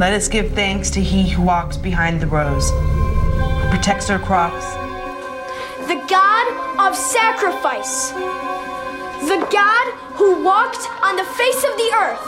Let 0.00 0.14
us 0.14 0.28
give 0.28 0.52
thanks 0.52 0.88
to 0.92 1.00
he 1.02 1.28
who 1.28 1.42
walks 1.42 1.76
behind 1.76 2.22
the 2.22 2.26
rows, 2.26 2.70
who 2.70 3.68
protects 3.68 4.08
our 4.08 4.18
crops. 4.18 4.64
The 5.88 6.02
God 6.08 6.88
of 6.88 6.96
sacrifice. 6.96 8.08
The 9.28 9.46
God 9.52 9.86
who 10.16 10.42
walked 10.42 10.88
on 11.04 11.16
the 11.16 11.24
face 11.36 11.62
of 11.68 11.76
the 11.76 11.90
earth. 12.00 12.24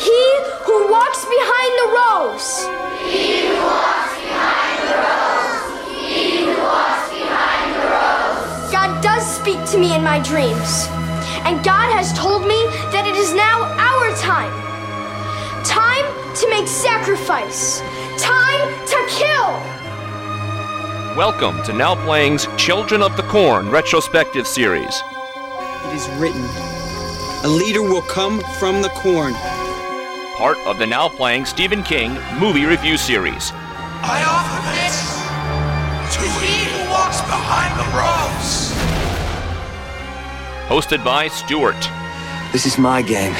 He 0.00 0.24
who 0.64 0.90
walks 0.90 1.26
behind 1.28 1.72
the 1.76 1.88
rows. 1.92 2.64
He 3.04 3.48
who 3.48 3.56
walks 3.60 4.16
behind 4.24 4.80
the 4.88 4.96
rows. 4.96 6.08
He 6.08 6.46
who 6.46 6.56
walks 6.56 7.12
behind 7.12 7.68
the 7.76 7.84
rows. 7.84 8.72
God 8.72 9.02
does 9.02 9.26
speak 9.28 9.62
to 9.72 9.78
me 9.78 9.94
in 9.94 10.02
my 10.02 10.20
dreams. 10.20 10.88
And 11.44 11.62
God 11.62 11.92
has 11.92 12.16
told 12.18 12.46
me 12.48 12.64
that 12.96 13.04
it 13.06 13.16
is 13.16 13.34
now 13.34 13.60
our 13.76 14.16
time. 14.16 14.71
Time 16.42 16.50
to 16.50 16.58
make 16.58 16.68
sacrifice. 16.68 17.80
Time 18.18 18.86
to 18.86 19.06
kill. 19.08 19.46
Welcome 21.16 21.62
to 21.62 21.72
Now 21.72 21.94
Playing's 21.94 22.48
Children 22.56 23.00
of 23.00 23.16
the 23.16 23.22
Corn 23.24 23.70
retrospective 23.70 24.48
series. 24.48 25.02
It 25.84 25.94
is 25.94 26.08
written, 26.18 26.42
A 27.44 27.48
leader 27.48 27.82
will 27.82 28.02
come 28.02 28.40
from 28.58 28.82
the 28.82 28.88
corn. 28.88 29.34
Part 30.36 30.58
of 30.66 30.78
the 30.78 30.86
Now 30.86 31.08
Playing 31.08 31.44
Stephen 31.44 31.84
King 31.84 32.18
movie 32.40 32.64
review 32.64 32.96
series. 32.96 33.52
I 34.02 34.24
offer 34.26 34.62
this 34.82 36.16
to 36.16 36.22
he 36.44 36.64
who 36.72 36.90
walks 36.90 37.20
behind 37.20 37.78
the 37.78 37.86
rows. 37.94 38.72
Hosted 40.68 41.04
by 41.04 41.28
Stuart. 41.28 41.88
This 42.52 42.66
is 42.66 42.78
my 42.78 43.00
game. 43.00 43.34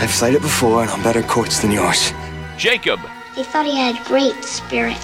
I've 0.00 0.10
played 0.10 0.34
it 0.34 0.42
before 0.42 0.82
and 0.82 0.90
on 0.92 1.02
better 1.02 1.22
courts 1.22 1.60
than 1.60 1.72
yours. 1.72 2.12
Jacob. 2.58 3.00
He 3.34 3.44
thought 3.44 3.64
he 3.64 3.76
had 3.76 4.04
great 4.04 4.44
spirit. 4.44 4.98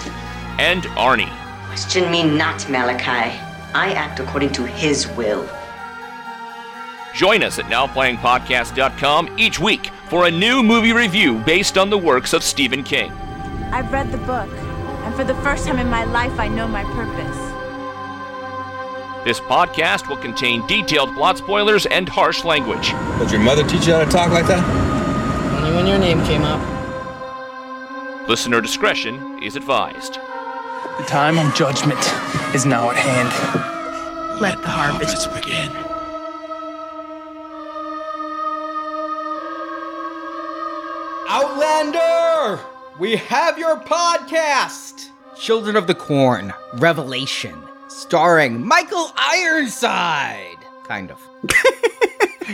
And 0.59 0.83
Arnie. 0.99 1.33
Question 1.67 2.11
me 2.11 2.23
not, 2.25 2.69
Malachi. 2.69 3.39
I 3.75 3.93
act 3.93 4.21
according 4.21 4.53
to 4.53 4.67
his 4.67 5.09
will. 5.09 5.49
Join 7.15 7.45
us 7.45 7.61
at 7.61 7.67
NowPlayingPodcast.com 7.67 9.39
each 9.39 9.61
week 9.61 9.91
for 10.09 10.27
a 10.27 10.31
new 10.31 10.63
movie 10.65 10.93
review 10.93 11.39
based 11.45 11.79
on 11.79 11.91
the 11.91 11.99
works 11.99 12.33
of 12.33 12.43
Stephen 12.43 12.83
King. 12.83 13.13
I've 13.73 13.93
read 13.93 14.11
the 14.11 14.19
book, 14.19 14.51
and 14.51 15.15
for 15.15 15.23
the 15.23 15.35
first 15.37 15.67
time 15.67 15.79
in 15.79 15.89
my 15.89 16.05
life, 16.05 16.39
I 16.41 16.49
know 16.49 16.67
my 16.67 16.83
purpose. 16.83 17.39
This 19.25 19.39
podcast 19.41 20.09
will 20.09 20.17
contain 20.17 20.67
detailed 20.67 21.15
plot 21.15 21.39
spoilers 21.39 21.87
and 21.87 22.09
harsh 22.09 22.45
language. 22.45 22.93
Did 23.19 23.31
your 23.31 23.41
mother 23.41 23.63
teach 23.63 23.87
you 23.87 23.93
how 23.95 24.05
to 24.05 24.11
talk 24.11 24.33
like 24.33 24.47
that? 24.49 24.63
Only 25.57 25.77
when 25.77 25.87
your 25.87 25.99
name 25.99 26.25
came 26.27 26.43
up. 26.43 26.74
Listener 28.27 28.63
discretion 28.63 29.43
is 29.43 29.55
advised. 29.55 30.15
The 30.15 31.05
time 31.07 31.39
of 31.39 31.55
judgment 31.55 32.01
is 32.55 32.65
now 32.65 32.89
at 32.91 32.97
hand. 32.97 34.41
Let 34.41 34.63
the 34.63 34.69
harvest 34.69 35.31
begin. 35.35 35.71
Outlander! 41.29 42.65
We 42.99 43.17
have 43.17 43.59
your 43.59 43.77
podcast! 43.77 45.11
Children 45.37 45.77
of 45.77 45.87
the 45.87 45.95
Corn 45.95 46.55
Revelation, 46.75 47.63
starring 47.89 48.67
Michael 48.67 49.11
Ironside. 49.17 50.57
Kind 50.85 51.11
of. 51.11 51.21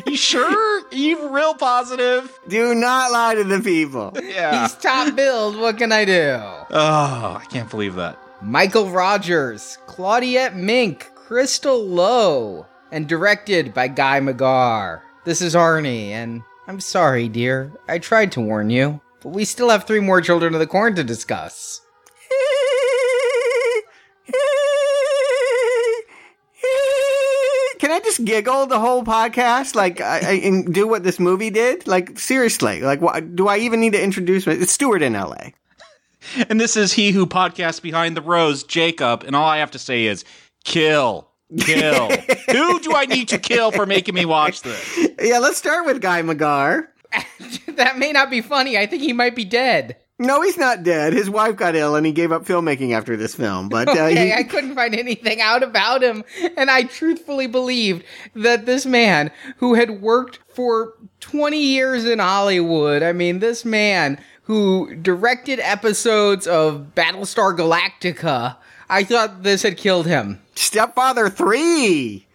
you 0.06 0.16
sure? 0.16 0.82
You 0.92 1.28
real 1.30 1.54
positive? 1.54 2.38
Do 2.48 2.74
not 2.74 3.10
lie 3.12 3.34
to 3.34 3.44
the 3.44 3.60
people. 3.60 4.12
Yeah. 4.22 4.62
He's 4.62 4.74
top 4.76 5.14
billed. 5.14 5.56
What 5.58 5.78
can 5.78 5.92
I 5.92 6.04
do? 6.04 6.36
Oh, 6.70 7.38
I 7.40 7.44
can't 7.50 7.70
believe 7.70 7.94
that. 7.96 8.18
Michael 8.42 8.88
Rogers, 8.88 9.78
Claudette 9.86 10.54
Mink, 10.54 11.10
Crystal 11.14 11.84
Lowe, 11.84 12.66
and 12.90 13.08
directed 13.08 13.74
by 13.74 13.88
Guy 13.88 14.20
Magar. 14.20 15.02
This 15.24 15.42
is 15.42 15.54
Arnie, 15.54 16.08
and 16.10 16.42
I'm 16.66 16.80
sorry, 16.80 17.28
dear. 17.28 17.72
I 17.88 17.98
tried 17.98 18.32
to 18.32 18.40
warn 18.40 18.70
you, 18.70 19.00
but 19.22 19.30
we 19.30 19.44
still 19.44 19.68
have 19.68 19.84
three 19.84 20.00
more 20.00 20.20
Children 20.20 20.54
of 20.54 20.60
the 20.60 20.66
Corn 20.66 20.94
to 20.96 21.04
discuss. 21.04 21.82
I 28.00 28.02
just 28.02 28.24
giggle 28.24 28.64
the 28.64 28.80
whole 28.80 29.04
podcast, 29.04 29.74
like, 29.74 30.00
I, 30.00 30.20
I, 30.20 30.32
and 30.42 30.72
do 30.72 30.88
what 30.88 31.02
this 31.02 31.20
movie 31.20 31.50
did? 31.50 31.86
Like, 31.86 32.18
seriously, 32.18 32.80
like, 32.80 33.02
what, 33.02 33.36
do 33.36 33.46
I 33.46 33.58
even 33.58 33.78
need 33.78 33.92
to 33.92 34.02
introduce 34.02 34.46
me? 34.46 34.54
It's 34.54 34.72
Stuart 34.72 35.02
in 35.02 35.14
L.A. 35.14 35.52
And 36.48 36.58
this 36.58 36.78
is 36.78 36.94
he 36.94 37.10
who 37.10 37.26
podcasts 37.26 37.82
behind 37.82 38.16
the 38.16 38.22
rows, 38.22 38.62
Jacob, 38.62 39.22
and 39.24 39.36
all 39.36 39.44
I 39.44 39.58
have 39.58 39.72
to 39.72 39.78
say 39.78 40.06
is 40.06 40.24
kill. 40.64 41.28
Kill. 41.58 42.08
who 42.50 42.80
do 42.80 42.94
I 42.94 43.04
need 43.04 43.28
to 43.28 43.38
kill 43.38 43.70
for 43.70 43.84
making 43.84 44.14
me 44.14 44.24
watch 44.24 44.62
this? 44.62 44.98
Yeah, 45.20 45.38
let's 45.38 45.58
start 45.58 45.84
with 45.84 46.00
Guy 46.00 46.22
Magar. 46.22 46.86
that 47.66 47.98
may 47.98 48.12
not 48.12 48.30
be 48.30 48.40
funny. 48.40 48.78
I 48.78 48.86
think 48.86 49.02
he 49.02 49.12
might 49.12 49.36
be 49.36 49.44
dead. 49.44 49.98
No, 50.20 50.42
he's 50.42 50.58
not 50.58 50.82
dead. 50.82 51.14
His 51.14 51.30
wife 51.30 51.56
got 51.56 51.74
ill 51.74 51.96
and 51.96 52.04
he 52.04 52.12
gave 52.12 52.30
up 52.30 52.44
filmmaking 52.44 52.92
after 52.92 53.16
this 53.16 53.34
film. 53.34 53.70
But 53.70 53.88
uh, 53.88 53.92
okay, 53.92 54.26
he... 54.26 54.32
I 54.34 54.42
couldn't 54.42 54.74
find 54.74 54.94
anything 54.94 55.40
out 55.40 55.62
about 55.62 56.02
him, 56.02 56.24
and 56.58 56.70
I 56.70 56.82
truthfully 56.82 57.46
believed 57.46 58.04
that 58.34 58.66
this 58.66 58.84
man 58.84 59.30
who 59.56 59.72
had 59.72 60.02
worked 60.02 60.38
for 60.46 60.92
20 61.20 61.58
years 61.58 62.04
in 62.04 62.18
Hollywood, 62.18 63.02
I 63.02 63.12
mean, 63.12 63.38
this 63.38 63.64
man 63.64 64.20
who 64.42 64.94
directed 64.94 65.58
episodes 65.58 66.46
of 66.46 66.92
Battlestar 66.94 67.56
Galactica, 67.56 68.56
I 68.90 69.04
thought 69.04 69.42
this 69.42 69.62
had 69.62 69.78
killed 69.78 70.06
him. 70.06 70.42
Stepfather 70.54 71.30
3! 71.30 72.26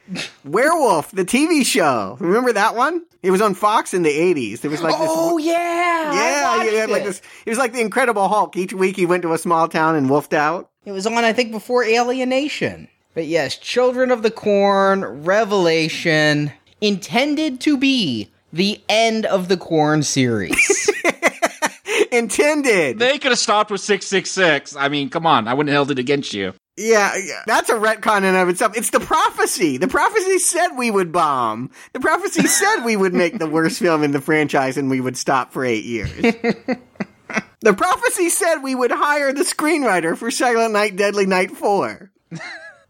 Werewolf, 0.43 1.11
the 1.11 1.25
TV 1.25 1.63
show. 1.63 2.17
Remember 2.19 2.51
that 2.51 2.75
one? 2.75 3.05
It 3.25 3.31
was 3.31 3.41
on 3.41 3.55
Fox 3.55 3.95
in 3.95 4.03
the 4.03 4.09
80s. 4.09 4.63
It 4.63 4.67
was 4.67 4.83
like 4.83 4.97
this. 4.99 5.09
Oh, 5.11 5.39
yeah. 5.39 6.13
Yeah, 6.13 6.63
yeah. 6.63 6.83
It. 6.83 6.89
Like 6.91 7.03
this, 7.03 7.23
it 7.43 7.49
was 7.49 7.57
like 7.57 7.73
the 7.73 7.81
Incredible 7.81 8.27
Hulk. 8.27 8.55
Each 8.55 8.71
week 8.71 8.95
he 8.95 9.07
went 9.07 9.23
to 9.23 9.33
a 9.33 9.37
small 9.39 9.67
town 9.67 9.95
and 9.95 10.11
wolfed 10.11 10.33
out. 10.33 10.69
It 10.85 10.91
was 10.91 11.07
on, 11.07 11.15
I 11.15 11.33
think, 11.33 11.51
before 11.51 11.83
Alien 11.83 12.29
Nation. 12.29 12.87
But 13.15 13.25
yes, 13.25 13.57
Children 13.57 14.11
of 14.11 14.21
the 14.21 14.29
Corn, 14.29 15.23
Revelation, 15.23 16.51
intended 16.81 17.61
to 17.61 17.77
be 17.77 18.29
the 18.53 18.79
end 18.87 19.25
of 19.25 19.47
the 19.47 19.57
Corn 19.57 20.03
series. 20.03 20.91
intended. 22.11 22.99
They 22.99 23.17
could 23.17 23.31
have 23.31 23.39
stopped 23.39 23.71
with 23.71 23.81
666. 23.81 24.75
I 24.75 24.87
mean, 24.89 25.09
come 25.09 25.25
on. 25.25 25.47
I 25.47 25.55
wouldn't 25.55 25.69
have 25.69 25.77
held 25.77 25.91
it 25.91 25.99
against 25.99 26.33
you. 26.33 26.53
Yeah, 26.77 27.15
yeah, 27.15 27.43
that's 27.47 27.69
a 27.69 27.75
retcon 27.75 28.19
in 28.19 28.25
and 28.25 28.37
of 28.37 28.49
itself. 28.49 28.75
It's 28.75 28.89
the 28.89 28.99
prophecy. 28.99 29.77
The 29.77 29.87
prophecy 29.87 30.39
said 30.39 30.71
we 30.75 30.91
would 30.91 31.11
bomb. 31.11 31.71
The 31.93 32.01
prophecy 32.01 32.47
said 32.47 32.83
we 32.83 32.97
would 32.97 33.13
make 33.13 33.39
the 33.39 33.49
worst 33.49 33.79
film 33.79 34.03
in 34.03 34.11
the 34.11 34.19
franchise 34.19 34.75
and 34.75 34.89
we 34.89 34.99
would 34.99 35.15
stop 35.15 35.53
for 35.53 35.63
eight 35.63 35.85
years. 35.85 36.11
the 37.61 37.73
prophecy 37.73 38.27
said 38.27 38.57
we 38.57 38.75
would 38.75 38.91
hire 38.91 39.31
the 39.31 39.43
screenwriter 39.43 40.17
for 40.17 40.29
Silent 40.29 40.73
Night, 40.73 40.97
Deadly 40.97 41.25
Night 41.25 41.51
4. 41.51 42.11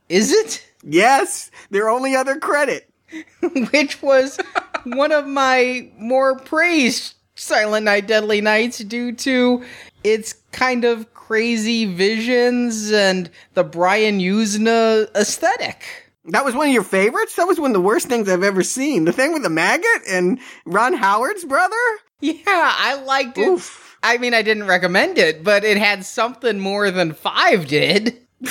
Is 0.09 0.31
it? 0.31 0.67
Yes, 0.83 1.51
their 1.69 1.87
only 1.87 2.15
other 2.15 2.39
credit. 2.39 2.89
Which 3.71 4.01
was 4.01 4.39
one 4.83 5.11
of 5.11 5.27
my 5.27 5.91
more 5.97 6.39
praised 6.39 7.15
Silent 7.35 7.85
Night, 7.85 8.07
Deadly 8.07 8.41
Nights 8.41 8.79
due 8.79 9.11
to 9.13 9.63
its 10.03 10.33
kind 10.51 10.85
of 10.85 11.13
crazy 11.27 11.85
visions 11.85 12.91
and 12.91 13.31
the 13.55 13.63
Brian 13.63 14.19
Yuzna 14.19 15.07
aesthetic. 15.15 15.83
That 16.25 16.45
was 16.45 16.53
one 16.53 16.67
of 16.67 16.73
your 16.73 16.83
favorites? 16.83 17.35
That 17.35 17.47
was 17.47 17.59
one 17.59 17.71
of 17.71 17.73
the 17.73 17.81
worst 17.81 18.07
things 18.07 18.29
I've 18.29 18.43
ever 18.43 18.63
seen. 18.63 19.05
The 19.05 19.11
thing 19.11 19.33
with 19.33 19.43
the 19.43 19.49
maggot 19.49 20.03
and 20.07 20.39
Ron 20.65 20.93
Howard's 20.93 21.43
brother? 21.43 21.75
Yeah, 22.19 22.41
I 22.47 23.01
liked 23.05 23.37
it. 23.37 23.47
Oof. 23.47 23.97
I 24.03 24.17
mean, 24.19 24.35
I 24.35 24.43
didn't 24.43 24.67
recommend 24.67 25.17
it, 25.17 25.43
but 25.43 25.63
it 25.63 25.77
had 25.77 26.05
something 26.05 26.59
more 26.59 26.91
than 26.91 27.13
five 27.13 27.67
did. 27.67 28.19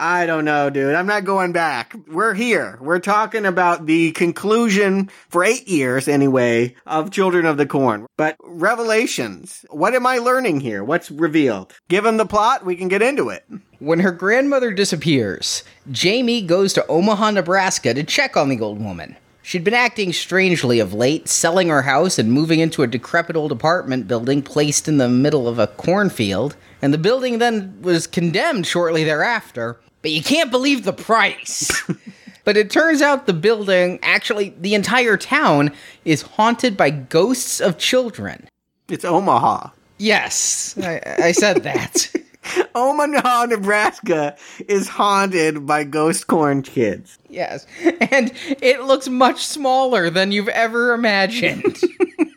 I 0.00 0.26
don't 0.26 0.44
know, 0.44 0.70
dude. 0.70 0.94
I'm 0.94 1.08
not 1.08 1.24
going 1.24 1.50
back. 1.50 1.92
We're 2.06 2.32
here. 2.32 2.78
We're 2.80 3.00
talking 3.00 3.44
about 3.44 3.86
the 3.86 4.12
conclusion 4.12 5.10
for 5.28 5.42
eight 5.42 5.66
years 5.66 6.06
anyway 6.06 6.76
of 6.86 7.10
Children 7.10 7.46
of 7.46 7.56
the 7.56 7.66
Corn. 7.66 8.06
But 8.16 8.36
revelations. 8.44 9.66
What 9.70 9.96
am 9.96 10.06
I 10.06 10.18
learning 10.18 10.60
here? 10.60 10.84
What's 10.84 11.10
revealed? 11.10 11.74
Given 11.88 12.16
the 12.16 12.26
plot, 12.26 12.64
we 12.64 12.76
can 12.76 12.86
get 12.86 13.02
into 13.02 13.28
it. 13.30 13.44
When 13.80 13.98
her 13.98 14.12
grandmother 14.12 14.70
disappears, 14.70 15.64
Jamie 15.90 16.42
goes 16.42 16.72
to 16.74 16.86
Omaha, 16.86 17.32
Nebraska 17.32 17.92
to 17.92 18.04
check 18.04 18.36
on 18.36 18.50
the 18.50 18.60
old 18.60 18.80
woman. 18.80 19.16
She'd 19.42 19.64
been 19.64 19.74
acting 19.74 20.12
strangely 20.12 20.78
of 20.78 20.94
late, 20.94 21.26
selling 21.26 21.70
her 21.70 21.82
house 21.82 22.20
and 22.20 22.30
moving 22.30 22.60
into 22.60 22.84
a 22.84 22.86
decrepit 22.86 23.34
old 23.34 23.50
apartment 23.50 24.06
building 24.06 24.42
placed 24.42 24.86
in 24.86 24.98
the 24.98 25.08
middle 25.08 25.48
of 25.48 25.58
a 25.58 25.66
cornfield, 25.66 26.54
and 26.80 26.94
the 26.94 26.98
building 26.98 27.38
then 27.38 27.82
was 27.82 28.06
condemned 28.06 28.64
shortly 28.64 29.02
thereafter. 29.02 29.80
But 30.02 30.10
you 30.12 30.22
can't 30.22 30.50
believe 30.50 30.84
the 30.84 30.92
price. 30.92 31.70
but 32.44 32.56
it 32.56 32.70
turns 32.70 33.02
out 33.02 33.26
the 33.26 33.32
building, 33.32 33.98
actually, 34.02 34.54
the 34.58 34.74
entire 34.74 35.16
town, 35.16 35.72
is 36.04 36.22
haunted 36.22 36.76
by 36.76 36.90
ghosts 36.90 37.60
of 37.60 37.78
children. 37.78 38.48
It's 38.88 39.04
Omaha. 39.04 39.70
Yes, 39.98 40.78
I, 40.80 41.00
I 41.18 41.32
said 41.32 41.64
that. 41.64 42.10
Omaha, 42.74 43.46
Nebraska 43.46 44.36
is 44.68 44.88
haunted 44.88 45.66
by 45.66 45.84
ghost 45.84 46.28
corn 46.28 46.62
kids. 46.62 47.18
yes, 47.28 47.66
and 47.82 48.32
it 48.62 48.84
looks 48.84 49.08
much 49.08 49.44
smaller 49.44 50.08
than 50.08 50.32
you've 50.32 50.48
ever 50.48 50.94
imagined. 50.94 51.78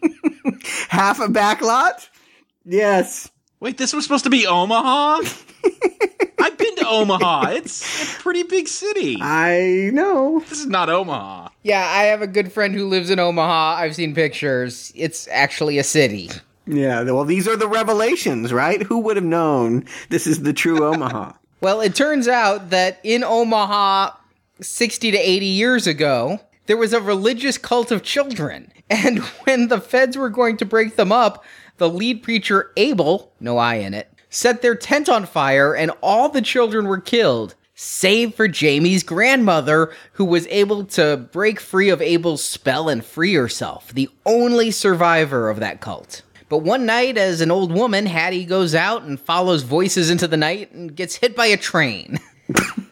Half 0.90 1.20
a 1.20 1.28
backlot? 1.28 2.10
Yes. 2.66 3.30
Wait, 3.62 3.78
this 3.78 3.94
was 3.94 4.04
supposed 4.04 4.24
to 4.24 4.30
be 4.32 4.48
Omaha? 4.48 5.18
I've 6.40 6.58
been 6.58 6.76
to 6.78 6.88
Omaha. 6.88 7.52
It's 7.52 8.18
a 8.18 8.20
pretty 8.20 8.42
big 8.42 8.68
city. 8.68 9.18
I 9.22 9.92
know. 9.94 10.40
This 10.50 10.62
is 10.62 10.66
not 10.66 10.90
Omaha. 10.90 11.50
yeah, 11.62 11.86
I 11.88 12.06
have 12.06 12.24
a 12.24 12.28
good 12.28 12.52
friend 12.52 12.74
who 12.74 12.88
lives 12.88 13.12
in 13.12 13.20
Omaha. 13.20 13.76
I've 13.76 13.96
seen 13.96 14.16
pictures. 14.16 14.92
It's 14.96 15.28
actually 15.28 15.78
a 15.78 15.84
city. 15.84 16.32
Yeah, 16.66 17.04
well, 17.04 17.24
these 17.24 17.48
are 17.48 17.56
the 17.56 17.68
revelations, 17.68 18.52
right? 18.52 18.82
Who 18.82 18.98
would 19.02 19.16
have 19.16 19.26
known 19.26 19.86
this 20.10 20.26
is 20.26 20.42
the 20.42 20.54
true 20.54 20.84
Omaha? 20.84 21.34
Well, 21.62 21.80
it 21.82 21.94
turns 21.94 22.28
out 22.28 22.72
that 22.72 23.00
in 23.04 23.24
Omaha 23.24 24.16
60 24.62 25.12
to 25.12 25.18
80 25.20 25.46
years 25.46 25.86
ago, 25.86 26.40
there 26.66 26.76
was 26.76 26.92
a 26.92 27.00
religious 27.00 27.60
cult 27.60 27.92
of 27.92 28.02
children. 28.02 28.74
And 28.90 29.20
when 29.44 29.68
the 29.68 29.80
feds 29.80 30.18
were 30.18 30.32
going 30.32 30.58
to 30.58 30.66
break 30.66 30.96
them 30.96 31.12
up, 31.12 31.46
the 31.82 31.90
lead 31.90 32.22
preacher, 32.22 32.72
Abel, 32.78 33.34
no 33.40 33.58
I 33.58 33.76
in 33.78 33.96
it, 33.96 34.08
set 34.30 34.62
their 34.62 34.76
tent 34.76 35.10
on 35.10 35.26
fire 35.26 35.74
and 35.74 35.90
all 36.04 36.30
the 36.30 36.44
children 36.44 36.86
were 36.86 37.02
killed, 37.02 37.56
save 37.74 38.36
for 38.36 38.48
Jamie's 38.48 39.02
grandmother, 39.02 39.92
who 40.14 40.24
was 40.24 40.46
able 40.52 40.86
to 40.86 41.18
break 41.32 41.60
free 41.60 41.90
of 41.90 42.00
Abel's 42.00 42.46
spell 42.46 42.88
and 42.88 43.04
free 43.04 43.34
herself, 43.34 43.92
the 43.96 44.10
only 44.28 44.70
survivor 44.70 45.50
of 45.50 45.60
that 45.60 45.82
cult. 45.82 46.22
But 46.50 46.60
one 46.60 46.86
night, 46.86 47.18
as 47.18 47.42
an 47.42 47.50
old 47.50 47.72
woman, 47.72 48.06
Hattie 48.06 48.46
goes 48.46 48.76
out 48.76 49.02
and 49.02 49.20
follows 49.20 49.64
voices 49.64 50.12
into 50.12 50.28
the 50.28 50.38
night 50.38 50.72
and 50.74 50.96
gets 50.96 51.16
hit 51.16 51.36
by 51.36 51.48
a 51.48 51.58
train. 51.58 52.20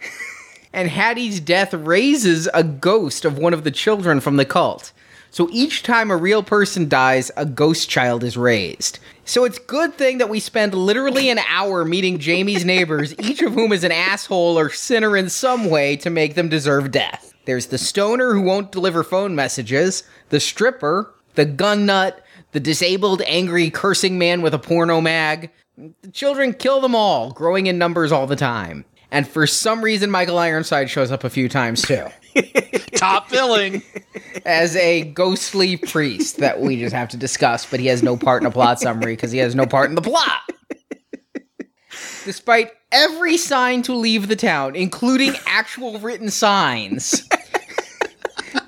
and 0.74 0.90
Hattie's 0.90 1.40
death 1.40 1.76
raises 1.76 2.50
a 2.56 2.64
ghost 2.64 3.24
of 3.24 3.38
one 3.38 3.54
of 3.54 3.64
the 3.64 3.70
children 3.70 4.20
from 4.20 4.38
the 4.38 4.46
cult. 4.46 4.94
So 5.32 5.48
each 5.52 5.84
time 5.84 6.10
a 6.10 6.18
real 6.18 6.42
person 6.44 6.90
dies, 6.90 7.32
a 7.38 7.46
ghost 7.46 7.90
child 7.90 8.24
is 8.24 8.36
raised. 8.36 9.00
So 9.26 9.46
it's 9.46 9.60
good 9.60 9.94
thing 9.94 10.18
that 10.18 10.30
we 10.30 10.40
spend 10.40 10.74
literally 10.74 11.30
an 11.30 11.40
hour 11.48 11.86
meeting 11.86 12.18
Jamie's 12.18 12.66
neighbors, 12.66 13.14
each 13.20 13.42
of 13.42 13.54
whom 13.54 13.72
is 13.72 13.84
an 13.84 13.92
asshole 13.92 14.58
or 14.58 14.70
sinner 14.72 15.16
in 15.16 15.30
some 15.30 15.70
way 15.70 15.96
to 15.98 16.10
make 16.10 16.34
them 16.34 16.50
deserve 16.50 16.92
death. 16.92 17.34
There's 17.46 17.68
the 17.68 17.78
stoner 17.78 18.34
who 18.34 18.42
won't 18.42 18.72
deliver 18.72 19.04
phone 19.04 19.36
messages, 19.36 20.04
the 20.30 20.40
stripper, 20.40 21.14
the 21.36 21.46
gun 21.46 21.86
nut, 21.86 22.24
the 22.52 22.60
disabled, 22.60 23.22
angry, 23.28 23.70
cursing 23.70 24.18
man 24.18 24.42
with 24.42 24.54
a 24.54 24.60
porno 24.60 25.00
mag. 25.00 25.52
The 25.78 26.12
children 26.12 26.54
kill 26.54 26.82
them 26.82 26.96
all, 26.96 27.32
growing 27.32 27.68
in 27.68 27.78
numbers 27.78 28.12
all 28.12 28.28
the 28.28 28.36
time. 28.36 28.84
And 29.12 29.28
for 29.28 29.48
some 29.48 29.82
reason, 29.82 30.12
Michael 30.12 30.38
Ironside 30.38 30.90
shows 30.90 31.12
up 31.12 31.24
a 31.24 31.30
few 31.30 31.50
times 31.50 31.82
too. 31.82 32.06
Top 32.96 33.30
billing. 33.30 33.82
As 34.46 34.76
a 34.76 35.04
ghostly 35.04 35.78
priest 35.78 36.38
that 36.38 36.62
we 36.62 36.80
just 36.80 36.94
have 36.94 37.10
to 37.10 37.18
discuss, 37.18 37.66
but 37.66 37.80
he 37.80 37.88
has 37.88 38.04
no 38.04 38.16
part 38.16 38.44
in 38.44 38.48
a 38.48 38.52
plot 38.52 38.80
summary 38.80 39.14
because 39.14 39.32
he 39.32 39.40
has 39.40 39.56
no 39.56 39.66
part 39.66 39.90
in 39.90 39.96
the 39.96 40.02
plot. 40.02 40.42
Despite 42.26 42.72
every 42.92 43.38
sign 43.38 43.82
to 43.84 43.94
leave 43.94 44.28
the 44.28 44.36
town, 44.36 44.76
including 44.76 45.34
actual 45.48 45.98
written 46.00 46.30
signs, 46.30 47.28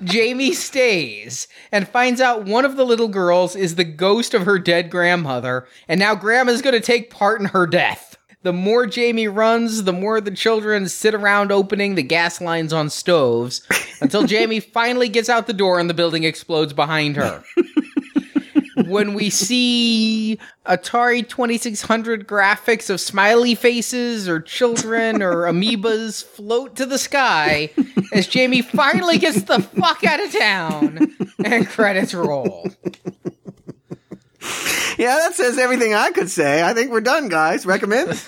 Jamie 0.02 0.52
stays 0.52 1.46
and 1.70 1.86
finds 1.86 2.20
out 2.20 2.44
one 2.44 2.64
of 2.64 2.76
the 2.76 2.84
little 2.84 3.08
girls 3.08 3.54
is 3.54 3.76
the 3.76 3.84
ghost 3.84 4.34
of 4.34 4.44
her 4.44 4.58
dead 4.58 4.90
grandmother, 4.90 5.66
and 5.86 6.00
now 6.00 6.14
grandma's 6.14 6.62
gonna 6.62 6.80
take 6.80 7.10
part 7.10 7.40
in 7.40 7.46
her 7.46 7.66
death. 7.66 8.11
The 8.42 8.52
more 8.52 8.86
Jamie 8.86 9.28
runs, 9.28 9.84
the 9.84 9.92
more 9.92 10.20
the 10.20 10.32
children 10.32 10.88
sit 10.88 11.14
around 11.14 11.52
opening 11.52 11.94
the 11.94 12.02
gas 12.02 12.40
lines 12.40 12.72
on 12.72 12.90
stoves 12.90 13.62
until 14.00 14.26
Jamie 14.26 14.58
finally 14.60 15.08
gets 15.08 15.28
out 15.28 15.46
the 15.46 15.52
door 15.52 15.78
and 15.78 15.88
the 15.88 15.94
building 15.94 16.24
explodes 16.24 16.72
behind 16.72 17.16
her. 17.16 17.44
when 18.86 19.14
we 19.14 19.30
see 19.30 20.38
Atari 20.66 21.26
2600 21.28 22.26
graphics 22.26 22.90
of 22.90 23.00
smiley 23.00 23.54
faces 23.54 24.28
or 24.28 24.40
children 24.40 25.22
or 25.22 25.42
amoebas 25.50 26.24
float 26.24 26.74
to 26.76 26.84
the 26.84 26.98
sky 26.98 27.70
as 28.12 28.26
Jamie 28.26 28.62
finally 28.62 29.18
gets 29.18 29.42
the 29.42 29.60
fuck 29.60 30.02
out 30.04 30.20
of 30.20 30.32
town 30.32 31.14
and 31.44 31.68
credits 31.68 32.12
roll. 32.12 32.70
Yeah, 34.98 35.16
that 35.16 35.34
says 35.34 35.58
everything 35.58 35.94
I 35.94 36.10
could 36.10 36.30
say. 36.30 36.62
I 36.62 36.74
think 36.74 36.90
we're 36.90 37.00
done, 37.00 37.30
guys. 37.30 37.64
Recommend? 37.64 38.10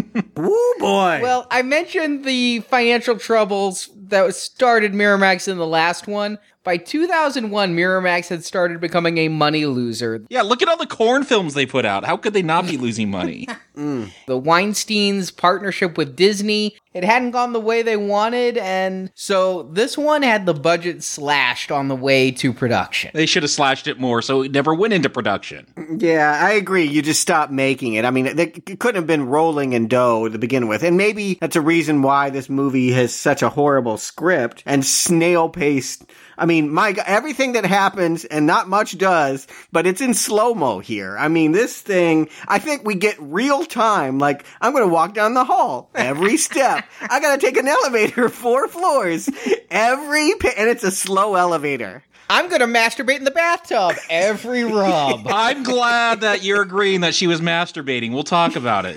Woo 0.36 0.74
boy. 0.78 1.20
Well, 1.22 1.46
I 1.52 1.62
mentioned 1.62 2.24
the 2.24 2.60
financial 2.60 3.16
troubles 3.16 3.88
that 4.08 4.34
started 4.34 4.92
Miramax 4.92 5.46
in 5.46 5.56
the 5.56 5.66
last 5.66 6.08
one. 6.08 6.38
By 6.64 6.78
2001, 6.78 7.76
Miramax 7.76 8.28
had 8.28 8.42
started 8.44 8.80
becoming 8.80 9.18
a 9.18 9.28
money 9.28 9.66
loser. 9.66 10.24
Yeah, 10.30 10.42
look 10.42 10.62
at 10.62 10.68
all 10.68 10.78
the 10.78 10.86
corn 10.86 11.22
films 11.22 11.52
they 11.54 11.66
put 11.66 11.84
out. 11.84 12.04
How 12.06 12.16
could 12.16 12.32
they 12.32 12.42
not 12.42 12.66
be 12.66 12.76
losing 12.78 13.10
money? 13.10 13.46
The 13.76 14.40
Weinsteins' 14.40 15.36
partnership 15.36 15.98
with 15.98 16.14
Disney, 16.14 16.76
it 16.92 17.02
hadn't 17.02 17.32
gone 17.32 17.52
the 17.52 17.58
way 17.60 17.82
they 17.82 17.96
wanted, 17.96 18.56
and 18.56 19.10
so 19.16 19.64
this 19.64 19.98
one 19.98 20.22
had 20.22 20.46
the 20.46 20.54
budget 20.54 21.02
slashed 21.02 21.72
on 21.72 21.88
the 21.88 21.96
way 21.96 22.30
to 22.30 22.52
production. 22.52 23.10
they 23.14 23.26
should 23.26 23.42
have 23.42 23.50
slashed 23.50 23.88
it 23.88 23.98
more 23.98 24.22
so 24.22 24.42
it 24.42 24.52
never 24.52 24.72
went 24.72 24.92
into 24.92 25.10
production. 25.10 25.66
Yeah, 25.98 26.38
I 26.40 26.52
agree. 26.52 26.84
You 26.84 27.02
just 27.02 27.20
stopped 27.20 27.50
making 27.50 27.94
it. 27.94 28.04
I 28.04 28.12
mean, 28.12 28.36
they 28.36 28.46
couldn't 28.46 28.94
have 28.94 29.08
been 29.08 29.26
rolling 29.26 29.72
in 29.72 29.88
dough 29.88 30.28
to 30.28 30.38
begin 30.38 30.68
with. 30.68 30.84
And 30.84 30.96
maybe 30.96 31.36
that's 31.40 31.56
a 31.56 31.60
reason 31.60 32.02
why 32.02 32.30
this 32.30 32.48
movie 32.48 32.92
has 32.92 33.12
such 33.12 33.42
a 33.42 33.48
horrible 33.48 33.98
script 33.98 34.62
and 34.66 34.86
snail 34.86 35.48
paced. 35.48 36.04
I 36.36 36.46
mean, 36.46 36.70
my 36.72 36.90
everything 37.06 37.52
that 37.52 37.64
happens 37.64 38.24
and 38.24 38.46
not 38.46 38.68
much 38.68 38.98
does, 38.98 39.46
but 39.72 39.86
it's 39.86 40.00
in 40.00 40.14
slow 40.14 40.54
mo 40.54 40.78
here. 40.78 41.16
I 41.18 41.28
mean, 41.28 41.52
this 41.52 41.80
thing, 41.80 42.28
I 42.48 42.58
think 42.58 42.84
we 42.84 42.94
get 42.94 43.16
real 43.20 43.64
time. 43.64 44.18
Like, 44.18 44.44
I'm 44.60 44.72
going 44.72 44.84
to 44.84 44.92
walk 44.92 45.14
down 45.14 45.34
the 45.34 45.44
hall 45.44 45.90
every 45.94 46.36
step. 46.38 46.84
I 47.00 47.20
got 47.20 47.38
to 47.38 47.46
take 47.46 47.56
an 47.56 47.68
elevator 47.68 48.28
four 48.30 48.68
floors 48.68 49.28
every, 49.70 50.34
pa- 50.34 50.52
and 50.56 50.68
it's 50.68 50.84
a 50.84 50.90
slow 50.90 51.34
elevator. 51.34 52.02
I'm 52.30 52.48
gonna 52.48 52.66
masturbate 52.66 53.18
in 53.18 53.24
the 53.24 53.30
bathtub 53.30 53.96
every 54.08 54.64
rub. 54.72 55.26
I'm 55.26 55.62
glad 55.62 56.22
that 56.22 56.42
you're 56.42 56.62
agreeing 56.62 57.02
that 57.02 57.14
she 57.14 57.26
was 57.26 57.42
masturbating. 57.42 58.14
We'll 58.14 58.22
talk 58.24 58.56
about 58.56 58.86
it. 58.86 58.96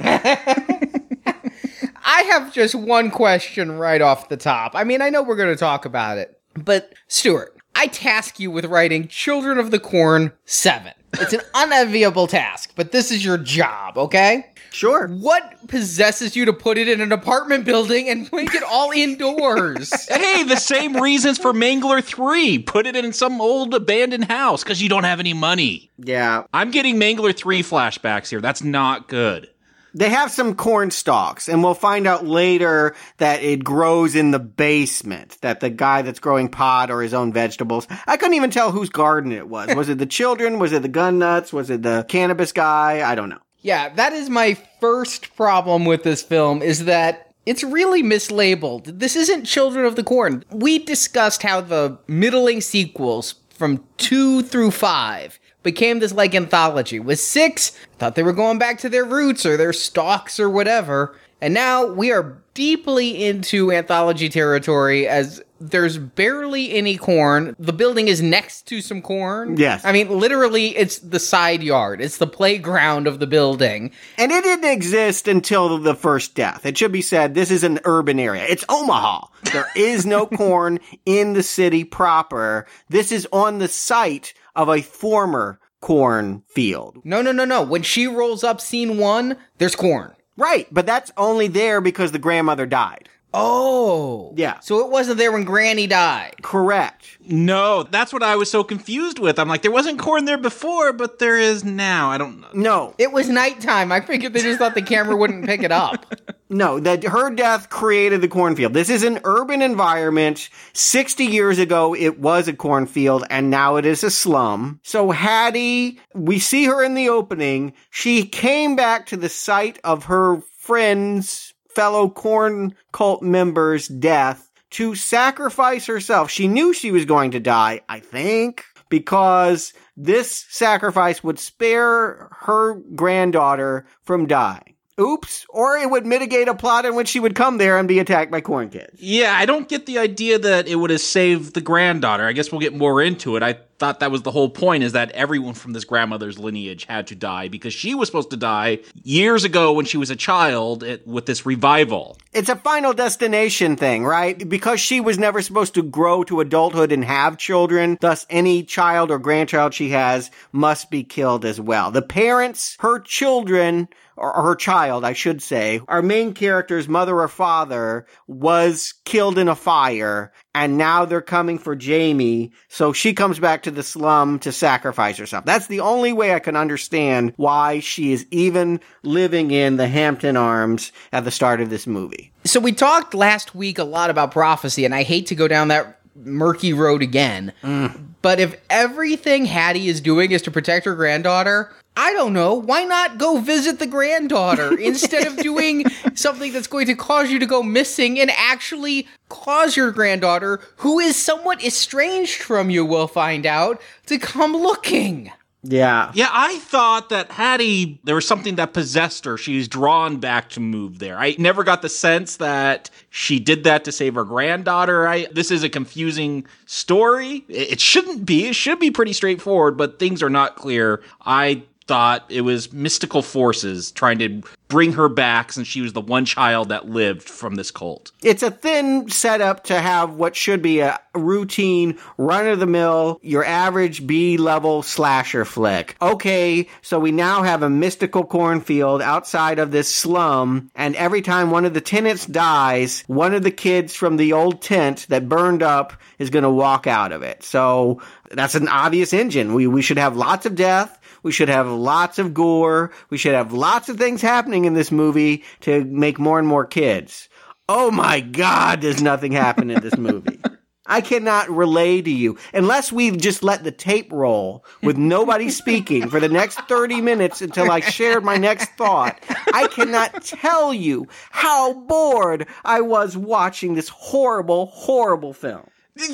I 2.10 2.22
have 2.32 2.54
just 2.54 2.74
one 2.74 3.12
question 3.12 3.74
right 3.74 4.02
off 4.02 4.30
the 4.30 4.38
top. 4.38 4.76
I 4.76 4.86
mean, 4.86 5.02
I 5.02 5.10
know 5.10 5.24
we're 5.24 5.36
going 5.36 5.54
to 5.54 5.60
talk 5.60 5.84
about 5.84 6.18
it, 6.18 6.37
but 6.66 6.94
Stuart, 7.08 7.56
I 7.76 7.88
task 7.88 8.40
you 8.40 8.50
with 8.50 8.66
writing 8.66 9.08
Children 9.08 9.60
of 9.60 9.72
the 9.72 9.80
Corn 9.80 10.32
7. 10.46 10.94
It's 11.14 11.34
an 11.34 11.42
unenviable 11.54 12.28
task, 12.28 12.74
but 12.76 12.92
this 12.92 13.12
is 13.12 13.24
your 13.24 13.38
job, 13.38 13.98
okay? 13.98 14.48
Sure. 14.72 15.08
What 15.08 15.68
possesses 15.68 16.36
you 16.36 16.46
to 16.46 16.54
put 16.54 16.78
it 16.78 16.88
in 16.88 17.02
an 17.02 17.12
apartment 17.12 17.66
building 17.66 18.10
and 18.10 18.32
make 18.32 18.54
it 18.54 18.64
all 18.64 18.92
indoors? 18.92 19.92
hey, 20.10 20.44
the 20.44 20.58
same 20.58 20.98
reasons 20.98 21.38
for 21.38 21.54
Mangler 21.54 22.04
3. 22.04 22.60
Put 22.60 22.86
it 22.86 22.96
in 22.96 23.14
some 23.14 23.42
old 23.42 23.74
abandoned 23.74 24.26
house 24.26 24.64
because 24.64 24.82
you 24.82 24.90
don't 24.90 25.04
have 25.06 25.20
any 25.20 25.34
money. 25.34 25.90
Yeah. 25.98 26.44
I'm 26.54 26.72
getting 26.72 26.98
Mangler 26.98 27.36
3 27.36 27.64
flashbacks 27.64 28.30
here. 28.30 28.42
That's 28.42 28.64
not 28.64 29.08
good. 29.08 29.50
They 29.94 30.10
have 30.10 30.32
some 30.32 30.56
corn 30.56 30.92
stalks, 30.92 31.48
and 31.48 31.64
we'll 31.64 31.74
find 31.74 32.06
out 32.06 32.26
later 32.26 32.96
that 33.18 33.42
it 33.42 33.64
grows 33.64 34.16
in 34.16 34.32
the 34.32 34.40
basement. 34.40 35.38
That 35.42 35.60
the 35.60 35.70
guy 35.70 36.02
that's 36.02 36.20
growing 36.20 36.50
pot 36.50 36.92
or 36.92 37.02
his 37.02 37.14
own 37.14 37.34
vegetables. 37.34 37.88
I 38.06 38.18
couldn't 38.18 38.36
even 38.36 38.52
tell 38.52 38.72
whose 38.72 38.90
garden 38.90 39.32
it 39.32 39.48
was. 39.48 39.74
Was 39.76 39.90
it 39.90 39.98
the 39.98 40.06
children? 40.06 40.60
Was 40.60 40.72
it 40.74 40.82
the 40.82 40.88
gun 40.88 41.20
nuts? 41.20 41.52
Was 41.52 41.70
it 41.70 41.82
the 41.82 42.06
cannabis 42.08 42.52
guy? 42.52 43.10
I 43.10 43.16
don't 43.16 43.30
know. 43.30 43.40
Yeah, 43.62 43.90
that 43.96 44.14
is 44.14 44.30
my 44.30 44.56
first 44.80 45.36
problem 45.36 45.86
with 45.86 46.04
this 46.04 46.22
film 46.22 46.62
is 46.62 46.86
that 46.86 47.34
it's 47.46 47.64
really 47.64 48.04
mislabeled. 48.04 49.00
This 49.00 49.16
isn't 49.16 49.46
Children 49.46 49.86
of 49.86 49.96
the 49.96 50.04
Corn. 50.04 50.44
We 50.52 50.80
discussed 50.80 51.44
how 51.44 51.62
the 51.62 51.98
middling 52.08 52.62
sequels 52.62 53.36
from 53.50 53.84
2 53.98 54.44
through 54.44 54.72
5 54.72 55.40
became 55.64 56.00
this 56.00 56.14
like 56.14 56.36
anthology. 56.36 57.00
With 57.00 57.20
6, 57.20 57.72
thought 57.98 58.16
they 58.16 58.24
were 58.24 58.34
going 58.34 58.60
back 58.60 58.80
to 58.80 58.90
their 58.90 59.06
roots 59.06 59.46
or 59.46 59.58
their 59.58 59.74
stalks 59.74 60.40
or 60.40 60.50
whatever. 60.50 61.16
And 61.42 61.54
now 61.54 61.86
we 61.86 62.12
are 62.12 62.42
deeply 62.54 63.24
into 63.24 63.72
anthology 63.72 64.30
territory 64.30 65.08
as 65.08 65.44
there's 65.60 65.98
barely 65.98 66.74
any 66.74 66.98
corn. 66.98 67.56
The 67.60 67.74
building 67.74 68.08
is 68.08 68.22
next 68.22 68.68
to 68.68 68.82
some 68.82 69.02
corn. 69.02 69.58
Yes. 69.58 69.86
I 69.86 69.92
mean, 69.92 70.10
literally, 70.10 70.76
it's 70.76 71.00
the 71.00 71.20
side 71.20 71.62
yard, 71.62 72.02
it's 72.02 72.18
the 72.18 72.28
playground 72.28 73.08
of 73.08 73.20
the 73.20 73.28
building. 73.28 73.92
And 74.18 74.32
it 74.32 74.44
didn't 74.44 74.72
exist 74.72 75.28
until 75.28 75.78
the 75.78 75.96
first 75.96 76.36
death. 76.36 76.66
It 76.66 76.78
should 76.78 76.92
be 76.92 77.02
said 77.02 77.34
this 77.34 77.52
is 77.52 77.64
an 77.64 77.80
urban 77.86 78.20
area. 78.20 78.46
It's 78.48 78.66
Omaha. 78.70 79.28
There 79.52 79.68
is 79.76 80.06
no 80.06 80.26
corn 80.38 80.80
in 81.06 81.34
the 81.34 81.44
city 81.44 81.84
proper. 81.84 82.66
This 82.90 83.12
is 83.12 83.28
on 83.32 83.60
the 83.60 83.68
site 83.68 84.34
of 84.58 84.68
a 84.68 84.82
former 84.82 85.60
cornfield. 85.80 86.98
No, 87.06 87.22
no, 87.22 87.32
no, 87.32 87.46
no. 87.46 87.64
When 87.64 87.84
she 87.84 88.08
rolls 88.08 88.44
up 88.44 88.60
scene 88.60 88.98
one, 88.98 89.38
there's 89.58 89.76
corn. 89.76 90.14
Right, 90.36 90.68
but 90.72 90.86
that's 90.86 91.12
only 91.18 91.48
there 91.48 91.82
because 91.82 92.12
the 92.12 92.20
grandmother 92.20 92.66
died. 92.66 93.10
Oh. 93.34 94.34
Yeah. 94.36 94.60
So 94.60 94.80
it 94.80 94.90
wasn't 94.90 95.18
there 95.18 95.32
when 95.32 95.44
Granny 95.44 95.86
died. 95.86 96.36
Correct. 96.42 97.18
No, 97.22 97.84
that's 97.84 98.14
what 98.14 98.24
I 98.24 98.36
was 98.36 98.50
so 98.50 98.64
confused 98.64 99.20
with. 99.20 99.38
I'm 99.38 99.50
like, 99.50 99.62
there 99.62 99.72
wasn't 99.72 100.00
corn 100.00 100.26
there 100.26 100.38
before, 100.38 100.94
but 100.94 101.20
there 101.20 101.38
is 101.38 101.64
now. 101.64 102.10
I 102.10 102.18
don't 102.18 102.40
know. 102.40 102.48
No. 102.54 102.96
It 102.98 103.12
was 103.12 103.30
nighttime. 103.30 103.92
I 103.92 104.02
figured 104.02 104.34
they 104.34 104.42
just 104.42 104.60
thought 104.60 104.76
the 104.76 104.82
camera 104.82 105.16
wouldn't 105.16 105.46
pick 105.46 105.62
it 105.62 105.72
up. 105.72 106.06
No, 106.50 106.80
that 106.80 107.04
her 107.04 107.30
death 107.30 107.70
created 107.70 108.22
the 108.22 108.28
cornfield. 108.28 108.74
This 108.74 108.90
is 108.90 109.04
an 109.04 109.20
urban 109.26 109.62
environment. 109.62 110.50
60 110.74 111.26
years 111.26 111.60
ago, 111.60 111.94
it 111.94 112.20
was 112.20 112.48
a 112.48 112.54
cornfield 112.54 113.26
and 113.30 113.50
now 113.50 113.76
it 113.76 113.86
is 113.86 114.04
a 114.04 114.12
slum. 114.12 114.80
So 114.84 115.12
Hattie, 115.12 116.00
we 116.14 116.40
see 116.40 116.66
her 116.66 116.84
in 116.84 116.94
the 116.94 117.10
opening. 117.10 117.74
She 117.90 118.24
came 118.24 118.76
back 118.76 119.08
to 119.08 119.18
the 119.18 119.30
site 119.30 119.80
of 119.84 120.06
her 120.06 120.42
friend's 120.58 121.54
fellow 121.76 122.10
corn 122.10 122.76
cult 122.94 123.22
member's 123.22 123.88
death 123.88 124.50
to 124.70 124.96
sacrifice 124.96 125.86
herself. 125.86 126.32
She 126.32 126.48
knew 126.48 126.74
she 126.74 126.92
was 126.92 127.06
going 127.06 127.32
to 127.32 127.40
die, 127.40 127.82
I 127.90 128.00
think, 128.00 128.64
because 128.90 129.74
this 129.98 130.46
sacrifice 130.50 131.24
would 131.24 131.40
spare 131.40 132.30
her 132.40 132.76
granddaughter 132.96 133.86
from 134.04 134.28
dying. 134.28 134.77
Oops. 135.00 135.46
Or 135.50 135.78
it 135.78 135.90
would 135.90 136.06
mitigate 136.06 136.48
a 136.48 136.56
plot 136.56 136.86
in 136.86 136.96
which 136.96 137.08
she 137.08 137.20
would 137.20 137.36
come 137.36 137.58
there 137.58 137.78
and 137.78 137.88
be 137.88 138.00
attacked 138.00 138.32
by 138.32 138.42
corn 138.42 138.70
kids. 138.70 139.00
Yeah, 139.00 139.34
I 139.36 139.46
don't 139.46 139.70
get 139.70 139.86
the 139.86 140.00
idea 140.00 140.40
that 140.40 140.68
it 140.68 140.76
would 140.76 140.90
have 140.90 141.02
saved 141.02 141.54
the 141.54 141.62
granddaughter. 141.62 142.26
I 142.26 142.34
guess 142.34 142.52
we'll 142.52 142.62
get 142.62 142.76
more 142.76 143.02
into 143.02 143.36
it. 143.36 143.44
I 143.44 143.58
thought 143.80 144.00
that 144.00 144.12
was 144.12 144.24
the 144.24 144.32
whole 144.32 144.50
point 144.50 144.84
is 144.84 144.94
that 144.94 145.12
everyone 145.12 145.54
from 145.54 145.74
this 145.74 145.86
grandmother's 145.86 146.40
lineage 146.40 146.86
had 146.86 147.08
to 147.08 147.16
die 147.16 147.48
because 147.48 147.74
she 147.74 147.96
was 147.96 148.08
supposed 148.08 148.32
to 148.32 148.38
die 148.38 148.80
years 149.04 149.44
ago 149.44 149.74
when 149.74 149.86
she 149.86 149.98
was 149.98 150.10
a 150.10 150.16
child 150.16 150.84
it, 150.84 151.06
with 151.08 151.26
this 151.26 151.46
revival. 151.46 152.18
It's 152.34 152.50
a 152.50 152.56
final 152.56 152.94
destination 152.94 153.76
thing, 153.76 154.04
right? 154.06 154.48
Because 154.48 154.80
she 154.80 155.00
was 155.02 155.18
never 155.18 155.42
supposed 155.42 155.76
to 155.76 155.84
grow 155.84 156.24
to 156.26 156.40
adulthood 156.40 156.92
and 156.92 157.04
have 157.04 157.38
children, 157.38 157.98
thus 158.02 158.26
any 158.30 158.64
child 158.64 159.12
or 159.12 159.20
grandchild 159.20 159.74
she 159.74 159.90
has 159.90 160.32
must 160.52 160.90
be 160.90 161.04
killed 161.04 161.46
as 161.46 161.60
well. 161.60 161.92
The 161.92 162.02
parents, 162.02 162.78
her 162.80 163.00
children, 163.00 163.88
or 164.18 164.34
her 164.34 164.56
child, 164.56 165.06
I 165.06 165.14
should 165.14 165.42
say, 165.42 165.80
our 165.88 166.02
main 166.02 166.34
character's 166.34 166.88
mother 166.88 167.20
or 167.20 167.28
father 167.28 168.08
was 168.26 168.96
killed 169.06 169.38
in 169.38 169.48
a 169.48 169.56
fire, 169.56 170.34
and 170.58 170.76
now 170.76 171.06
they're 171.06 171.22
coming 171.22 171.60
for 171.60 171.76
Jamie, 171.76 172.52
so 172.68 172.92
she 172.92 173.14
comes 173.14 173.38
back 173.38 173.62
to 173.62 173.70
the 173.70 173.84
slum 173.84 174.40
to 174.40 174.52
sacrifice 174.52 175.16
herself. 175.16 175.46
That's 175.46 175.68
the 175.68 175.82
only 175.82 176.14
way 176.14 176.34
I 176.34 176.40
can 176.40 176.56
understand 176.56 177.34
why 177.36 177.80
she 177.80 178.12
is 178.12 178.26
even 178.32 178.80
living 179.04 179.52
in 179.52 179.78
the 179.78 179.88
Hampton 179.88 180.36
Arms 180.36 180.92
at 181.12 181.26
the 181.26 181.32
start 181.32 181.62
of 181.62 181.70
this 181.70 181.86
movie. 181.86 182.32
So 182.44 182.60
we 182.60 182.72
talked 182.72 183.14
last 183.14 183.54
week 183.54 183.78
a 183.78 183.84
lot 183.84 184.10
about 184.10 184.32
prophecy, 184.32 184.84
and 184.84 184.96
I 184.96 185.04
hate 185.04 185.28
to 185.28 185.36
go 185.36 185.48
down 185.48 185.68
that 185.68 186.00
murky 186.16 186.74
road 186.74 187.04
again. 187.04 187.54
Mm. 187.62 188.08
But 188.24 188.40
if 188.40 188.60
everything 188.72 189.46
Hattie 189.46 189.90
is 189.90 190.02
doing 190.02 190.32
is 190.32 190.42
to 190.42 190.52
protect 190.52 190.86
her 190.86 190.96
granddaughter, 190.96 191.72
I 191.98 192.14
don't 192.14 192.34
know. 192.34 192.54
Why 192.54 192.84
not 192.84 193.18
go 193.18 193.40
visit 193.40 193.80
the 193.80 193.88
granddaughter 193.88 194.78
instead 194.80 195.26
of 195.26 195.38
doing 195.38 195.90
something 196.14 196.54
that's 196.54 196.68
going 196.68 196.86
to 196.86 196.96
cause 196.96 197.32
you 197.32 197.40
to 197.40 197.46
go 197.48 197.64
missing 197.64 198.20
and 198.20 198.30
actually 198.32 199.08
cause 199.30 199.76
your 199.76 199.92
granddaughter, 199.92 200.62
who 200.78 201.00
is 201.00 201.16
somewhat 201.16 201.64
estranged 201.64 202.42
from 202.42 202.70
you, 202.70 202.86
we'll 202.86 203.08
find 203.08 203.48
out, 203.48 203.82
to 204.06 204.20
come 204.20 204.54
looking? 204.54 205.32
Yeah. 205.64 206.12
Yeah, 206.14 206.30
I 206.32 206.60
thought 206.60 207.10
that 207.10 207.32
Hattie, 207.32 208.00
there 208.04 208.16
was 208.16 208.28
something 208.28 208.56
that 208.56 208.74
possessed 208.74 209.26
her. 209.26 209.36
She 209.36 209.58
was 209.58 209.68
drawn 209.68 210.18
back 210.18 210.50
to 210.52 210.60
move 210.60 211.00
there. 211.00 211.18
I 211.18 211.36
never 211.40 211.64
got 211.64 211.82
the 211.82 211.90
sense 211.90 212.38
that 212.38 212.92
she 213.10 213.40
did 213.40 213.64
that 213.64 213.84
to 213.86 213.92
save 213.92 214.14
her 214.16 214.24
granddaughter. 214.24 215.08
I 215.08 215.26
this 215.32 215.50
is 215.50 215.64
a 215.64 215.70
confusing 215.70 216.46
story. 216.68 217.44
It 217.50 217.72
it 217.72 217.80
shouldn't 217.82 218.26
be. 218.26 218.48
It 218.48 218.56
should 218.56 218.80
be 218.80 218.92
pretty 218.92 219.14
straightforward, 219.14 219.78
but 219.78 220.00
things 220.00 220.22
are 220.22 220.30
not 220.30 220.56
clear. 220.56 221.02
I 221.26 221.64
thought 221.88 222.26
it 222.30 222.42
was 222.42 222.74
mystical 222.74 223.22
forces 223.22 223.92
trying 223.92 224.20
to 224.20 224.44
bring 224.68 224.94
her 224.94 225.08
back 225.08 225.54
since 225.54 225.68
she 225.68 225.82
was 225.82 225.94
the 225.94 226.02
one 226.02 226.26
child 226.26 226.70
that 226.70 226.90
lived 226.90 227.24
from 227.24 227.56
this 227.56 227.72
cult. 227.72 228.12
It's 228.22 228.44
a 228.44 228.52
thin 228.52 229.10
setup 229.10 229.64
to 229.66 229.80
have 229.80 230.16
what 230.16 230.36
should 230.36 230.62
be 230.62 230.80
a 230.80 231.00
routine, 231.16 231.98
run 232.18 232.48
of 232.48 232.60
the 232.60 232.66
mill, 232.66 233.20
your 233.22 233.46
average 233.46 234.06
B 234.06 234.38
level 234.38 234.84
slasher 234.84 235.46
flick. 235.46 235.96
Okay, 236.02 236.68
so 236.82 237.00
we 237.00 237.12
now 237.12 237.44
have 237.44 237.64
a 237.64 237.70
mystical 237.70 238.26
cornfield 238.26 239.02
outside 239.02 239.60
of 239.60 239.72
this 239.72 239.94
slum, 239.94 240.70
and 240.76 240.96
every 240.96 241.22
time 241.22 241.50
one 241.50 241.66
of 241.66 241.74
the 241.74 241.82
tenants 241.82 242.26
dies, 242.26 243.04
one 243.08 243.34
of 243.34 243.44
the 243.44 243.52
kids 243.52 243.96
from 243.96 244.18
the 244.18 244.34
old 244.34 244.62
tent 244.62 245.06
that 245.10 245.30
burned 245.30 245.64
up 245.64 245.94
is 246.20 246.30
gonna 246.30 246.52
walk 246.52 246.88
out 246.88 247.12
of 247.14 247.24
it. 247.24 247.44
So 247.44 248.02
that's 248.32 248.56
an 248.56 248.68
obvious 248.68 249.14
engine. 249.14 249.54
We, 249.54 249.68
we 249.68 249.82
should 249.82 249.98
have 249.98 250.18
lots 250.18 250.46
of 250.46 250.56
death. 250.56 251.00
We 251.28 251.34
should 251.34 251.50
have 251.50 251.68
lots 251.68 252.20
of 252.20 252.34
gore. 252.34 252.94
We 253.10 253.18
should 253.18 253.34
have 253.34 253.52
lots 253.52 253.90
of 253.90 253.98
things 253.98 254.22
happening 254.22 254.64
in 254.64 254.76
this 254.76 254.94
movie 254.94 255.44
to 255.60 255.84
make 255.84 256.20
more 256.20 256.40
and 256.40 256.48
more 256.48 256.66
kids. 256.66 257.28
Oh 257.68 257.92
my 257.92 258.22
God, 258.22 258.80
does 258.80 259.02
nothing 259.02 259.34
happen 259.34 259.70
in 259.70 259.82
this 259.82 259.98
movie. 259.98 260.40
I 260.86 261.02
cannot 261.02 261.50
relay 261.50 262.02
to 262.02 262.10
you 262.10 262.38
unless 262.54 262.94
we 262.94 263.12
just 263.12 263.44
let 263.44 263.66
the 263.66 263.74
tape 263.74 264.10
roll 264.14 264.64
with 264.82 264.96
nobody 264.96 265.50
speaking 265.50 266.10
for 266.10 266.22
the 266.22 266.30
next 266.30 266.62
30 266.70 267.02
minutes 267.02 267.42
until 267.42 267.70
I 267.70 267.82
shared 267.82 268.24
my 268.24 268.38
next 268.38 268.70
thought. 268.78 269.22
I 269.54 269.68
cannot 269.68 270.24
tell 270.24 270.74
you 270.74 271.10
how 271.30 271.74
bored 271.74 272.48
I 272.64 272.80
was 272.80 273.18
watching 273.18 273.76
this 273.76 273.90
horrible, 273.90 274.68
horrible 274.68 275.34
film. 275.34 275.70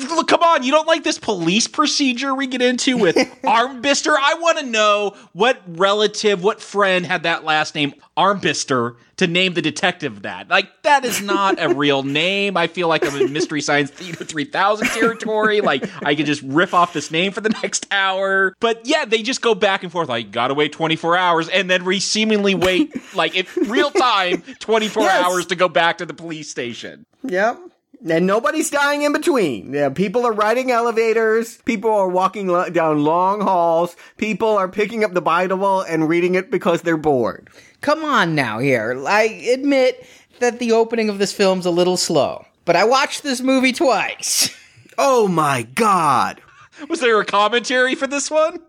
Look, 0.08 0.28
come 0.28 0.42
on, 0.42 0.62
you 0.62 0.70
don't 0.72 0.86
like 0.86 1.04
this 1.04 1.18
police 1.18 1.66
procedure 1.68 2.34
we 2.34 2.46
get 2.46 2.62
into 2.62 2.96
with 2.96 3.16
Armbister? 3.44 4.16
I 4.18 4.34
want 4.34 4.58
to 4.58 4.66
know 4.66 5.16
what 5.32 5.60
relative, 5.66 6.42
what 6.42 6.60
friend 6.60 7.04
had 7.04 7.24
that 7.24 7.44
last 7.44 7.74
name, 7.74 7.92
Armbister, 8.16 8.96
to 9.18 9.26
name 9.26 9.54
the 9.54 9.62
detective 9.62 10.22
that. 10.22 10.48
Like, 10.48 10.82
that 10.82 11.04
is 11.04 11.20
not 11.20 11.62
a 11.62 11.74
real 11.74 12.02
name. 12.04 12.56
I 12.56 12.66
feel 12.66 12.88
like 12.88 13.04
I'm 13.06 13.20
in 13.20 13.32
Mystery 13.32 13.60
Science 13.60 13.90
Theater 13.90 14.24
3000 14.24 14.86
territory. 14.88 15.60
Like, 15.60 15.84
I 16.04 16.14
could 16.14 16.26
just 16.26 16.42
riff 16.42 16.72
off 16.74 16.92
this 16.92 17.10
name 17.10 17.32
for 17.32 17.40
the 17.40 17.50
next 17.50 17.86
hour. 17.90 18.54
But 18.60 18.82
yeah, 18.86 19.04
they 19.04 19.22
just 19.22 19.42
go 19.42 19.54
back 19.54 19.82
and 19.82 19.92
forth, 19.92 20.08
like, 20.08 20.30
gotta 20.32 20.54
wait 20.54 20.72
24 20.72 21.16
hours, 21.16 21.48
and 21.48 21.68
then 21.68 21.84
we 21.84 22.00
seemingly 22.00 22.54
wait, 22.54 22.92
like, 23.14 23.34
in 23.36 23.46
real 23.68 23.90
time, 23.90 24.42
24 24.60 25.02
Yes. 25.04 25.24
hours 25.24 25.46
to 25.46 25.56
go 25.56 25.68
back 25.68 25.98
to 25.98 26.06
the 26.06 26.14
police 26.14 26.48
station. 26.50 27.04
Yep. 27.24 27.58
And 28.08 28.26
nobody's 28.26 28.70
dying 28.70 29.02
in 29.02 29.12
between. 29.12 29.72
Yeah, 29.72 29.88
people 29.88 30.26
are 30.26 30.32
riding 30.32 30.70
elevators. 30.70 31.56
People 31.64 31.90
are 31.90 32.08
walking 32.08 32.48
lo- 32.48 32.68
down 32.68 33.02
long 33.02 33.40
halls. 33.40 33.96
People 34.18 34.48
are 34.48 34.68
picking 34.68 35.02
up 35.04 35.14
the 35.14 35.22
Bible 35.22 35.80
and 35.80 36.08
reading 36.08 36.34
it 36.34 36.50
because 36.50 36.82
they're 36.82 36.98
bored. 36.98 37.48
Come 37.80 38.04
on 38.04 38.34
now, 38.34 38.58
here. 38.58 39.02
I 39.06 39.22
admit 39.52 40.06
that 40.40 40.58
the 40.58 40.72
opening 40.72 41.08
of 41.08 41.18
this 41.18 41.32
film's 41.32 41.64
a 41.64 41.70
little 41.70 41.96
slow, 41.96 42.44
but 42.66 42.76
I 42.76 42.84
watched 42.84 43.22
this 43.22 43.40
movie 43.40 43.72
twice. 43.72 44.54
Oh 44.96 45.26
my 45.26 45.62
god. 45.74 46.40
Was 46.88 47.00
there 47.00 47.18
a 47.20 47.24
commentary 47.24 47.96
for 47.96 48.06
this 48.06 48.30
one? 48.30 48.60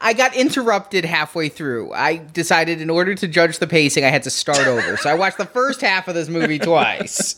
I 0.00 0.12
got 0.12 0.36
interrupted 0.36 1.04
halfway 1.04 1.48
through. 1.48 1.92
I 1.92 2.18
decided 2.18 2.80
in 2.80 2.88
order 2.88 3.16
to 3.16 3.26
judge 3.26 3.58
the 3.58 3.66
pacing, 3.66 4.04
I 4.04 4.10
had 4.10 4.22
to 4.22 4.30
start 4.30 4.66
over. 4.66 4.96
So 4.96 5.10
I 5.10 5.14
watched 5.14 5.38
the 5.38 5.44
first 5.44 5.80
half 5.80 6.06
of 6.06 6.14
this 6.14 6.28
movie 6.28 6.60
twice. 6.60 7.36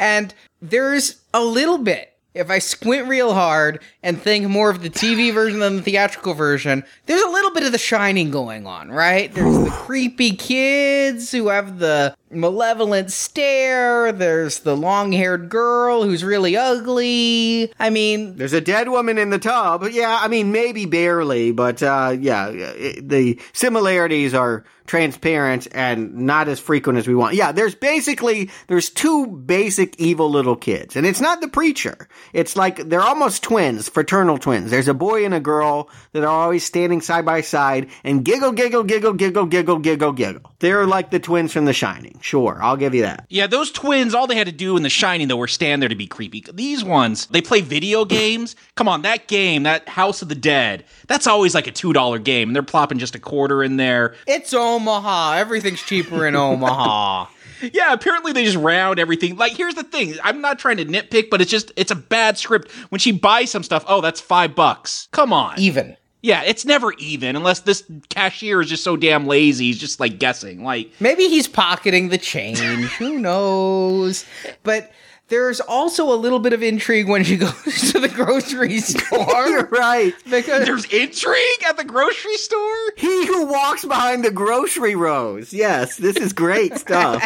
And 0.00 0.34
there's 0.70 1.20
a 1.32 1.42
little 1.42 1.78
bit. 1.78 2.12
If 2.34 2.50
I 2.50 2.58
squint 2.58 3.08
real 3.08 3.32
hard 3.32 3.80
and 4.02 4.20
think 4.20 4.46
more 4.46 4.68
of 4.68 4.82
the 4.82 4.90
TV 4.90 5.32
version 5.32 5.58
than 5.58 5.76
the 5.76 5.82
theatrical 5.82 6.34
version, 6.34 6.84
there's 7.06 7.22
a 7.22 7.30
little 7.30 7.50
bit 7.52 7.62
of 7.62 7.72
the 7.72 7.78
shining 7.78 8.30
going 8.30 8.66
on, 8.66 8.90
right? 8.90 9.32
There's 9.32 9.58
the 9.58 9.70
creepy 9.84 10.32
kids 10.32 11.32
who 11.32 11.48
have 11.48 11.78
the 11.78 12.14
malevolent 12.30 13.10
stare. 13.12 14.12
There's 14.12 14.60
the 14.60 14.76
long 14.76 15.12
haired 15.12 15.48
girl 15.48 16.02
who's 16.02 16.24
really 16.24 16.56
ugly. 16.56 17.72
I 17.78 17.90
mean, 17.90 18.36
There's 18.36 18.52
a 18.52 18.60
dead 18.60 18.88
woman 18.88 19.18
in 19.18 19.30
the 19.30 19.38
tub. 19.38 19.84
Yeah, 19.90 20.18
I 20.20 20.28
mean, 20.28 20.52
maybe 20.52 20.86
barely, 20.86 21.52
but 21.52 21.82
uh, 21.82 22.16
yeah, 22.18 22.48
it- 22.48 23.08
the 23.08 23.40
similarities 23.52 24.34
are 24.34 24.64
transparent 24.86 25.66
and 25.72 26.14
not 26.14 26.46
as 26.46 26.60
frequent 26.60 26.96
as 26.96 27.08
we 27.08 27.14
want. 27.14 27.34
Yeah, 27.34 27.50
there's 27.50 27.74
basically 27.74 28.50
there's 28.68 28.88
two 28.88 29.26
basic 29.26 29.98
evil 29.98 30.30
little 30.30 30.54
kids, 30.54 30.94
and 30.94 31.04
it's 31.04 31.20
not 31.20 31.40
the 31.40 31.48
preacher. 31.48 32.08
It's 32.32 32.54
like 32.56 32.88
they're 32.88 33.00
almost 33.02 33.42
twins, 33.42 33.88
fraternal 33.88 34.38
twins. 34.38 34.70
There's 34.70 34.86
a 34.86 34.94
boy 34.94 35.24
and 35.24 35.34
a 35.34 35.40
girl 35.40 35.90
that 36.12 36.22
are 36.22 36.28
always 36.28 36.64
standing 36.64 37.00
side 37.00 37.24
by 37.24 37.40
side 37.40 37.88
and 38.04 38.24
giggle, 38.24 38.52
giggle, 38.52 38.84
giggle, 38.84 39.14
giggle, 39.14 39.46
giggle, 39.46 39.78
giggle, 39.80 40.12
giggle. 40.12 40.52
They're 40.60 40.86
like 40.86 41.10
the 41.10 41.18
twins 41.18 41.52
from 41.52 41.64
The 41.64 41.72
Shining. 41.72 42.15
Sure, 42.20 42.58
I'll 42.60 42.76
give 42.76 42.94
you 42.94 43.02
that. 43.02 43.26
Yeah, 43.28 43.46
those 43.46 43.70
twins, 43.70 44.14
all 44.14 44.26
they 44.26 44.36
had 44.36 44.46
to 44.46 44.52
do 44.52 44.76
in 44.76 44.82
The 44.82 44.90
Shining, 44.90 45.28
though, 45.28 45.36
were 45.36 45.48
stand 45.48 45.82
there 45.82 45.88
to 45.88 45.94
be 45.94 46.06
creepy. 46.06 46.44
These 46.52 46.84
ones, 46.84 47.26
they 47.26 47.40
play 47.40 47.60
video 47.60 48.04
games. 48.04 48.56
Come 48.74 48.88
on, 48.88 49.02
that 49.02 49.28
game, 49.28 49.64
that 49.64 49.88
House 49.88 50.22
of 50.22 50.28
the 50.28 50.34
Dead, 50.34 50.84
that's 51.06 51.26
always 51.26 51.54
like 51.54 51.66
a 51.66 51.72
$2 51.72 52.22
game, 52.24 52.48
and 52.48 52.56
they're 52.56 52.62
plopping 52.62 52.98
just 52.98 53.14
a 53.14 53.20
quarter 53.20 53.62
in 53.62 53.76
there. 53.76 54.14
It's 54.26 54.52
Omaha. 54.52 55.34
Everything's 55.34 55.82
cheaper 55.82 56.26
in 56.26 56.34
Omaha. 56.36 57.26
Yeah, 57.72 57.94
apparently 57.94 58.32
they 58.32 58.44
just 58.44 58.58
round 58.58 58.98
everything. 58.98 59.36
Like, 59.36 59.52
here's 59.52 59.74
the 59.74 59.82
thing. 59.82 60.14
I'm 60.22 60.42
not 60.42 60.58
trying 60.58 60.76
to 60.76 60.84
nitpick, 60.84 61.30
but 61.30 61.40
it's 61.40 61.50
just, 61.50 61.72
it's 61.76 61.90
a 61.90 61.96
bad 61.96 62.36
script. 62.36 62.70
When 62.90 62.98
she 62.98 63.12
buys 63.12 63.50
some 63.50 63.62
stuff, 63.62 63.82
oh, 63.88 64.02
that's 64.02 64.20
five 64.20 64.54
bucks. 64.54 65.08
Come 65.12 65.32
on. 65.32 65.58
Even. 65.58 65.96
Yeah, 66.26 66.42
it's 66.42 66.64
never 66.64 66.92
even 66.94 67.36
unless 67.36 67.60
this 67.60 67.84
cashier 68.08 68.60
is 68.60 68.68
just 68.68 68.82
so 68.82 68.96
damn 68.96 69.28
lazy. 69.28 69.66
He's 69.66 69.78
just 69.78 70.00
like 70.00 70.18
guessing. 70.18 70.64
Like, 70.64 70.90
Maybe 70.98 71.28
he's 71.28 71.46
pocketing 71.46 72.08
the 72.08 72.18
change. 72.18 72.58
Who 72.98 73.20
knows? 73.20 74.24
But 74.64 74.90
there's 75.28 75.60
also 75.60 76.12
a 76.12 76.16
little 76.16 76.40
bit 76.40 76.52
of 76.52 76.64
intrigue 76.64 77.08
when 77.08 77.22
she 77.22 77.36
goes 77.36 77.92
to 77.92 78.00
the 78.00 78.08
grocery 78.08 78.80
store. 78.80 79.46
You're 79.46 79.66
right. 79.66 80.14
Because 80.28 80.64
there's 80.66 80.84
intrigue 80.86 81.62
at 81.64 81.76
the 81.76 81.84
grocery 81.84 82.36
store? 82.38 82.92
He 82.96 83.26
who 83.28 83.46
walks 83.46 83.84
behind 83.84 84.24
the 84.24 84.32
grocery 84.32 84.96
rows. 84.96 85.52
Yes, 85.52 85.96
this 85.96 86.16
is 86.16 86.32
great 86.32 86.76
stuff. 86.76 87.22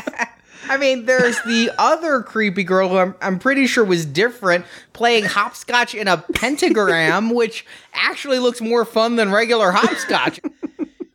I 0.71 0.77
mean, 0.77 1.05
there's 1.05 1.37
the 1.43 1.73
other 1.79 2.23
creepy 2.23 2.63
girl 2.63 2.89
who 2.89 2.99
I'm, 2.99 3.17
I'm 3.21 3.41
pretty 3.41 3.67
sure 3.67 3.85
was 3.85 4.07
different, 4.07 4.65
playing 4.93 5.25
hopscotch 5.25 5.97
in 5.97 6.07
a 6.07 6.19
pentagram, 6.19 7.31
which 7.35 7.67
actually 7.93 8.39
looks 8.39 8.61
more 8.61 8.85
fun 8.85 9.17
than 9.17 9.33
regular 9.33 9.73
hopscotch. 9.73 10.39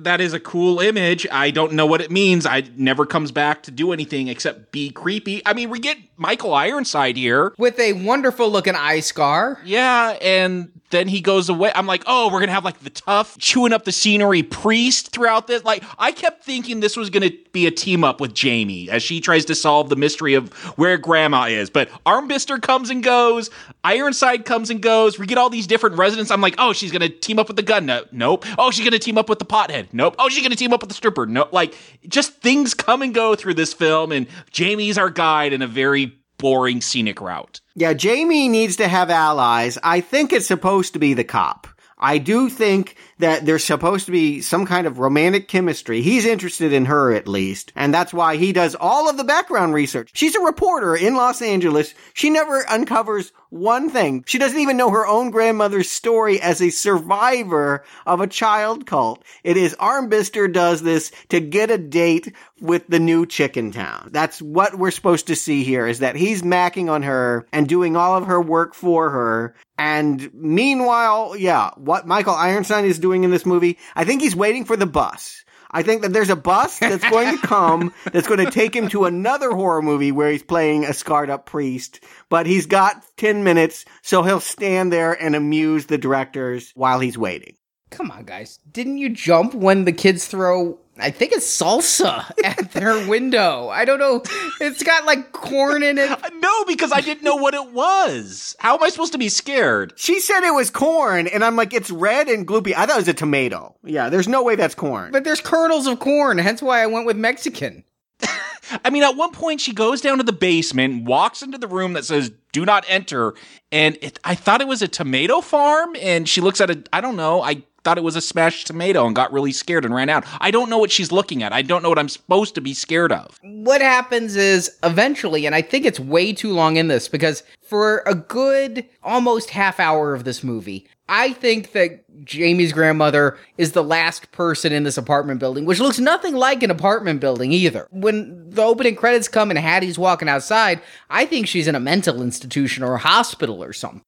that 0.01 0.19
is 0.19 0.33
a 0.33 0.41
cool 0.41 0.81
image. 0.81 1.25
I 1.31 1.51
don't 1.51 1.71
know 1.71 1.85
what 1.85 2.01
it 2.01 2.11
means. 2.11 2.45
I 2.45 2.63
never 2.75 3.05
comes 3.05 3.31
back 3.31 3.63
to 3.63 3.71
do 3.71 3.93
anything 3.93 4.27
except 4.27 4.73
be 4.73 4.89
creepy. 4.89 5.41
I 5.45 5.53
mean, 5.53 5.69
we 5.69 5.79
get 5.79 5.99
Michael 6.17 6.53
Ironside 6.53 7.17
here 7.17 7.53
with 7.57 7.79
a 7.79 7.93
wonderful 7.93 8.49
looking 8.49 8.75
eye 8.75 9.01
scar. 9.01 9.59
Yeah, 9.65 10.17
and 10.21 10.71
then 10.91 11.07
he 11.07 11.19
goes 11.19 11.49
away. 11.49 11.71
I'm 11.75 11.87
like, 11.87 12.03
oh, 12.05 12.31
we're 12.31 12.39
gonna 12.39 12.53
have 12.53 12.63
like 12.63 12.79
the 12.79 12.89
tough 12.89 13.37
chewing 13.37 13.73
up 13.73 13.83
the 13.83 13.91
scenery 13.91 14.43
priest 14.43 15.11
throughout 15.11 15.47
this. 15.47 15.63
Like, 15.63 15.83
I 15.97 16.11
kept 16.11 16.43
thinking 16.43 16.79
this 16.79 16.95
was 16.95 17.09
gonna 17.09 17.31
be 17.51 17.65
a 17.65 17.71
team 17.71 18.03
up 18.03 18.21
with 18.21 18.33
Jamie 18.33 18.89
as 18.89 19.03
she 19.03 19.19
tries 19.19 19.45
to 19.45 19.55
solve 19.55 19.89
the 19.89 19.95
mystery 19.95 20.35
of 20.35 20.53
where 20.77 20.97
Grandma 20.97 21.45
is. 21.45 21.69
But 21.69 21.89
Armbister 22.05 22.61
comes 22.61 22.89
and 22.89 23.03
goes. 23.03 23.49
Ironside 23.83 24.45
comes 24.45 24.69
and 24.69 24.81
goes. 24.81 25.19
We 25.19 25.25
get 25.25 25.37
all 25.37 25.49
these 25.49 25.67
different 25.67 25.97
residents. 25.97 26.31
I'm 26.31 26.41
like, 26.41 26.55
oh, 26.59 26.71
she's 26.71 26.91
gonna 26.91 27.09
team 27.09 27.39
up 27.39 27.47
with 27.47 27.57
the 27.57 27.63
gun. 27.63 27.87
No, 27.87 28.05
nope. 28.11 28.45
Oh, 28.57 28.71
she's 28.71 28.85
gonna 28.85 28.99
team 28.99 29.17
up 29.17 29.27
with 29.27 29.39
the 29.39 29.45
pothead. 29.45 29.87
Nope. 29.91 30.15
Oh, 30.19 30.29
she's 30.29 30.43
gonna 30.43 30.55
team 30.55 30.71
up 30.71 30.81
with 30.81 30.89
the 30.89 30.95
stripper. 30.95 31.25
Nope. 31.25 31.51
Like, 31.51 31.75
just 32.07 32.41
things 32.41 32.73
come 32.73 33.01
and 33.01 33.13
go 33.13 33.35
through 33.35 33.55
this 33.55 33.73
film, 33.73 34.11
and 34.11 34.27
Jamie's 34.51 34.97
our 34.97 35.09
guide 35.09 35.51
in 35.51 35.61
a 35.61 35.67
very 35.67 36.04
boring 36.37 36.81
scenic 36.81 37.21
route. 37.21 37.61
Yeah, 37.75 37.93
Jamie 37.93 38.47
needs 38.49 38.77
to 38.77 38.87
have 38.87 39.09
allies. 39.09 39.77
I 39.83 40.01
think 40.01 40.31
it's 40.31 40.47
supposed 40.47 40.93
to 40.93 40.99
be 40.99 41.13
the 41.13 41.23
cop. 41.23 41.67
I 41.97 42.17
do 42.17 42.49
think 42.49 42.95
that 43.19 43.45
there's 43.45 43.63
supposed 43.63 44.05
to 44.05 44.11
be 44.11 44.41
some 44.41 44.65
kind 44.65 44.85
of 44.85 44.99
romantic 44.99 45.47
chemistry. 45.47 46.01
He's 46.01 46.25
interested 46.25 46.73
in 46.73 46.85
her 46.85 47.13
at 47.13 47.27
least. 47.27 47.71
And 47.75 47.93
that's 47.93 48.13
why 48.13 48.35
he 48.35 48.51
does 48.51 48.75
all 48.75 49.09
of 49.09 49.17
the 49.17 49.23
background 49.23 49.73
research. 49.73 50.11
She's 50.13 50.35
a 50.35 50.41
reporter 50.41 50.95
in 50.95 51.15
Los 51.15 51.41
Angeles. 51.41 51.93
She 52.13 52.29
never 52.29 52.67
uncovers 52.69 53.31
one 53.49 53.89
thing. 53.89 54.23
She 54.27 54.37
doesn't 54.37 54.59
even 54.59 54.75
know 54.75 54.89
her 54.89 55.07
own 55.07 55.31
grandmother's 55.31 55.89
story 55.89 56.41
as 56.41 56.61
a 56.61 56.69
survivor 56.69 57.85
of 58.05 58.19
a 58.19 58.27
child 58.27 58.85
cult. 58.85 59.23
It 59.43 59.55
is 59.55 59.75
Armbister 59.75 60.51
does 60.51 60.81
this 60.81 61.11
to 61.29 61.39
get 61.39 61.71
a 61.71 61.77
date 61.77 62.33
with 62.59 62.87
the 62.87 62.99
new 62.99 63.25
chicken 63.25 63.71
town. 63.71 64.09
That's 64.11 64.41
what 64.41 64.75
we're 64.75 64.91
supposed 64.91 65.27
to 65.27 65.35
see 65.35 65.63
here 65.63 65.87
is 65.87 65.99
that 65.99 66.15
he's 66.15 66.41
macking 66.41 66.89
on 66.89 67.03
her 67.03 67.47
and 67.51 67.67
doing 67.67 67.95
all 67.95 68.17
of 68.17 68.27
her 68.27 68.41
work 68.41 68.73
for 68.73 69.09
her. 69.09 69.55
And 69.77 70.33
meanwhile, 70.33 71.35
yeah, 71.35 71.71
what 71.75 72.07
Michael 72.07 72.33
Ironside 72.33 72.85
is 72.85 72.99
doing 72.99 73.04
in 73.13 73.31
this 73.31 73.45
movie, 73.45 73.77
I 73.95 74.03
think 74.05 74.21
he's 74.21 74.35
waiting 74.35 74.65
for 74.65 74.75
the 74.75 74.85
bus. 74.85 75.43
I 75.71 75.83
think 75.83 76.03
that 76.03 76.13
there's 76.13 76.29
a 76.29 76.35
bus 76.35 76.79
that's 76.79 77.07
going 77.09 77.37
to 77.37 77.47
come 77.47 77.93
that's 78.11 78.27
going 78.27 78.43
to 78.43 78.51
take 78.51 78.73
him 78.73 78.87
to 78.89 79.05
another 79.05 79.51
horror 79.51 79.81
movie 79.81 80.11
where 80.11 80.31
he's 80.31 80.43
playing 80.43 80.85
a 80.85 80.93
scarred 80.93 81.29
up 81.29 81.45
priest, 81.45 81.99
but 82.29 82.45
he's 82.45 82.65
got 82.65 83.03
10 83.17 83.43
minutes, 83.43 83.83
so 84.01 84.23
he'll 84.23 84.39
stand 84.39 84.93
there 84.93 85.11
and 85.11 85.35
amuse 85.35 85.87
the 85.87 85.97
directors 85.97 86.71
while 86.75 86.99
he's 86.99 87.17
waiting. 87.17 87.55
Come 87.89 88.09
on, 88.09 88.23
guys. 88.23 88.59
Didn't 88.71 88.97
you 88.99 89.09
jump 89.09 89.53
when 89.53 89.85
the 89.85 89.91
kids 89.91 90.27
throw 90.27 90.79
I 90.97 91.11
think 91.11 91.33
it's 91.33 91.45
salsa 91.45 92.31
at 92.43 92.71
their 92.71 93.07
window. 93.07 93.69
I 93.69 93.85
don't 93.85 93.99
know. 93.99 94.23
It's 94.61 94.83
got 94.83 95.05
like 95.05 95.31
corn 95.31 95.83
in 95.83 95.97
it. 95.97 96.19
No, 96.45 96.65
because 96.65 96.91
I 96.91 97.01
didn't 97.01 97.23
know 97.23 97.37
what 97.37 97.55
it 97.55 97.71
was. 97.71 98.55
How 98.59 98.75
am 98.75 98.83
I 98.83 98.89
supposed 98.89 99.13
to 99.13 99.17
be 99.17 99.29
scared? 99.29 99.93
She 99.95 100.19
said 100.19 100.43
it 100.43 100.53
was 100.53 100.69
corn, 100.69 101.25
and 101.25 101.43
I'm 101.43 101.55
like, 101.55 101.73
it's 101.73 101.89
red 101.89 102.27
and 102.27 102.47
gloopy. 102.47 102.73
I 102.75 102.85
thought 102.85 102.97
it 102.97 102.97
was 102.97 103.07
a 103.07 103.15
tomato. 103.15 103.75
Yeah, 103.83 104.09
there's 104.09 104.27
no 104.27 104.43
way 104.43 104.55
that's 104.55 104.75
corn. 104.75 105.11
But 105.11 105.23
there's 105.23 105.41
kernels 105.41 105.87
of 105.87 105.99
corn, 105.99 106.37
hence 106.37 106.61
why 106.61 106.83
I 106.83 106.85
went 106.85 107.07
with 107.07 107.17
Mexican. 107.17 107.83
I 108.85 108.91
mean, 108.91 109.01
at 109.01 109.15
one 109.15 109.31
point, 109.31 109.59
she 109.59 109.73
goes 109.73 110.01
down 110.01 110.17
to 110.19 110.23
the 110.23 110.33
basement, 110.33 111.05
walks 111.05 111.41
into 111.41 111.57
the 111.57 111.67
room 111.67 111.93
that 111.93 112.05
says 112.05 112.31
"Do 112.51 112.63
not 112.63 112.85
enter," 112.87 113.33
and 113.71 113.97
it, 114.01 114.19
I 114.23 114.35
thought 114.35 114.61
it 114.61 114.67
was 114.67 114.83
a 114.83 114.87
tomato 114.87 115.41
farm. 115.41 115.95
And 115.99 116.29
she 116.29 116.41
looks 116.41 116.61
at 116.61 116.69
it. 116.69 116.89
I 116.93 117.01
don't 117.01 117.15
know. 117.15 117.41
I 117.41 117.63
thought 117.85 117.97
it 117.99 118.03
was 118.03 118.15
a 118.15 118.21
smashed 118.21 118.65
tomato 118.67 119.05
and 119.05 119.15
got 119.15 119.31
really 119.31 119.51
scared 119.51 119.85
and 119.85 119.93
ran 119.93 120.09
out. 120.09 120.25
I 120.41 120.49
don't 120.49 120.69
know 120.71 120.79
what 120.79 120.91
she's 120.91 121.11
looking 121.11 121.43
at. 121.43 121.53
I 121.53 121.61
don't 121.61 121.83
know 121.83 121.89
what 121.89 121.99
I'm 121.99 122.09
supposed 122.09 122.55
to 122.55 122.61
be 122.61 122.73
scared 122.73 123.11
of. 123.11 123.37
What 123.43 123.79
happens 123.79 124.35
is 124.35 124.75
eventually, 124.83 125.45
and 125.45 125.53
I 125.53 125.61
think 125.61 125.85
it's 125.85 125.99
way 125.99 126.33
too 126.33 126.51
long 126.51 126.77
in 126.77 126.87
this 126.87 127.07
because 127.07 127.43
for 127.61 128.01
a 128.07 128.15
good 128.15 128.85
almost 129.03 129.51
half 129.51 129.79
hour 129.79 130.15
of 130.15 130.23
this 130.23 130.43
movie, 130.43 130.87
I 131.07 131.33
think 131.33 131.73
that 131.73 132.03
Jamie's 132.25 132.73
grandmother 132.73 133.37
is 133.59 133.73
the 133.73 133.83
last 133.83 134.31
person 134.31 134.73
in 134.73 134.83
this 134.83 134.97
apartment 134.97 135.39
building, 135.39 135.65
which 135.65 135.79
looks 135.79 135.99
nothing 135.99 136.35
like 136.35 136.63
an 136.63 136.71
apartment 136.71 137.19
building 137.19 137.51
either. 137.51 137.87
When 137.91 138.49
the 138.49 138.63
opening 138.63 138.95
credits 138.95 139.27
come 139.27 139.51
and 139.51 139.59
Hattie's 139.59 139.99
walking 139.99 140.27
outside, 140.29 140.81
I 141.11 141.27
think 141.27 141.47
she's 141.47 141.67
in 141.67 141.75
a 141.75 141.79
mental 141.79 142.23
institution 142.23 142.83
or 142.83 142.95
a 142.95 142.99
hospital 142.99 143.63
or 143.63 143.73
something. 143.73 144.01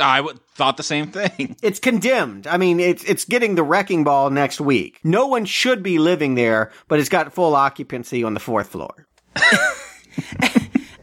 I 0.00 0.18
w- 0.18 0.38
thought 0.54 0.76
the 0.76 0.82
same 0.82 1.08
thing. 1.10 1.56
It's 1.62 1.78
condemned. 1.80 2.46
I 2.46 2.56
mean, 2.56 2.80
it's 2.80 3.04
it's 3.04 3.24
getting 3.24 3.54
the 3.54 3.62
wrecking 3.62 4.04
ball 4.04 4.30
next 4.30 4.60
week. 4.60 5.00
No 5.04 5.26
one 5.26 5.44
should 5.44 5.82
be 5.82 5.98
living 5.98 6.34
there, 6.34 6.70
but 6.88 6.98
it's 7.00 7.08
got 7.08 7.32
full 7.32 7.54
occupancy 7.54 8.22
on 8.24 8.34
the 8.34 8.40
fourth 8.40 8.68
floor. 8.68 9.06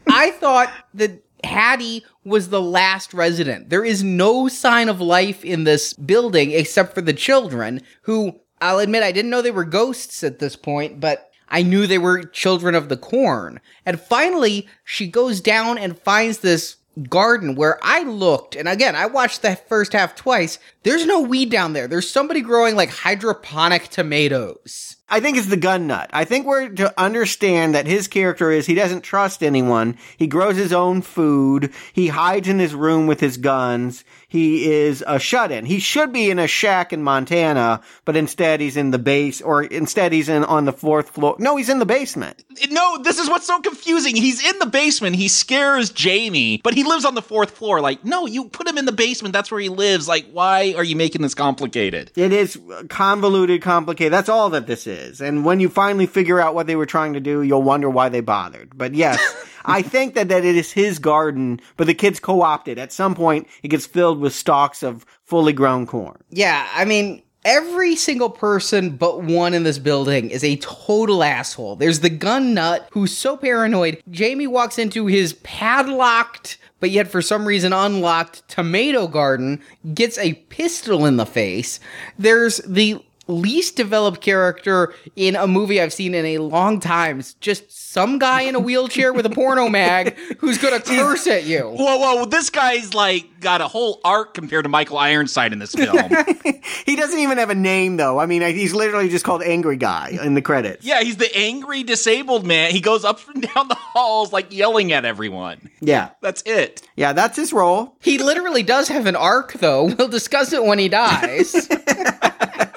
I 0.08 0.30
thought 0.32 0.72
that 0.94 1.22
Hattie 1.44 2.04
was 2.24 2.48
the 2.48 2.60
last 2.60 3.14
resident. 3.14 3.70
There 3.70 3.84
is 3.84 4.02
no 4.02 4.48
sign 4.48 4.88
of 4.88 5.00
life 5.00 5.44
in 5.44 5.64
this 5.64 5.94
building 5.94 6.50
except 6.50 6.94
for 6.94 7.00
the 7.00 7.14
children, 7.14 7.80
who 8.02 8.40
I'll 8.60 8.78
admit 8.78 9.02
I 9.02 9.12
didn't 9.12 9.30
know 9.30 9.40
they 9.42 9.50
were 9.50 9.64
ghosts 9.64 10.22
at 10.22 10.38
this 10.38 10.56
point, 10.56 11.00
but 11.00 11.30
I 11.48 11.62
knew 11.62 11.86
they 11.86 11.98
were 11.98 12.22
children 12.22 12.74
of 12.74 12.88
the 12.88 12.96
corn. 12.96 13.60
And 13.86 14.00
finally, 14.00 14.68
she 14.84 15.08
goes 15.08 15.40
down 15.40 15.78
and 15.78 15.98
finds 15.98 16.38
this 16.38 16.76
garden 17.08 17.54
where 17.54 17.78
I 17.82 18.02
looked, 18.02 18.56
and 18.56 18.68
again, 18.68 18.96
I 18.96 19.06
watched 19.06 19.42
the 19.42 19.56
first 19.56 19.92
half 19.92 20.14
twice. 20.14 20.58
There's 20.82 21.06
no 21.06 21.20
weed 21.20 21.50
down 21.50 21.72
there. 21.72 21.88
There's 21.88 22.10
somebody 22.10 22.40
growing 22.40 22.76
like 22.76 22.90
hydroponic 22.90 23.88
tomatoes. 23.88 24.96
I 25.08 25.18
think 25.18 25.36
it's 25.36 25.48
the 25.48 25.56
gun 25.56 25.88
nut. 25.88 26.08
I 26.12 26.24
think 26.24 26.46
we're 26.46 26.68
to 26.68 26.94
understand 27.00 27.74
that 27.74 27.86
his 27.86 28.06
character 28.06 28.52
is 28.52 28.66
he 28.66 28.74
doesn't 28.76 29.02
trust 29.02 29.42
anyone. 29.42 29.98
He 30.16 30.28
grows 30.28 30.56
his 30.56 30.72
own 30.72 31.02
food. 31.02 31.72
He 31.92 32.08
hides 32.08 32.46
in 32.46 32.60
his 32.60 32.74
room 32.74 33.08
with 33.08 33.18
his 33.18 33.36
guns. 33.36 34.04
He 34.30 34.70
is 34.70 35.02
a 35.08 35.18
shut 35.18 35.50
in. 35.50 35.66
He 35.66 35.80
should 35.80 36.12
be 36.12 36.30
in 36.30 36.38
a 36.38 36.46
shack 36.46 36.92
in 36.92 37.02
Montana, 37.02 37.80
but 38.04 38.16
instead 38.16 38.60
he's 38.60 38.76
in 38.76 38.92
the 38.92 38.98
base, 38.98 39.42
or 39.42 39.64
instead 39.64 40.12
he's 40.12 40.28
in 40.28 40.44
on 40.44 40.66
the 40.66 40.72
fourth 40.72 41.10
floor. 41.10 41.34
No, 41.40 41.56
he's 41.56 41.68
in 41.68 41.80
the 41.80 41.84
basement. 41.84 42.44
No, 42.70 43.02
this 43.02 43.18
is 43.18 43.28
what's 43.28 43.48
so 43.48 43.58
confusing. 43.60 44.14
He's 44.14 44.40
in 44.48 44.56
the 44.60 44.66
basement. 44.66 45.16
He 45.16 45.26
scares 45.26 45.90
Jamie, 45.90 46.60
but 46.62 46.74
he 46.74 46.84
lives 46.84 47.04
on 47.04 47.16
the 47.16 47.22
fourth 47.22 47.50
floor. 47.50 47.80
Like, 47.80 48.04
no, 48.04 48.26
you 48.26 48.48
put 48.48 48.68
him 48.68 48.78
in 48.78 48.84
the 48.84 48.92
basement. 48.92 49.32
That's 49.32 49.50
where 49.50 49.60
he 49.60 49.68
lives. 49.68 50.06
Like, 50.06 50.30
why 50.30 50.74
are 50.76 50.84
you 50.84 50.94
making 50.94 51.22
this 51.22 51.34
complicated? 51.34 52.12
It 52.14 52.32
is 52.32 52.56
convoluted, 52.88 53.62
complicated. 53.62 54.12
That's 54.12 54.28
all 54.28 54.50
that 54.50 54.68
this 54.68 54.86
is. 54.86 55.20
And 55.20 55.44
when 55.44 55.58
you 55.58 55.68
finally 55.68 56.06
figure 56.06 56.38
out 56.38 56.54
what 56.54 56.68
they 56.68 56.76
were 56.76 56.86
trying 56.86 57.14
to 57.14 57.20
do, 57.20 57.42
you'll 57.42 57.62
wonder 57.62 57.90
why 57.90 58.10
they 58.10 58.20
bothered. 58.20 58.78
But 58.78 58.94
yes. 58.94 59.20
I 59.64 59.82
think 59.82 60.14
that, 60.14 60.28
that 60.28 60.44
it 60.44 60.56
is 60.56 60.72
his 60.72 60.98
garden, 60.98 61.60
but 61.76 61.86
the 61.86 61.94
kids 61.94 62.20
co-opted. 62.20 62.78
At 62.78 62.92
some 62.92 63.14
point, 63.14 63.48
it 63.62 63.68
gets 63.68 63.86
filled 63.86 64.20
with 64.20 64.34
stalks 64.34 64.82
of 64.82 65.04
fully 65.24 65.52
grown 65.52 65.86
corn. 65.86 66.22
Yeah, 66.30 66.68
I 66.74 66.84
mean, 66.84 67.22
Every 67.44 67.96
single 67.96 68.28
person 68.28 68.96
but 68.96 69.22
one 69.22 69.54
in 69.54 69.62
this 69.62 69.78
building 69.78 70.28
is 70.30 70.44
a 70.44 70.56
total 70.56 71.24
asshole. 71.24 71.76
There's 71.76 72.00
the 72.00 72.10
gun 72.10 72.52
nut 72.52 72.86
who's 72.92 73.16
so 73.16 73.34
paranoid. 73.34 74.02
Jamie 74.10 74.46
walks 74.46 74.78
into 74.78 75.06
his 75.06 75.32
padlocked, 75.32 76.58
but 76.80 76.90
yet 76.90 77.08
for 77.08 77.22
some 77.22 77.48
reason 77.48 77.72
unlocked 77.72 78.46
tomato 78.48 79.06
garden, 79.06 79.62
gets 79.94 80.18
a 80.18 80.34
pistol 80.34 81.06
in 81.06 81.16
the 81.16 81.24
face. 81.24 81.80
There's 82.18 82.58
the 82.58 83.02
least 83.30 83.76
developed 83.76 84.20
character 84.20 84.94
in 85.16 85.36
a 85.36 85.46
movie 85.46 85.80
I've 85.80 85.92
seen 85.92 86.14
in 86.14 86.24
a 86.26 86.38
long 86.38 86.80
time. 86.80 87.20
It's 87.20 87.34
just 87.34 87.70
some 87.92 88.18
guy 88.18 88.42
in 88.42 88.54
a 88.54 88.60
wheelchair 88.60 89.12
with 89.12 89.26
a 89.26 89.30
porno 89.30 89.68
mag 89.68 90.16
who's 90.38 90.58
gonna 90.58 90.80
curse 90.84 91.26
at 91.26 91.44
you. 91.44 91.60
Whoa, 91.62 91.98
whoa! 91.98 92.24
This 92.26 92.50
guy's 92.50 92.94
like 92.94 93.40
got 93.40 93.60
a 93.60 93.68
whole 93.68 94.00
arc 94.04 94.34
compared 94.34 94.64
to 94.64 94.68
Michael 94.68 94.98
Ironside 94.98 95.52
in 95.52 95.58
this 95.58 95.74
film. 95.74 96.10
he 96.86 96.96
doesn't 96.96 97.18
even 97.18 97.38
have 97.38 97.50
a 97.50 97.54
name 97.54 97.96
though. 97.96 98.18
I 98.20 98.26
mean, 98.26 98.42
he's 98.42 98.74
literally 98.74 99.08
just 99.08 99.24
called 99.24 99.42
Angry 99.42 99.76
Guy 99.76 100.18
in 100.22 100.34
the 100.34 100.42
credits. 100.42 100.84
yeah, 100.84 101.00
he's 101.02 101.16
the 101.16 101.34
angry 101.36 101.82
disabled 101.82 102.44
man. 102.46 102.70
He 102.72 102.80
goes 102.80 103.04
up 103.04 103.20
and 103.32 103.42
down 103.54 103.68
the 103.68 103.74
halls 103.76 104.32
like 104.32 104.52
yelling 104.52 104.92
at 104.92 105.04
everyone. 105.04 105.70
Yeah, 105.80 106.10
That's 106.20 106.42
it. 106.44 106.82
yeah, 106.96 107.12
that's 107.14 107.36
his 107.36 107.52
role. 107.52 107.96
He 108.00 108.18
literally 108.18 108.62
does 108.62 108.88
have 108.88 109.06
an 109.06 109.16
arc, 109.16 109.54
though. 109.54 109.84
We'll 109.86 110.08
discuss 110.08 110.52
it 110.52 110.62
when 110.64 110.78
he 110.78 110.88
dies. 110.88 111.68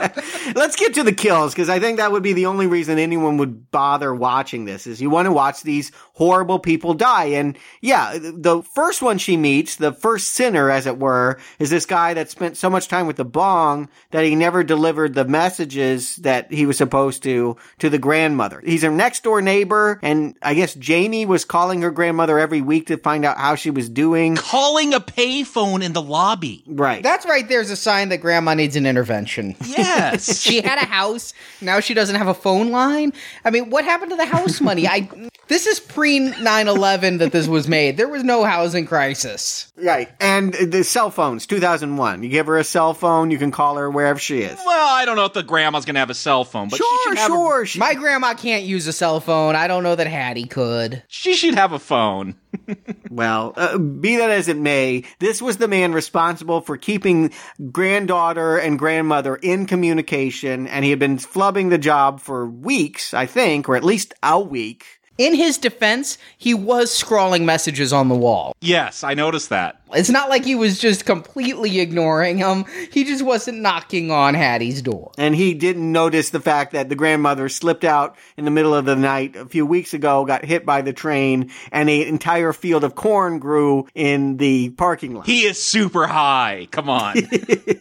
Let's 0.55 0.75
get 0.75 0.93
to 0.95 1.03
the 1.03 1.13
kills 1.13 1.53
because 1.53 1.69
I 1.69 1.79
think 1.79 1.97
that 1.97 2.11
would 2.11 2.23
be 2.23 2.33
the 2.33 2.47
only 2.47 2.67
reason 2.67 2.99
anyone 2.99 3.37
would 3.37 3.71
bother 3.71 4.13
watching 4.13 4.65
this. 4.65 4.87
Is 4.87 5.01
you 5.01 5.09
want 5.09 5.27
to 5.27 5.31
watch 5.31 5.61
these 5.63 5.91
horrible 6.13 6.59
people 6.59 6.93
die, 6.93 7.25
and 7.25 7.57
yeah, 7.81 8.17
the 8.17 8.61
first 8.61 9.01
one 9.01 9.17
she 9.17 9.35
meets, 9.37 9.75
the 9.75 9.91
first 9.91 10.33
sinner, 10.33 10.69
as 10.71 10.87
it 10.87 10.97
were, 10.97 11.39
is 11.59 11.69
this 11.69 11.85
guy 11.85 12.13
that 12.13 12.29
spent 12.29 12.55
so 12.57 12.69
much 12.69 12.87
time 12.87 13.07
with 13.07 13.17
the 13.17 13.25
bong 13.25 13.89
that 14.11 14.23
he 14.23 14.35
never 14.35 14.63
delivered 14.63 15.13
the 15.13 15.25
messages 15.25 16.15
that 16.17 16.51
he 16.51 16.65
was 16.65 16.77
supposed 16.77 17.23
to 17.23 17.57
to 17.79 17.89
the 17.89 17.97
grandmother. 17.97 18.61
He's 18.63 18.83
her 18.83 18.91
next 18.91 19.23
door 19.23 19.41
neighbor, 19.41 19.99
and 20.01 20.35
I 20.41 20.53
guess 20.53 20.73
Jamie 20.75 21.25
was 21.25 21.45
calling 21.45 21.81
her 21.81 21.91
grandmother 21.91 22.39
every 22.39 22.61
week 22.61 22.87
to 22.87 22.97
find 22.97 23.25
out 23.25 23.37
how 23.37 23.55
she 23.55 23.69
was 23.69 23.89
doing. 23.89 24.35
Calling 24.35 24.93
a 24.93 24.99
payphone 24.99 25.83
in 25.83 25.93
the 25.93 26.01
lobby. 26.01 26.63
Right. 26.67 27.01
That's 27.01 27.25
right. 27.25 27.47
There's 27.47 27.69
a 27.69 27.75
sign 27.75 28.09
that 28.09 28.17
grandma 28.17 28.53
needs 28.53 28.75
an 28.75 28.85
intervention. 28.85 29.55
Yes. 29.65 30.39
she 30.41 30.61
had 30.61 30.77
a 30.77 30.85
house. 30.85 31.33
Now 31.61 31.79
she 31.79 31.93
doesn't 31.93 32.15
have 32.15 32.27
a 32.27 32.33
phone 32.33 32.71
line. 32.71 33.13
I 33.43 33.49
mean, 33.49 33.69
what 33.69 33.83
happened 33.85 34.11
to 34.11 34.17
the 34.17 34.25
house 34.25 34.61
money? 34.61 34.87
I. 34.87 35.09
This 35.49 35.67
is 35.67 35.79
pre 35.79 36.19
9/11 36.19 37.19
that 37.19 37.31
this 37.31 37.47
was 37.47 37.67
made. 37.67 37.97
There 37.97 38.07
was 38.07 38.23
no 38.23 38.43
housing 38.45 38.85
crisis. 38.85 39.71
Right. 39.77 40.09
And 40.19 40.53
the 40.53 40.83
cell 40.83 41.09
phones, 41.11 41.45
2001. 41.47 42.23
You 42.23 42.29
give 42.29 42.47
her 42.47 42.57
a 42.57 42.63
cell 42.63 42.93
phone, 42.93 43.29
you 43.29 43.37
can 43.37 43.51
call 43.51 43.75
her 43.75 43.89
wherever 43.91 44.19
she 44.19 44.39
is. 44.39 44.57
Well, 44.65 44.95
I 44.95 45.03
don't 45.05 45.15
know 45.17 45.25
if 45.25 45.33
the 45.33 45.43
grandma's 45.43 45.85
gonna 45.85 45.99
have 45.99 46.09
a 46.09 46.13
cell 46.15 46.45
phone, 46.45 46.69
but 46.69 46.77
she 46.77 46.83
Sure, 46.83 47.03
should 47.11 47.17
have 47.17 47.31
a- 47.31 47.33
sure. 47.33 47.65
She- 47.65 47.79
My 47.79 47.93
grandma 47.93 48.33
can't 48.33 48.63
use 48.63 48.87
a 48.87 48.93
cell 48.93 49.19
phone. 49.19 49.55
I 49.55 49.67
don't 49.67 49.83
know 49.83 49.95
that 49.95 50.07
Hattie 50.07 50.45
could. 50.45 51.03
she 51.07 51.33
should 51.33 51.55
have 51.55 51.73
a 51.73 51.79
phone. 51.79 52.35
Well, 53.09 53.53
uh, 53.57 53.77
be 53.77 54.15
that 54.15 54.31
as 54.31 54.47
it 54.47 54.57
may, 54.57 55.03
this 55.19 55.39
was 55.39 55.57
the 55.57 55.67
man 55.67 55.93
responsible 55.93 56.61
for 56.61 56.77
keeping 56.77 57.31
granddaughter 57.71 58.57
and 58.57 58.79
grandmother 58.79 59.35
in 59.35 59.67
communication, 59.67 60.65
and 60.67 60.83
he 60.83 60.89
had 60.89 60.97
been 60.97 61.17
flubbing 61.17 61.69
the 61.69 61.77
job 61.77 62.21
for 62.21 62.47
weeks, 62.47 63.13
I 63.13 63.27
think, 63.27 63.69
or 63.69 63.75
at 63.75 63.83
least 63.83 64.15
a 64.23 64.39
week. 64.39 64.85
In 65.19 65.35
his 65.35 65.59
defense, 65.59 66.17
he 66.37 66.55
was 66.55 66.91
scrawling 66.91 67.45
messages 67.45 67.93
on 67.93 68.09
the 68.09 68.15
wall. 68.15 68.55
Yes, 68.61 69.03
I 69.03 69.13
noticed 69.13 69.49
that. 69.49 69.79
It's 69.93 70.09
not 70.09 70.29
like 70.29 70.43
he 70.43 70.55
was 70.55 70.79
just 70.79 71.05
completely 71.05 71.79
ignoring 71.79 72.39
him. 72.39 72.65
He 72.91 73.03
just 73.03 73.23
wasn't 73.23 73.61
knocking 73.61 74.09
on 74.09 74.33
Hattie's 74.33 74.81
door. 74.81 75.11
And 75.19 75.35
he 75.35 75.53
didn't 75.53 75.91
notice 75.91 76.31
the 76.31 76.39
fact 76.39 76.71
that 76.73 76.89
the 76.89 76.95
grandmother 76.95 77.47
slipped 77.47 77.83
out 77.83 78.15
in 78.37 78.45
the 78.45 78.51
middle 78.51 78.73
of 78.73 78.85
the 78.85 78.95
night 78.95 79.35
a 79.35 79.45
few 79.45 79.67
weeks 79.67 79.93
ago, 79.93 80.25
got 80.25 80.45
hit 80.45 80.65
by 80.65 80.81
the 80.81 80.93
train, 80.93 81.51
and 81.71 81.91
an 81.91 82.07
entire 82.07 82.51
field 82.51 82.83
of 82.83 82.95
corn 82.95 83.37
grew 83.37 83.87
in 83.93 84.37
the 84.37 84.71
parking 84.71 85.13
lot. 85.13 85.27
He 85.27 85.43
is 85.43 85.61
super 85.61 86.07
high. 86.07 86.67
Come 86.71 86.89
on. 86.89 87.17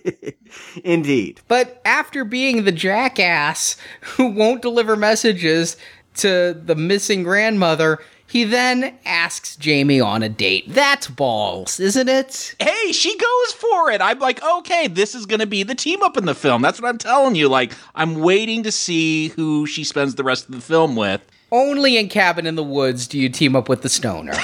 Indeed. 0.85 1.41
But 1.49 1.81
after 1.87 2.27
being 2.27 2.65
the 2.65 2.73
jackass 2.73 3.79
who 4.03 4.27
won't 4.27 4.61
deliver 4.61 4.97
messages 4.97 5.79
to 6.17 6.59
the 6.65 6.75
missing 6.75 7.23
grandmother, 7.23 7.99
he 8.27 8.45
then 8.45 8.97
asks 9.05 9.57
Jamie 9.57 10.01
on 10.01 10.23
a 10.23 10.29
date. 10.29 10.65
That's 10.69 11.07
balls, 11.09 11.79
isn't 11.81 12.09
it? 12.09 12.55
hey, 12.61 12.93
she 12.93 13.17
goes 13.17 13.53
for 13.53 13.91
it. 13.91 14.01
I'm 14.01 14.19
like, 14.19 14.43
okay, 14.43 14.87
this 14.89 15.15
is 15.15 15.27
gonna 15.27 15.47
be 15.47 15.63
the 15.63 15.75
team 15.75 16.03
up 16.03 16.17
in 16.17 16.25
the 16.25 16.35
film. 16.35 16.63
That's 16.63 16.81
what 16.81 16.89
I'm 16.89 16.99
telling 16.99 17.35
you. 17.35 17.49
Like, 17.49 17.73
I'm 17.95 18.21
waiting 18.21 18.63
to 18.63 18.73
see 18.73 19.29
who 19.29 19.67
she 19.67 19.85
spends 19.85 20.15
the 20.15 20.25
rest 20.25 20.47
of 20.47 20.55
the 20.55 20.61
film 20.61 20.97
with. 20.97 21.21
Only 21.51 21.99
in 21.99 22.09
Cabin 22.09 22.47
in 22.47 22.55
the 22.55 22.63
Woods 22.63 23.07
do 23.07 23.19
you 23.19 23.29
team 23.29 23.55
up 23.55 23.69
with 23.69 23.83
the 23.83 23.89
stoner. 23.91 24.33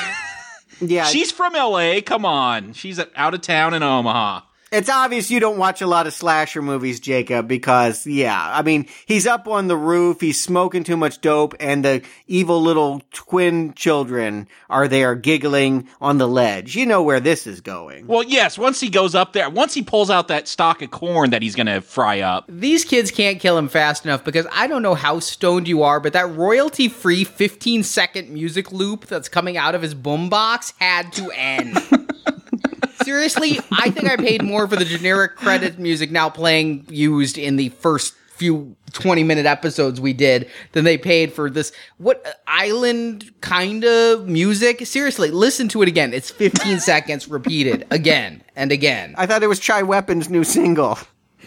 Yeah, 0.80 1.06
She's 1.06 1.32
from 1.32 1.54
LA. 1.54 2.00
Come 2.06 2.24
on. 2.24 2.72
She's 2.72 3.00
out 3.16 3.34
of 3.34 3.40
town 3.40 3.74
in 3.74 3.82
Omaha. 3.82 4.42
It's 4.70 4.90
obvious 4.90 5.30
you 5.30 5.40
don't 5.40 5.56
watch 5.56 5.80
a 5.80 5.86
lot 5.86 6.06
of 6.06 6.12
slasher 6.12 6.60
movies, 6.60 7.00
Jacob, 7.00 7.48
because, 7.48 8.06
yeah, 8.06 8.50
I 8.52 8.60
mean, 8.60 8.86
he's 9.06 9.26
up 9.26 9.48
on 9.48 9.66
the 9.66 9.76
roof, 9.76 10.20
he's 10.20 10.38
smoking 10.38 10.84
too 10.84 10.96
much 10.96 11.22
dope, 11.22 11.54
and 11.58 11.82
the 11.82 12.02
evil 12.26 12.60
little 12.60 13.00
twin 13.12 13.72
children 13.72 14.46
are 14.68 14.86
there 14.86 15.14
giggling 15.14 15.88
on 16.02 16.18
the 16.18 16.28
ledge. 16.28 16.76
You 16.76 16.84
know 16.84 17.02
where 17.02 17.20
this 17.20 17.46
is 17.46 17.62
going. 17.62 18.06
Well, 18.06 18.22
yes, 18.22 18.58
once 18.58 18.78
he 18.78 18.90
goes 18.90 19.14
up 19.14 19.32
there, 19.32 19.48
once 19.48 19.72
he 19.72 19.82
pulls 19.82 20.10
out 20.10 20.28
that 20.28 20.46
stalk 20.48 20.82
of 20.82 20.90
corn 20.90 21.30
that 21.30 21.40
he's 21.40 21.54
gonna 21.54 21.80
fry 21.80 22.20
up. 22.20 22.44
These 22.48 22.84
kids 22.84 23.10
can't 23.10 23.40
kill 23.40 23.56
him 23.56 23.68
fast 23.68 24.04
enough 24.04 24.22
because 24.22 24.46
I 24.52 24.66
don't 24.66 24.82
know 24.82 24.94
how 24.94 25.18
stoned 25.20 25.66
you 25.66 25.82
are, 25.82 25.98
but 25.98 26.12
that 26.12 26.30
royalty 26.34 26.88
free 26.88 27.24
15 27.24 27.84
second 27.84 28.28
music 28.28 28.70
loop 28.70 29.06
that's 29.06 29.30
coming 29.30 29.56
out 29.56 29.74
of 29.74 29.80
his 29.80 29.94
boombox 29.94 30.74
had 30.78 31.10
to 31.14 31.30
end. 31.30 31.78
Seriously, 33.08 33.58
I 33.72 33.88
think 33.88 34.06
I 34.10 34.16
paid 34.16 34.42
more 34.42 34.68
for 34.68 34.76
the 34.76 34.84
generic 34.84 35.34
credit 35.34 35.78
music 35.78 36.10
now 36.10 36.28
playing 36.28 36.84
used 36.90 37.38
in 37.38 37.56
the 37.56 37.70
first 37.70 38.12
few 38.36 38.76
20 38.92 39.24
minute 39.24 39.46
episodes 39.46 39.98
we 39.98 40.12
did 40.12 40.50
than 40.72 40.84
they 40.84 40.98
paid 40.98 41.32
for 41.32 41.48
this 41.48 41.72
what 41.96 42.42
island 42.46 43.32
kind 43.40 43.82
of 43.84 44.28
music 44.28 44.86
seriously 44.86 45.30
listen 45.30 45.68
to 45.68 45.80
it 45.80 45.88
again 45.88 46.12
it's 46.12 46.30
15 46.30 46.80
seconds 46.80 47.28
repeated 47.28 47.86
again 47.90 48.44
and 48.54 48.70
again 48.70 49.14
I 49.16 49.24
thought 49.24 49.42
it 49.42 49.48
was 49.48 49.58
Chai 49.58 49.82
Weapon's 49.82 50.28
new 50.28 50.44
single. 50.44 50.98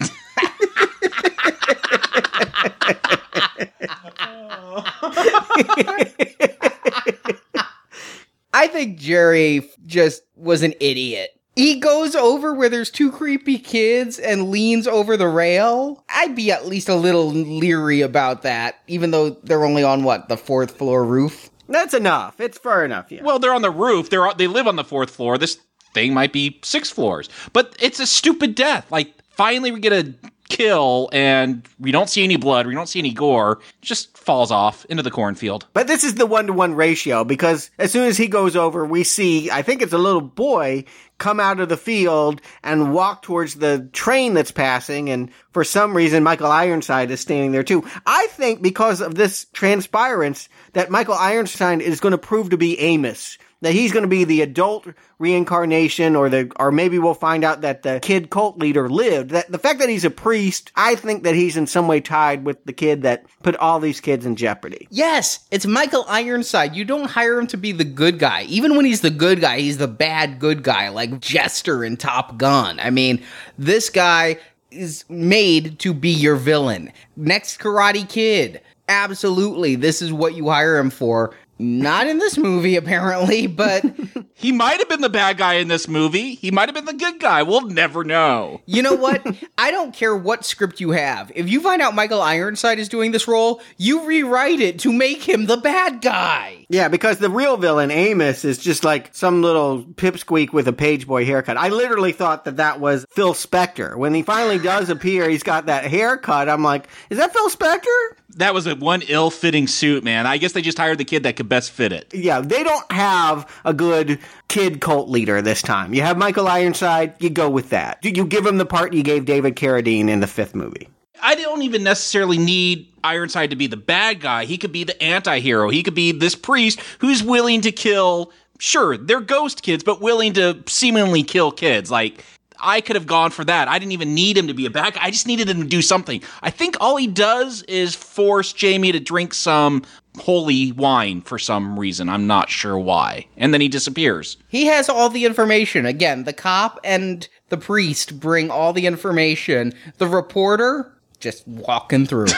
I 8.52 8.66
think 8.66 8.98
Jerry 8.98 9.70
just 9.86 10.22
was 10.34 10.64
an 10.64 10.74
idiot. 10.80 11.38
He 11.54 11.78
goes 11.80 12.14
over 12.14 12.54
where 12.54 12.68
there's 12.68 12.90
two 12.90 13.12
creepy 13.12 13.58
kids 13.58 14.18
and 14.18 14.50
leans 14.50 14.86
over 14.86 15.16
the 15.16 15.28
rail. 15.28 16.02
I'd 16.08 16.34
be 16.34 16.50
at 16.50 16.66
least 16.66 16.88
a 16.88 16.94
little 16.94 17.30
leery 17.30 18.00
about 18.00 18.42
that, 18.42 18.76
even 18.86 19.10
though 19.10 19.30
they're 19.30 19.64
only 19.64 19.84
on 19.84 20.02
what, 20.02 20.28
the 20.28 20.38
fourth 20.38 20.78
floor 20.78 21.04
roof? 21.04 21.50
That's 21.68 21.94
enough. 21.94 22.40
It's 22.40 22.58
far 22.58 22.84
enough, 22.84 23.12
yeah. 23.12 23.22
Well, 23.22 23.38
they're 23.38 23.54
on 23.54 23.62
the 23.62 23.70
roof. 23.70 24.10
They're 24.10 24.32
they 24.34 24.46
live 24.46 24.66
on 24.66 24.76
the 24.76 24.84
fourth 24.84 25.10
floor. 25.10 25.38
This 25.38 25.58
thing 25.94 26.14
might 26.14 26.32
be 26.32 26.58
six 26.62 26.90
floors, 26.90 27.28
but 27.52 27.76
it's 27.80 28.00
a 28.00 28.06
stupid 28.06 28.54
death. 28.54 28.90
Like 28.90 29.14
finally, 29.30 29.72
we 29.72 29.80
get 29.80 29.92
a 29.92 30.14
kill, 30.52 31.08
and 31.12 31.66
we 31.80 31.92
don't 31.92 32.10
see 32.10 32.22
any 32.22 32.36
blood. 32.36 32.66
We 32.66 32.74
don't 32.74 32.88
see 32.88 32.98
any 32.98 33.12
gore. 33.12 33.60
Just 33.80 34.18
falls 34.18 34.50
off 34.50 34.84
into 34.84 35.02
the 35.02 35.10
cornfield. 35.10 35.66
But 35.72 35.86
this 35.86 36.04
is 36.04 36.14
the 36.14 36.26
one 36.26 36.46
to 36.46 36.52
one 36.52 36.74
ratio 36.74 37.24
because 37.24 37.70
as 37.78 37.90
soon 37.90 38.06
as 38.06 38.18
he 38.18 38.28
goes 38.28 38.54
over, 38.54 38.84
we 38.84 39.02
see, 39.02 39.50
I 39.50 39.62
think 39.62 39.80
it's 39.80 39.94
a 39.94 39.98
little 39.98 40.20
boy 40.20 40.84
come 41.16 41.40
out 41.40 41.60
of 41.60 41.68
the 41.68 41.76
field 41.76 42.42
and 42.62 42.92
walk 42.92 43.22
towards 43.22 43.54
the 43.54 43.88
train 43.92 44.34
that's 44.34 44.50
passing. 44.50 45.08
And 45.08 45.30
for 45.52 45.64
some 45.64 45.96
reason, 45.96 46.22
Michael 46.22 46.50
Ironside 46.50 47.10
is 47.10 47.20
standing 47.20 47.52
there 47.52 47.62
too. 47.62 47.84
I 48.04 48.26
think 48.30 48.60
because 48.60 49.00
of 49.00 49.14
this 49.14 49.46
transpirance 49.54 50.48
that 50.74 50.90
Michael 50.90 51.14
Ironside 51.14 51.80
is 51.80 52.00
going 52.00 52.12
to 52.12 52.18
prove 52.18 52.50
to 52.50 52.58
be 52.58 52.78
Amos. 52.78 53.38
That 53.62 53.72
he's 53.72 53.92
going 53.92 54.02
to 54.02 54.08
be 54.08 54.24
the 54.24 54.42
adult 54.42 54.86
reincarnation, 55.18 56.16
or 56.16 56.28
the, 56.28 56.52
or 56.56 56.72
maybe 56.72 56.98
we'll 56.98 57.14
find 57.14 57.44
out 57.44 57.60
that 57.62 57.82
the 57.82 58.00
kid 58.02 58.28
cult 58.28 58.58
leader 58.58 58.88
lived. 58.90 59.30
That 59.30 59.50
the 59.50 59.58
fact 59.58 59.78
that 59.78 59.88
he's 59.88 60.04
a 60.04 60.10
priest, 60.10 60.72
I 60.74 60.96
think 60.96 61.22
that 61.22 61.34
he's 61.34 61.56
in 61.56 61.66
some 61.66 61.86
way 61.86 62.00
tied 62.00 62.44
with 62.44 62.64
the 62.64 62.72
kid 62.72 63.02
that 63.02 63.24
put 63.42 63.56
all 63.56 63.78
these 63.78 64.00
kids 64.00 64.26
in 64.26 64.36
jeopardy. 64.36 64.88
Yes, 64.90 65.46
it's 65.50 65.64
Michael 65.64 66.04
Ironside. 66.08 66.74
You 66.74 66.84
don't 66.84 67.08
hire 67.08 67.38
him 67.38 67.46
to 67.46 67.56
be 67.56 67.72
the 67.72 67.84
good 67.84 68.18
guy. 68.18 68.42
Even 68.48 68.76
when 68.76 68.84
he's 68.84 69.00
the 69.00 69.10
good 69.10 69.40
guy, 69.40 69.60
he's 69.60 69.78
the 69.78 69.88
bad 69.88 70.40
good 70.40 70.62
guy, 70.62 70.88
like 70.88 71.20
Jester 71.20 71.84
in 71.84 71.96
Top 71.96 72.36
Gun. 72.36 72.80
I 72.80 72.90
mean, 72.90 73.22
this 73.56 73.90
guy 73.90 74.38
is 74.72 75.04
made 75.08 75.78
to 75.78 75.94
be 75.94 76.10
your 76.10 76.36
villain. 76.36 76.92
Next 77.16 77.60
Karate 77.60 78.08
Kid. 78.08 78.60
Absolutely, 78.88 79.76
this 79.76 80.02
is 80.02 80.12
what 80.12 80.34
you 80.34 80.48
hire 80.48 80.76
him 80.76 80.90
for. 80.90 81.32
Not 81.58 82.06
in 82.06 82.18
this 82.18 82.36
movie, 82.36 82.76
apparently, 82.76 83.46
but 83.46 83.84
He 84.42 84.50
might 84.50 84.78
have 84.80 84.88
been 84.88 85.02
the 85.02 85.08
bad 85.08 85.38
guy 85.38 85.54
in 85.54 85.68
this 85.68 85.86
movie. 85.86 86.34
He 86.34 86.50
might 86.50 86.68
have 86.68 86.74
been 86.74 86.84
the 86.84 86.92
good 86.94 87.20
guy. 87.20 87.44
We'll 87.44 87.60
never 87.60 88.02
know. 88.02 88.60
you 88.66 88.82
know 88.82 88.94
what? 88.94 89.24
I 89.56 89.70
don't 89.70 89.94
care 89.94 90.16
what 90.16 90.44
script 90.44 90.80
you 90.80 90.90
have. 90.90 91.30
If 91.36 91.48
you 91.48 91.60
find 91.60 91.80
out 91.80 91.94
Michael 91.94 92.20
Ironside 92.20 92.80
is 92.80 92.88
doing 92.88 93.12
this 93.12 93.28
role, 93.28 93.62
you 93.76 94.04
rewrite 94.04 94.58
it 94.58 94.80
to 94.80 94.92
make 94.92 95.22
him 95.22 95.46
the 95.46 95.58
bad 95.58 96.00
guy. 96.00 96.66
Yeah, 96.70 96.88
because 96.88 97.18
the 97.18 97.30
real 97.30 97.56
villain, 97.56 97.92
Amos, 97.92 98.44
is 98.44 98.58
just 98.58 98.82
like 98.82 99.14
some 99.14 99.42
little 99.42 99.84
pipsqueak 99.84 100.52
with 100.52 100.66
a 100.66 100.72
page 100.72 101.06
boy 101.06 101.24
haircut. 101.24 101.56
I 101.56 101.68
literally 101.68 102.10
thought 102.10 102.44
that 102.46 102.56
that 102.56 102.80
was 102.80 103.06
Phil 103.10 103.34
Spector. 103.34 103.96
When 103.96 104.12
he 104.12 104.22
finally 104.22 104.58
does 104.58 104.90
appear, 104.90 105.28
he's 105.28 105.44
got 105.44 105.66
that 105.66 105.84
haircut. 105.84 106.48
I'm 106.48 106.64
like, 106.64 106.88
is 107.10 107.18
that 107.18 107.32
Phil 107.32 107.48
Spector? 107.48 108.16
That 108.36 108.54
was 108.54 108.66
a 108.66 108.74
one 108.74 109.02
ill-fitting 109.08 109.66
suit, 109.66 110.04
man. 110.04 110.26
I 110.26 110.38
guess 110.38 110.52
they 110.52 110.62
just 110.62 110.78
hired 110.78 110.98
the 110.98 111.04
kid 111.04 111.22
that 111.24 111.36
could 111.36 111.48
best 111.48 111.70
fit 111.70 111.92
it. 111.92 112.12
Yeah, 112.14 112.40
they 112.40 112.62
don't 112.62 112.90
have 112.90 113.48
a 113.64 113.74
good 113.74 114.18
kid 114.48 114.80
cult 114.80 115.08
leader 115.08 115.42
this 115.42 115.62
time. 115.62 115.94
You 115.94 116.02
have 116.02 116.16
Michael 116.16 116.48
Ironside, 116.48 117.14
you 117.20 117.30
go 117.30 117.50
with 117.50 117.70
that. 117.70 118.04
You 118.04 118.24
give 118.24 118.46
him 118.46 118.58
the 118.58 118.66
part 118.66 118.92
you 118.92 119.02
gave 119.02 119.24
David 119.24 119.56
Carradine 119.56 120.08
in 120.08 120.20
the 120.20 120.26
fifth 120.26 120.54
movie. 120.54 120.88
I 121.22 121.34
don't 121.36 121.62
even 121.62 121.84
necessarily 121.84 122.38
need 122.38 122.92
Ironside 123.04 123.50
to 123.50 123.56
be 123.56 123.68
the 123.68 123.76
bad 123.76 124.20
guy. 124.20 124.44
He 124.44 124.58
could 124.58 124.72
be 124.72 124.84
the 124.84 125.00
anti-hero. 125.02 125.68
He 125.70 125.82
could 125.82 125.94
be 125.94 126.10
this 126.12 126.34
priest 126.34 126.80
who's 126.98 127.22
willing 127.22 127.60
to 127.60 127.70
kill 127.70 128.32
sure, 128.62 128.96
they're 128.96 129.20
ghost 129.20 129.62
kids, 129.62 129.82
but 129.82 130.00
willing 130.00 130.32
to 130.34 130.62
seemingly 130.66 131.22
kill 131.22 131.50
kids. 131.50 131.90
Like 131.90 132.24
I 132.62 132.80
could 132.80 132.96
have 132.96 133.06
gone 133.06 133.30
for 133.30 133.44
that. 133.44 133.68
I 133.68 133.78
didn't 133.78 133.92
even 133.92 134.14
need 134.14 134.36
him 134.38 134.46
to 134.46 134.54
be 134.54 134.66
a 134.66 134.70
back. 134.70 134.96
I 135.00 135.10
just 135.10 135.26
needed 135.26 135.48
him 135.48 135.62
to 135.62 135.68
do 135.68 135.82
something. 135.82 136.22
I 136.42 136.50
think 136.50 136.76
all 136.80 136.96
he 136.96 137.06
does 137.06 137.62
is 137.64 137.94
force 137.94 138.52
Jamie 138.52 138.92
to 138.92 139.00
drink 139.00 139.34
some 139.34 139.82
holy 140.18 140.72
wine 140.72 141.22
for 141.22 141.38
some 141.38 141.78
reason. 141.78 142.08
I'm 142.08 142.26
not 142.26 142.50
sure 142.50 142.78
why. 142.78 143.26
And 143.36 143.52
then 143.52 143.60
he 143.60 143.68
disappears. 143.68 144.36
He 144.48 144.66
has 144.66 144.88
all 144.88 145.08
the 145.08 145.24
information. 145.24 145.86
Again, 145.86 146.24
the 146.24 146.32
cop 146.32 146.78
and 146.84 147.28
the 147.48 147.56
priest 147.56 148.20
bring 148.20 148.50
all 148.50 148.72
the 148.72 148.86
information. 148.86 149.72
The 149.98 150.06
reporter 150.06 150.92
just 151.18 151.46
walking 151.46 152.06
through. 152.06 152.28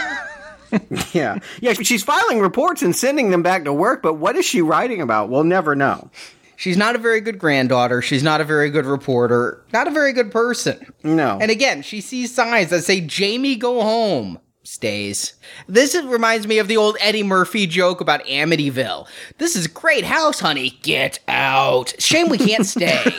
yeah. 1.12 1.38
Yeah, 1.60 1.72
she's 1.74 2.02
filing 2.02 2.40
reports 2.40 2.82
and 2.82 2.94
sending 2.94 3.30
them 3.30 3.42
back 3.42 3.64
to 3.64 3.72
work, 3.72 4.02
but 4.02 4.14
what 4.14 4.36
is 4.36 4.44
she 4.44 4.62
writing 4.62 5.00
about? 5.00 5.28
We'll 5.28 5.44
never 5.44 5.74
know. 5.74 6.10
She's 6.64 6.78
not 6.78 6.96
a 6.96 6.98
very 6.98 7.20
good 7.20 7.38
granddaughter. 7.38 8.00
She's 8.00 8.22
not 8.22 8.40
a 8.40 8.44
very 8.44 8.70
good 8.70 8.86
reporter. 8.86 9.62
Not 9.74 9.86
a 9.86 9.90
very 9.90 10.14
good 10.14 10.32
person. 10.32 10.94
No. 11.02 11.36
And 11.38 11.50
again, 11.50 11.82
she 11.82 12.00
sees 12.00 12.34
signs 12.34 12.70
that 12.70 12.84
say, 12.84 13.02
Jamie, 13.02 13.54
go 13.54 13.82
home. 13.82 14.38
Stays. 14.62 15.34
This 15.68 15.94
is, 15.94 16.06
reminds 16.06 16.46
me 16.46 16.56
of 16.56 16.68
the 16.68 16.78
old 16.78 16.96
Eddie 17.00 17.22
Murphy 17.22 17.66
joke 17.66 18.00
about 18.00 18.24
Amityville. 18.24 19.06
This 19.36 19.56
is 19.56 19.66
a 19.66 19.68
great 19.68 20.06
house, 20.06 20.40
honey. 20.40 20.78
Get 20.80 21.18
out. 21.28 21.92
Shame 21.98 22.30
we 22.30 22.38
can't 22.38 22.64
stay. 22.64 23.02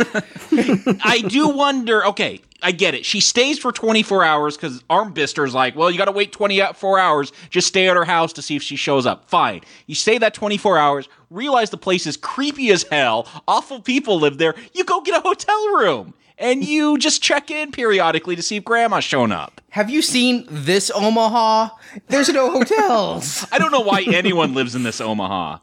I 1.04 1.24
do 1.28 1.50
wonder. 1.50 2.04
Okay, 2.08 2.42
I 2.66 2.72
get 2.72 2.96
it. 2.96 3.06
She 3.06 3.20
stays 3.20 3.60
for 3.60 3.72
24 3.72 4.24
hours 4.24 4.58
because 4.58 4.82
Armbister's 4.90 5.54
like, 5.54 5.76
well, 5.76 5.92
you 5.92 6.00
got 6.00 6.06
to 6.06 6.12
wait 6.12 6.32
24 6.32 6.98
hours. 6.98 7.32
Just 7.52 7.68
stay 7.68 7.88
at 7.88 7.96
her 7.96 8.06
house 8.06 8.34
to 8.34 8.42
see 8.42 8.56
if 8.56 8.64
she 8.64 8.76
shows 8.76 9.06
up. 9.06 9.30
Fine. 9.30 9.62
You 9.86 9.94
stay 9.94 10.18
that 10.18 10.34
24 10.34 10.80
hours, 10.80 11.08
realize 11.30 11.70
the 11.70 11.78
place 11.78 12.08
is 12.08 12.18
creepy 12.18 12.72
as 12.72 12.82
hell, 12.90 13.28
awful 13.48 13.82
people 13.82 14.20
live 14.20 14.40
there. 14.40 14.56
You 14.74 14.84
go 14.84 15.02
get 15.02 15.16
a 15.16 15.22
hotel 15.22 15.76
room 15.76 16.16
and 16.40 16.66
you 16.66 16.98
just 16.98 17.22
check 17.22 17.52
in 17.52 17.72
periodically 17.72 18.36
to 18.36 18.42
see 18.42 18.56
if 18.56 18.64
grandma's 18.64 19.04
shown 19.04 19.32
up. 19.32 19.62
Have 19.70 19.92
you 19.92 20.02
seen 20.02 20.48
this 20.50 20.90
Omaha? 20.90 21.70
There's 22.08 22.30
no 22.30 22.50
hotels. 22.50 23.46
I 23.52 23.60
don't 23.60 23.72
know 23.72 23.82
why 23.82 24.02
anyone 24.08 24.56
lives 24.56 24.74
in 24.74 24.82
this 24.82 25.00
Omaha. 25.00 25.60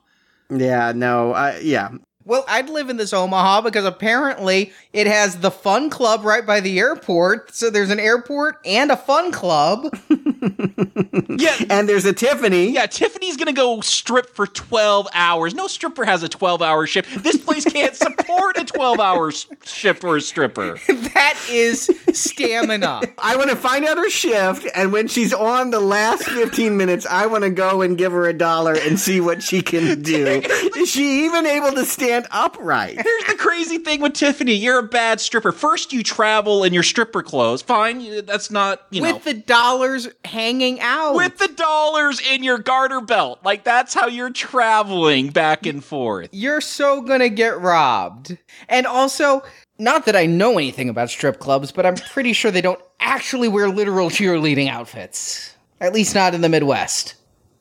Yeah, 0.51 0.93
no, 0.95 1.33
I, 1.33 1.59
yeah. 1.59 1.91
Well, 2.25 2.45
I'd 2.47 2.69
live 2.69 2.89
in 2.89 2.97
this 2.97 3.13
Omaha 3.13 3.63
because 3.63 3.85
apparently 3.85 4.73
it 4.93 5.07
has 5.07 5.39
the 5.39 5.51
fun 5.51 5.91
club 5.91 6.25
right 6.25 6.47
by 6.47 6.61
the 6.61 6.79
airport. 6.79 7.55
So 7.55 7.69
there's 7.69 7.91
an 7.91 8.01
airport 8.01 8.59
and 8.65 8.91
a 8.93 8.97
fun 8.97 9.33
club. 9.33 9.99
yeah. 10.43 11.57
And 11.73 11.89
there's 11.89 12.05
a 12.05 12.13
Tiffany. 12.13 12.71
Yeah, 12.71 12.87
Tiffany's 12.87 13.37
going 13.37 13.47
to 13.47 13.53
go 13.53 13.81
strip 13.81 14.35
for 14.35 14.47
12 14.47 15.09
hours. 15.15 15.55
No 15.55 15.67
stripper 15.67 16.05
has 16.05 16.23
a 16.23 16.29
12 16.29 16.61
hour 16.61 16.87
shift. 16.87 17.23
This 17.23 17.37
place 17.37 17.65
can't 17.65 17.95
support 17.97 18.59
a 18.59 18.65
12 18.65 19.01
hour 19.01 19.31
shift 19.65 20.01
for 20.01 20.17
a 20.17 20.21
stripper. 20.21 20.79
that 20.89 21.39
is 21.51 21.91
stamina. 22.13 23.01
I 23.19 23.37
want 23.37 23.51
to 23.51 23.57
find 23.57 23.85
out 23.85 23.97
her 23.97 24.11
shift. 24.11 24.67
And 24.75 24.93
when 24.93 25.09
she's 25.09 25.33
on 25.33 25.71
the 25.71 25.81
last 25.81 26.25
15 26.25 26.77
minutes, 26.77 27.07
I 27.07 27.27
want 27.27 27.45
to 27.45 27.51
go 27.51 27.83
and 27.83 27.97
give 27.97 28.13
her 28.13 28.27
a 28.29 28.35
dollar 28.35 28.75
and 28.75 28.99
see 28.99 29.21
what 29.21 29.43
she 29.43 29.63
can 29.63 30.03
do. 30.03 30.43
is 30.77 30.91
she 30.91 31.25
even 31.25 31.47
able 31.47 31.73
to 31.73 31.85
stand? 31.85 32.13
stand 32.13 32.27
upright. 32.31 33.01
Here's 33.01 33.25
the 33.25 33.35
crazy 33.35 33.79
thing 33.79 34.01
with 34.01 34.15
Tiffany. 34.15 34.55
You're 34.55 34.81
a 34.81 34.83
bad 34.83 35.21
stripper. 35.21 35.53
First, 35.53 35.93
you 35.93 36.03
travel 36.03 36.65
in 36.65 36.73
your 36.73 36.83
stripper 36.83 37.23
clothes. 37.23 37.63
Fine. 37.63 38.27
That's 38.27 38.51
not, 38.51 38.83
you 38.91 39.01
know. 39.01 39.15
With 39.15 39.25
the 39.25 39.35
dollars 39.35 40.09
hanging 40.33 40.81
out. 40.81 41.15
With 41.15 41.39
the 41.39 41.49
dollars 41.49 42.21
in 42.21 42.43
your 42.43 42.59
garter 42.59 43.01
belt. 43.01 43.41
Like, 43.45 43.65
that's 43.65 43.95
how 43.95 44.07
you're 44.07 44.31
traveling 44.33 45.29
back 45.29 45.67
and 45.67 45.85
forth. 45.85 46.31
You're 46.33 46.63
so 46.63 47.03
gonna 47.03 47.29
get 47.29 47.61
robbed. 47.61 48.37
And 48.69 48.87
also, 48.87 49.43
not 49.79 50.07
that 50.07 50.17
I 50.17 50.27
know 50.27 50.59
anything 50.59 50.89
about 50.89 51.11
strip 51.11 51.39
clubs, 51.39 51.71
but 51.71 51.85
I'm 51.85 51.97
pretty 51.97 52.33
sure 52.33 52.51
they 52.51 52.61
don't 52.61 52.81
actually 52.99 53.49
wear 53.49 53.69
literal 53.69 54.09
cheerleading 54.09 54.69
outfits. 54.69 55.55
At 55.81 55.93
least 55.93 56.15
not 56.15 56.35
in 56.35 56.41
the 56.41 56.49
Midwest. 56.49 57.15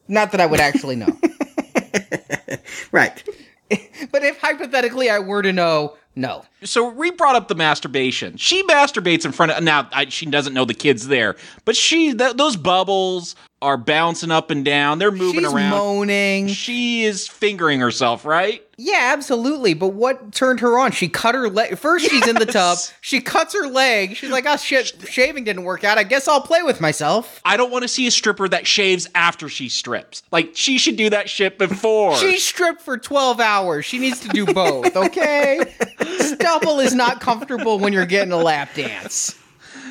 Not 0.08 0.32
that 0.32 0.42
I 0.42 0.46
would 0.46 0.60
actually 0.60 0.96
know. 0.96 1.08
right. 2.92 3.24
but 4.12 4.24
if 4.24 4.40
hypothetically 4.40 5.10
I 5.10 5.20
were 5.20 5.42
to 5.42 5.52
know, 5.52 5.98
no. 6.16 6.44
So 6.64 6.88
we 6.90 7.10
brought 7.12 7.36
up 7.36 7.48
the 7.48 7.56
masturbation. 7.56 8.38
She 8.38 8.62
masturbates 8.64 9.26
in 9.26 9.32
front 9.32 9.52
of 9.52 9.64
now. 9.64 9.90
I, 9.92 10.06
she 10.10 10.26
doesn't 10.28 10.54
know 10.54 10.66
the 10.66 10.74
kids 10.76 11.08
there, 11.08 11.36
but 11.66 11.76
she 11.76 12.14
th- 12.14 12.36
those 12.36 12.56
bubbles 12.56 13.36
are 13.64 13.78
bouncing 13.78 14.32
up 14.32 14.50
and 14.52 14.66
down. 14.66 14.98
They're 15.00 15.12
moving 15.12 15.44
She's 15.44 15.54
around, 15.54 15.70
moaning. 15.72 16.48
She 16.48 17.04
is 17.04 17.28
fingering 17.28 17.80
herself, 17.80 18.26
right? 18.26 18.64
Yeah, 18.78 19.12
absolutely. 19.14 19.76
But 19.76 19.90
what 19.90 20.32
turned 20.32 20.60
her 20.62 20.80
on? 20.80 20.92
She 20.92 21.08
cut 21.08 21.36
her 21.36 21.48
leg. 21.50 21.78
First, 21.78 22.10
she's 22.10 22.28
in 22.28 22.36
the 22.36 22.48
tub. 22.48 22.80
She 23.00 23.22
cuts 23.22 23.54
her 23.54 23.68
leg. 23.68 24.16
She's 24.16 24.32
like, 24.32 24.46
"Oh 24.48 24.58
shit, 24.58 24.94
shaving 25.08 25.44
didn't 25.44 25.64
work 25.64 25.84
out. 25.84 25.98
I 26.00 26.04
guess 26.04 26.28
I'll 26.28 26.42
play 26.42 26.64
with 26.64 26.82
myself." 26.82 27.40
I 27.46 27.58
don't 27.58 27.72
want 27.72 27.84
to 27.84 27.88
see 27.88 28.08
a 28.08 28.12
stripper 28.12 28.48
that 28.50 28.66
shaves 28.66 29.08
after 29.14 29.50
she 29.50 29.70
strips. 29.70 30.24
Like 30.32 30.52
she 30.56 30.78
should 30.80 30.96
do 30.96 31.10
that 31.12 31.30
shit 31.30 31.58
before. 31.60 32.16
she 32.18 32.38
stripped 32.40 32.82
for 32.82 32.98
twelve 32.98 33.40
hours. 33.40 33.86
She 33.86 34.00
needs 34.00 34.20
to 34.22 34.28
do 34.30 34.46
both. 34.48 34.96
Okay, 34.96 35.60
stubble 36.06 36.80
is 36.80 36.94
not 36.94 37.22
comfortable 37.22 37.80
when 37.80 37.94
you're 37.94 38.06
getting 38.06 38.32
a 38.32 38.38
lap 38.38 38.74
dance. 38.74 39.38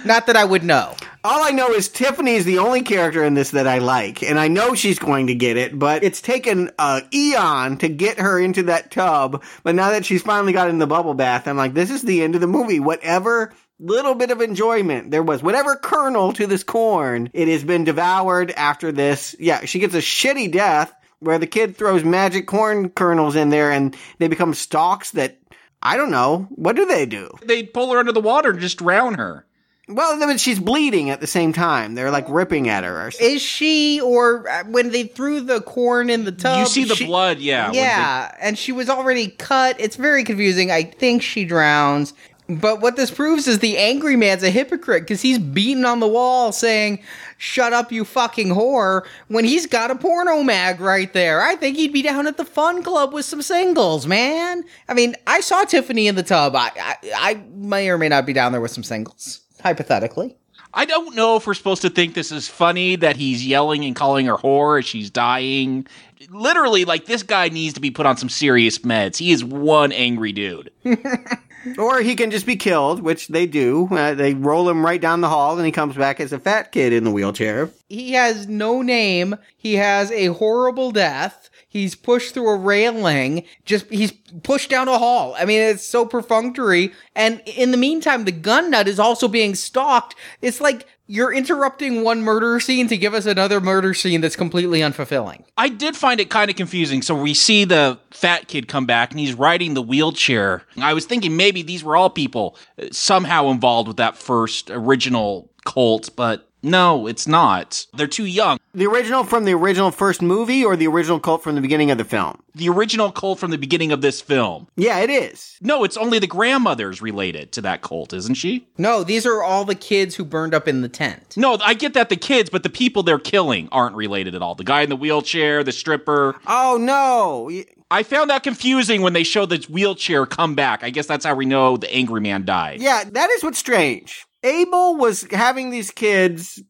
Not 0.04 0.26
that 0.26 0.36
I 0.36 0.44
would 0.44 0.62
know. 0.62 0.94
All 1.22 1.42
I 1.42 1.50
know 1.50 1.68
is 1.72 1.88
Tiffany 1.88 2.34
is 2.34 2.46
the 2.46 2.58
only 2.58 2.80
character 2.82 3.22
in 3.22 3.34
this 3.34 3.50
that 3.50 3.66
I 3.66 3.78
like, 3.78 4.22
and 4.22 4.38
I 4.38 4.48
know 4.48 4.74
she's 4.74 4.98
going 4.98 5.26
to 5.26 5.34
get 5.34 5.58
it, 5.58 5.78
but 5.78 6.02
it's 6.02 6.22
taken 6.22 6.70
uh, 6.78 7.02
eon 7.12 7.76
to 7.78 7.88
get 7.88 8.18
her 8.18 8.38
into 8.40 8.64
that 8.64 8.90
tub. 8.90 9.42
But 9.62 9.74
now 9.74 9.90
that 9.90 10.06
she's 10.06 10.22
finally 10.22 10.54
got 10.54 10.70
in 10.70 10.78
the 10.78 10.86
bubble 10.86 11.12
bath, 11.12 11.46
I'm 11.46 11.58
like, 11.58 11.74
this 11.74 11.90
is 11.90 12.00
the 12.02 12.22
end 12.22 12.34
of 12.34 12.40
the 12.40 12.46
movie. 12.46 12.80
Whatever 12.80 13.52
little 13.78 14.14
bit 14.14 14.30
of 14.30 14.40
enjoyment 14.40 15.10
there 15.10 15.22
was, 15.22 15.42
whatever 15.42 15.76
kernel 15.76 16.32
to 16.34 16.46
this 16.46 16.64
corn, 16.64 17.28
it 17.34 17.48
has 17.48 17.64
been 17.64 17.84
devoured 17.84 18.50
after 18.52 18.92
this. 18.92 19.36
Yeah, 19.38 19.66
she 19.66 19.78
gets 19.78 19.94
a 19.94 19.98
shitty 19.98 20.50
death 20.52 20.92
where 21.18 21.38
the 21.38 21.46
kid 21.46 21.76
throws 21.76 22.02
magic 22.02 22.46
corn 22.46 22.88
kernels 22.88 23.36
in 23.36 23.50
there 23.50 23.70
and 23.70 23.94
they 24.18 24.28
become 24.28 24.54
stalks 24.54 25.10
that 25.12 25.36
I 25.82 25.96
don't 25.96 26.10
know. 26.10 26.46
What 26.50 26.76
do 26.76 26.86
they 26.86 27.06
do? 27.06 27.30
They 27.42 27.62
pull 27.62 27.92
her 27.92 27.98
under 27.98 28.12
the 28.12 28.20
water 28.20 28.50
and 28.50 28.60
just 28.60 28.78
drown 28.78 29.14
her. 29.14 29.46
Well, 29.90 30.18
but 30.20 30.38
she's 30.38 30.60
bleeding 30.60 31.10
at 31.10 31.20
the 31.20 31.26
same 31.26 31.52
time. 31.52 31.94
They're 31.94 32.12
like 32.12 32.26
ripping 32.28 32.68
at 32.68 32.84
her. 32.84 33.06
Or 33.06 33.12
Is 33.20 33.42
she, 33.42 34.00
or 34.00 34.48
uh, 34.48 34.64
when 34.64 34.90
they 34.90 35.04
threw 35.04 35.40
the 35.40 35.60
corn 35.60 36.10
in 36.10 36.24
the 36.24 36.32
tub? 36.32 36.60
You 36.60 36.66
see 36.66 36.84
the 36.84 36.94
she, 36.94 37.06
blood, 37.06 37.38
yeah. 37.38 37.72
Yeah, 37.72 38.30
they... 38.30 38.46
and 38.46 38.58
she 38.58 38.70
was 38.70 38.88
already 38.88 39.28
cut. 39.28 39.80
It's 39.80 39.96
very 39.96 40.22
confusing. 40.22 40.70
I 40.70 40.84
think 40.84 41.22
she 41.22 41.44
drowns. 41.44 42.14
But 42.58 42.80
what 42.80 42.96
this 42.96 43.12
proves 43.12 43.46
is 43.46 43.60
the 43.60 43.78
angry 43.78 44.16
man's 44.16 44.42
a 44.42 44.50
hypocrite 44.50 45.04
because 45.04 45.22
he's 45.22 45.38
beating 45.38 45.84
on 45.84 46.00
the 46.00 46.08
wall 46.08 46.50
saying, 46.50 47.00
Shut 47.38 47.72
up, 47.72 47.92
you 47.92 48.04
fucking 48.04 48.48
whore, 48.48 49.06
when 49.28 49.44
he's 49.44 49.66
got 49.66 49.90
a 49.90 49.94
porno 49.94 50.42
mag 50.42 50.80
right 50.80 51.12
there. 51.12 51.40
I 51.40 51.54
think 51.54 51.76
he'd 51.76 51.92
be 51.92 52.02
down 52.02 52.26
at 52.26 52.36
the 52.36 52.44
fun 52.44 52.82
club 52.82 53.12
with 53.12 53.24
some 53.24 53.40
singles, 53.40 54.06
man. 54.06 54.64
I 54.88 54.94
mean, 54.94 55.14
I 55.26 55.40
saw 55.40 55.64
Tiffany 55.64 56.08
in 56.08 56.16
the 56.16 56.22
tub. 56.22 56.56
I, 56.56 56.70
I, 56.76 56.96
I 57.14 57.42
may 57.54 57.88
or 57.88 57.98
may 57.98 58.08
not 58.08 58.26
be 58.26 58.32
down 58.32 58.52
there 58.52 58.60
with 58.60 58.72
some 58.72 58.84
singles 58.84 59.40
hypothetically. 59.62 60.36
I 60.72 60.84
don't 60.84 61.16
know 61.16 61.36
if 61.36 61.46
we're 61.46 61.54
supposed 61.54 61.82
to 61.82 61.90
think 61.90 62.14
this 62.14 62.30
is 62.30 62.48
funny 62.48 62.96
that 62.96 63.16
he's 63.16 63.44
yelling 63.44 63.84
and 63.84 63.94
calling 63.96 64.26
her 64.26 64.36
whore 64.36 64.78
as 64.78 64.86
she's 64.86 65.10
dying. 65.10 65.86
Literally, 66.30 66.84
like 66.84 67.06
this 67.06 67.22
guy 67.22 67.48
needs 67.48 67.74
to 67.74 67.80
be 67.80 67.90
put 67.90 68.06
on 68.06 68.16
some 68.16 68.28
serious 68.28 68.78
meds. 68.80 69.16
He 69.16 69.32
is 69.32 69.44
one 69.44 69.92
angry 69.92 70.32
dude. 70.32 70.70
Or 71.78 72.00
he 72.00 72.14
can 72.14 72.30
just 72.30 72.46
be 72.46 72.56
killed, 72.56 73.02
which 73.02 73.28
they 73.28 73.46
do. 73.46 73.88
Uh, 73.90 74.14
they 74.14 74.34
roll 74.34 74.68
him 74.68 74.84
right 74.84 75.00
down 75.00 75.20
the 75.20 75.28
hall, 75.28 75.56
and 75.56 75.66
he 75.66 75.72
comes 75.72 75.96
back 75.96 76.20
as 76.20 76.32
a 76.32 76.38
fat 76.38 76.72
kid 76.72 76.92
in 76.92 77.04
the 77.04 77.10
wheelchair. 77.10 77.70
He 77.88 78.12
has 78.12 78.48
no 78.48 78.82
name. 78.82 79.36
He 79.56 79.74
has 79.74 80.10
a 80.12 80.26
horrible 80.26 80.90
death. 80.90 81.50
He's 81.68 81.94
pushed 81.94 82.34
through 82.34 82.48
a 82.48 82.56
railing. 82.56 83.44
Just 83.64 83.86
he's 83.90 84.12
pushed 84.42 84.70
down 84.70 84.88
a 84.88 84.98
hall. 84.98 85.36
I 85.38 85.44
mean, 85.44 85.60
it's 85.60 85.86
so 85.86 86.04
perfunctory. 86.04 86.92
And 87.14 87.40
in 87.46 87.70
the 87.70 87.76
meantime, 87.76 88.24
the 88.24 88.32
gun 88.32 88.70
nut 88.70 88.88
is 88.88 88.98
also 88.98 89.28
being 89.28 89.54
stalked. 89.54 90.16
It's 90.42 90.60
like 90.60 90.86
you're 91.10 91.32
interrupting 91.32 92.04
one 92.04 92.22
murder 92.22 92.60
scene 92.60 92.86
to 92.86 92.96
give 92.96 93.14
us 93.14 93.26
another 93.26 93.60
murder 93.60 93.92
scene 93.94 94.20
that's 94.20 94.36
completely 94.36 94.78
unfulfilling. 94.78 95.42
I 95.56 95.68
did 95.68 95.96
find 95.96 96.20
it 96.20 96.30
kind 96.30 96.48
of 96.48 96.56
confusing. 96.56 97.02
So 97.02 97.16
we 97.16 97.34
see 97.34 97.64
the 97.64 97.98
fat 98.12 98.46
kid 98.46 98.68
come 98.68 98.86
back 98.86 99.10
and 99.10 99.18
he's 99.18 99.34
riding 99.34 99.74
the 99.74 99.82
wheelchair. 99.82 100.62
I 100.80 100.94
was 100.94 101.06
thinking 101.06 101.36
maybe 101.36 101.62
these 101.62 101.82
were 101.82 101.96
all 101.96 102.10
people 102.10 102.56
uh, 102.80 102.86
somehow 102.92 103.50
involved 103.50 103.88
with 103.88 103.96
that 103.96 104.16
first 104.16 104.70
original 104.70 105.50
cult, 105.64 106.10
but 106.14 106.48
no, 106.62 107.06
it's 107.06 107.26
not. 107.26 107.86
They're 107.94 108.06
too 108.06 108.26
young. 108.26 108.58
The 108.72 108.86
original 108.86 109.24
from 109.24 109.44
the 109.44 109.54
original 109.54 109.90
first 109.90 110.22
movie 110.22 110.64
or 110.64 110.76
the 110.76 110.86
original 110.86 111.18
cult 111.18 111.42
from 111.42 111.56
the 111.56 111.60
beginning 111.60 111.90
of 111.90 111.98
the 111.98 112.04
film? 112.04 112.40
The 112.54 112.68
original 112.68 113.10
cult 113.10 113.38
from 113.38 113.50
the 113.50 113.58
beginning 113.58 113.90
of 113.90 114.00
this 114.00 114.20
film. 114.20 114.68
Yeah, 114.76 114.98
it 114.98 115.10
is. 115.10 115.56
No, 115.60 115.82
it's 115.84 115.96
only 115.96 116.18
the 116.18 116.26
grandmother's 116.26 117.02
related 117.02 117.52
to 117.52 117.60
that 117.62 117.82
cult, 117.82 118.12
isn't 118.12 118.34
she? 118.34 118.68
No, 118.78 119.02
these 119.02 119.26
are 119.26 119.42
all 119.42 119.64
the 119.64 119.74
kids 119.74 120.14
who 120.14 120.24
burned 120.24 120.54
up 120.54 120.68
in 120.68 120.82
the 120.82 120.88
tent. 120.88 121.34
No, 121.36 121.58
I 121.62 121.74
get 121.74 121.94
that 121.94 122.08
the 122.10 122.16
kids, 122.16 122.50
but 122.50 122.62
the 122.62 122.70
people 122.70 123.02
they're 123.02 123.18
killing 123.18 123.68
aren't 123.72 123.96
related 123.96 124.34
at 124.34 124.42
all. 124.42 124.54
The 124.54 124.64
guy 124.64 124.82
in 124.82 124.88
the 124.90 124.96
wheelchair, 124.96 125.64
the 125.64 125.72
stripper. 125.72 126.36
Oh, 126.46 126.78
no. 126.80 127.50
I 127.90 128.04
found 128.04 128.30
that 128.30 128.44
confusing 128.44 129.02
when 129.02 129.14
they 129.14 129.24
showed 129.24 129.50
the 129.50 129.66
wheelchair 129.68 130.24
come 130.24 130.54
back. 130.54 130.84
I 130.84 130.90
guess 130.90 131.06
that's 131.06 131.24
how 131.24 131.34
we 131.34 131.44
know 131.44 131.76
the 131.76 131.92
angry 131.92 132.20
man 132.20 132.44
died. 132.44 132.80
Yeah, 132.80 133.02
that 133.04 133.30
is 133.30 133.42
what's 133.42 133.58
strange. 133.58 134.26
Abel 134.42 134.96
was 134.96 135.26
having 135.30 135.70
these 135.70 135.90
kids 135.90 136.62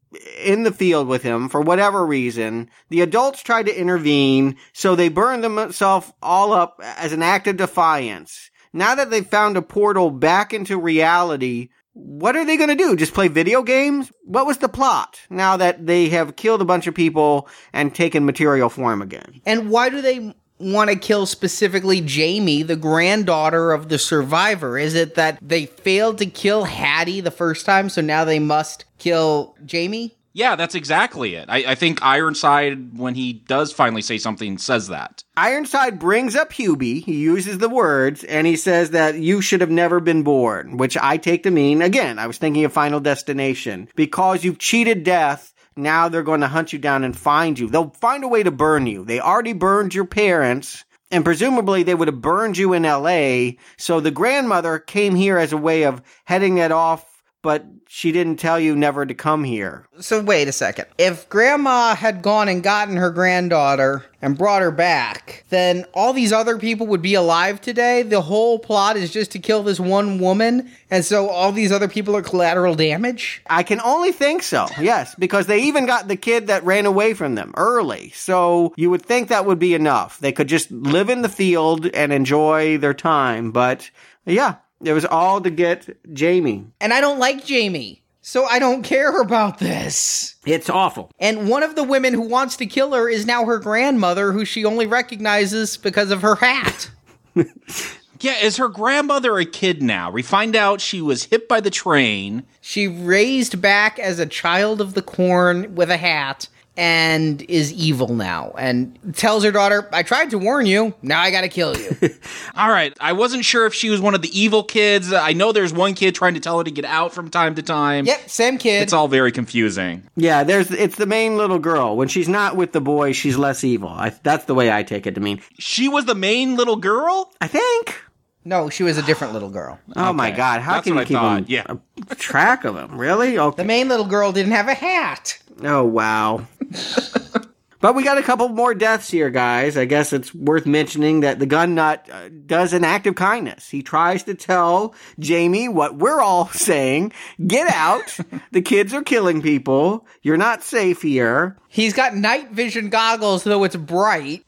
in 0.42 0.64
the 0.64 0.72
field 0.72 1.06
with 1.06 1.22
him 1.22 1.48
for 1.48 1.60
whatever 1.60 2.04
reason. 2.04 2.68
The 2.88 3.02
adults 3.02 3.42
tried 3.42 3.66
to 3.66 3.78
intervene, 3.78 4.56
so 4.72 4.96
they 4.96 5.08
burned 5.08 5.44
themselves 5.44 6.12
all 6.22 6.52
up 6.52 6.80
as 6.82 7.12
an 7.12 7.22
act 7.22 7.46
of 7.46 7.56
defiance. 7.56 8.50
Now 8.72 8.94
that 8.96 9.10
they've 9.10 9.26
found 9.26 9.56
a 9.56 9.62
portal 9.62 10.10
back 10.10 10.52
into 10.52 10.78
reality, 10.78 11.68
what 11.92 12.36
are 12.36 12.44
they 12.44 12.56
going 12.56 12.70
to 12.70 12.76
do? 12.76 12.96
Just 12.96 13.14
play 13.14 13.28
video 13.28 13.62
games? 13.62 14.12
What 14.24 14.46
was 14.46 14.58
the 14.58 14.68
plot 14.68 15.20
now 15.28 15.56
that 15.56 15.86
they 15.86 16.08
have 16.10 16.36
killed 16.36 16.62
a 16.62 16.64
bunch 16.64 16.86
of 16.86 16.94
people 16.94 17.48
and 17.72 17.94
taken 17.94 18.24
material 18.24 18.68
form 18.68 19.02
again? 19.02 19.40
And 19.44 19.70
why 19.70 19.90
do 19.90 20.00
they 20.00 20.34
want 20.60 20.90
to 20.90 20.96
kill 20.96 21.26
specifically 21.26 22.00
Jamie, 22.00 22.62
the 22.62 22.76
granddaughter 22.76 23.72
of 23.72 23.88
the 23.88 23.98
survivor? 23.98 24.78
Is 24.78 24.94
it 24.94 25.14
that 25.16 25.38
they 25.40 25.66
failed 25.66 26.18
to 26.18 26.26
kill 26.26 26.64
Hattie 26.64 27.20
the 27.20 27.30
first 27.30 27.66
time, 27.66 27.88
so 27.88 28.00
now 28.00 28.24
they 28.24 28.38
must 28.38 28.84
kill 28.98 29.56
Jamie? 29.64 30.16
Yeah, 30.32 30.54
that's 30.54 30.76
exactly 30.76 31.34
it. 31.34 31.46
I, 31.48 31.72
I, 31.72 31.74
think 31.74 32.02
Ironside, 32.02 32.96
when 32.96 33.16
he 33.16 33.32
does 33.32 33.72
finally 33.72 34.02
say 34.02 34.16
something, 34.16 34.58
says 34.58 34.88
that. 34.88 35.24
Ironside 35.36 35.98
brings 35.98 36.36
up 36.36 36.52
Hubie. 36.52 37.02
He 37.02 37.16
uses 37.16 37.58
the 37.58 37.68
words, 37.68 38.22
and 38.22 38.46
he 38.46 38.56
says 38.56 38.90
that 38.90 39.16
you 39.16 39.40
should 39.40 39.60
have 39.60 39.70
never 39.70 39.98
been 39.98 40.22
born, 40.22 40.76
which 40.76 40.96
I 40.96 41.16
take 41.16 41.42
to 41.44 41.50
mean, 41.50 41.82
again, 41.82 42.20
I 42.20 42.28
was 42.28 42.38
thinking 42.38 42.64
of 42.64 42.72
Final 42.72 43.00
Destination. 43.00 43.88
Because 43.96 44.44
you've 44.44 44.58
cheated 44.58 45.02
death, 45.02 45.52
now 45.82 46.08
they're 46.08 46.22
going 46.22 46.40
to 46.40 46.48
hunt 46.48 46.72
you 46.72 46.78
down 46.78 47.04
and 47.04 47.16
find 47.16 47.58
you. 47.58 47.68
They'll 47.68 47.90
find 47.90 48.24
a 48.24 48.28
way 48.28 48.42
to 48.42 48.50
burn 48.50 48.86
you. 48.86 49.04
They 49.04 49.20
already 49.20 49.52
burned 49.52 49.94
your 49.94 50.04
parents, 50.04 50.84
and 51.10 51.24
presumably 51.24 51.82
they 51.82 51.94
would 51.94 52.08
have 52.08 52.20
burned 52.20 52.56
you 52.56 52.72
in 52.72 52.82
LA. 52.82 53.52
So 53.76 54.00
the 54.00 54.10
grandmother 54.10 54.78
came 54.78 55.14
here 55.14 55.38
as 55.38 55.52
a 55.52 55.56
way 55.56 55.84
of 55.84 56.02
heading 56.24 56.56
that 56.56 56.72
off, 56.72 57.22
but 57.42 57.66
she 57.92 58.12
didn't 58.12 58.36
tell 58.36 58.60
you 58.60 58.76
never 58.76 59.04
to 59.04 59.14
come 59.14 59.42
here. 59.42 59.84
So 59.98 60.22
wait 60.22 60.46
a 60.46 60.52
second. 60.52 60.86
If 60.96 61.28
grandma 61.28 61.96
had 61.96 62.22
gone 62.22 62.46
and 62.46 62.62
gotten 62.62 62.96
her 62.96 63.10
granddaughter 63.10 64.04
and 64.22 64.38
brought 64.38 64.62
her 64.62 64.70
back, 64.70 65.44
then 65.48 65.84
all 65.92 66.12
these 66.12 66.32
other 66.32 66.56
people 66.56 66.86
would 66.86 67.02
be 67.02 67.14
alive 67.14 67.60
today. 67.60 68.04
The 68.04 68.20
whole 68.20 68.60
plot 68.60 68.96
is 68.96 69.10
just 69.10 69.32
to 69.32 69.40
kill 69.40 69.64
this 69.64 69.80
one 69.80 70.20
woman, 70.20 70.70
and 70.88 71.04
so 71.04 71.28
all 71.28 71.50
these 71.50 71.72
other 71.72 71.88
people 71.88 72.14
are 72.16 72.22
collateral 72.22 72.76
damage? 72.76 73.42
I 73.50 73.64
can 73.64 73.80
only 73.80 74.12
think 74.12 74.44
so. 74.44 74.68
Yes, 74.80 75.16
because 75.16 75.48
they 75.48 75.58
even 75.64 75.84
got 75.84 76.06
the 76.06 76.14
kid 76.14 76.46
that 76.46 76.62
ran 76.62 76.86
away 76.86 77.12
from 77.12 77.34
them 77.34 77.52
early. 77.56 78.10
So 78.10 78.72
you 78.76 78.88
would 78.90 79.02
think 79.02 79.28
that 79.28 79.46
would 79.46 79.58
be 79.58 79.74
enough. 79.74 80.20
They 80.20 80.30
could 80.30 80.46
just 80.46 80.70
live 80.70 81.10
in 81.10 81.22
the 81.22 81.28
field 81.28 81.86
and 81.86 82.12
enjoy 82.12 82.78
their 82.78 82.94
time, 82.94 83.50
but 83.50 83.90
yeah, 84.26 84.58
it 84.82 84.92
was 84.92 85.04
all 85.04 85.40
to 85.40 85.50
get 85.50 85.88
Jamie. 86.12 86.66
And 86.80 86.92
I 86.92 87.00
don't 87.00 87.18
like 87.18 87.44
Jamie. 87.44 88.02
So 88.22 88.44
I 88.44 88.58
don't 88.58 88.82
care 88.82 89.20
about 89.20 89.58
this. 89.58 90.36
It's 90.44 90.68
awful. 90.68 91.10
And 91.18 91.48
one 91.48 91.62
of 91.62 91.74
the 91.74 91.84
women 91.84 92.12
who 92.12 92.20
wants 92.20 92.56
to 92.58 92.66
kill 92.66 92.92
her 92.92 93.08
is 93.08 93.24
now 93.24 93.44
her 93.46 93.58
grandmother, 93.58 94.32
who 94.32 94.44
she 94.44 94.64
only 94.64 94.86
recognizes 94.86 95.76
because 95.76 96.10
of 96.10 96.20
her 96.22 96.34
hat. 96.34 96.90
yeah, 97.34 98.36
is 98.42 98.58
her 98.58 98.68
grandmother 98.68 99.38
a 99.38 99.46
kid 99.46 99.82
now? 99.82 100.10
We 100.10 100.22
find 100.22 100.54
out 100.54 100.82
she 100.82 101.00
was 101.00 101.24
hit 101.24 101.48
by 101.48 101.60
the 101.60 101.70
train. 101.70 102.44
She 102.60 102.88
raised 102.88 103.62
back 103.62 103.98
as 103.98 104.18
a 104.18 104.26
child 104.26 104.82
of 104.82 104.92
the 104.92 105.02
corn 105.02 105.74
with 105.74 105.90
a 105.90 105.96
hat 105.96 106.48
and 106.80 107.42
is 107.42 107.74
evil 107.74 108.14
now 108.14 108.54
and 108.56 108.98
tells 109.14 109.44
her 109.44 109.52
daughter, 109.52 109.86
I 109.92 110.02
tried 110.02 110.30
to 110.30 110.38
warn 110.38 110.64
you. 110.64 110.94
Now 111.02 111.20
I 111.20 111.30
got 111.30 111.42
to 111.42 111.50
kill 111.50 111.76
you. 111.76 111.90
All 112.56 112.70
right. 112.70 112.96
I 112.98 113.12
wasn't 113.12 113.44
sure 113.44 113.66
if 113.66 113.74
she 113.74 113.90
was 113.90 114.00
one 114.00 114.14
of 114.14 114.22
the 114.22 114.40
evil 114.40 114.64
kids. 114.64 115.12
I 115.12 115.34
know 115.34 115.52
there's 115.52 115.74
one 115.74 115.92
kid 115.92 116.14
trying 116.14 116.32
to 116.34 116.40
tell 116.40 116.56
her 116.56 116.64
to 116.64 116.70
get 116.70 116.86
out 116.86 117.12
from 117.12 117.28
time 117.28 117.54
to 117.56 117.62
time. 117.62 118.06
Yep, 118.06 118.30
same 118.30 118.56
kid. 118.56 118.82
It's 118.82 118.94
all 118.94 119.08
very 119.08 119.30
confusing. 119.30 120.08
Yeah, 120.16 120.42
there's 120.42 120.70
it's 120.70 120.96
the 120.96 121.04
main 121.04 121.36
little 121.36 121.58
girl. 121.58 121.98
When 121.98 122.08
she's 122.08 122.30
not 122.30 122.56
with 122.56 122.72
the 122.72 122.80
boy, 122.80 123.12
she's 123.12 123.36
less 123.36 123.62
evil. 123.62 123.90
I, 123.90 124.14
that's 124.22 124.46
the 124.46 124.54
way 124.54 124.72
I 124.72 124.82
take 124.82 125.06
it 125.06 125.14
to 125.16 125.20
mean. 125.20 125.42
She 125.58 125.86
was 125.86 126.06
the 126.06 126.14
main 126.14 126.56
little 126.56 126.76
girl? 126.76 127.30
I 127.42 127.46
think. 127.46 128.00
No, 128.42 128.70
she 128.70 128.84
was 128.84 128.96
a 128.96 129.02
different 129.02 129.34
little 129.34 129.50
girl. 129.50 129.78
Oh 129.96 130.08
okay. 130.08 130.16
my 130.16 130.30
god, 130.30 130.62
how 130.62 130.76
That's 130.76 130.84
can 130.84 130.94
you 130.94 131.00
I 131.00 131.04
keep 131.04 131.18
on 131.18 131.44
yeah. 131.46 131.74
track 132.16 132.64
of 132.64 132.74
them? 132.74 132.96
Really? 132.96 133.38
Okay. 133.38 133.62
The 133.62 133.66
main 133.66 133.88
little 133.88 134.06
girl 134.06 134.32
didn't 134.32 134.52
have 134.52 134.68
a 134.68 134.72
hat. 134.72 135.38
Oh 135.62 135.84
wow. 135.84 136.46
but 137.80 137.94
we 137.94 138.04
got 138.04 138.18
a 138.18 138.22
couple 138.22 138.48
more 138.48 138.74
deaths 138.74 139.10
here, 139.10 139.30
guys. 139.30 139.76
I 139.76 139.84
guess 139.84 140.12
it's 140.12 140.34
worth 140.34 140.66
mentioning 140.66 141.20
that 141.20 141.38
the 141.38 141.46
gun 141.46 141.74
nut 141.74 142.08
uh, 142.12 142.28
does 142.46 142.72
an 142.72 142.84
act 142.84 143.06
of 143.06 143.14
kindness. 143.14 143.68
He 143.68 143.82
tries 143.82 144.22
to 144.24 144.34
tell 144.34 144.94
Jamie 145.18 145.68
what 145.68 145.96
we're 145.96 146.20
all 146.20 146.48
saying: 146.52 147.12
"Get 147.46 147.68
out! 147.72 148.18
the 148.52 148.62
kids 148.62 148.92
are 148.94 149.02
killing 149.02 149.42
people. 149.42 150.06
You're 150.22 150.36
not 150.36 150.62
safe 150.62 151.02
here." 151.02 151.56
He's 151.68 151.94
got 151.94 152.14
night 152.16 152.50
vision 152.50 152.90
goggles, 152.90 153.44
though 153.44 153.64
it's 153.64 153.76
bright. 153.76 154.44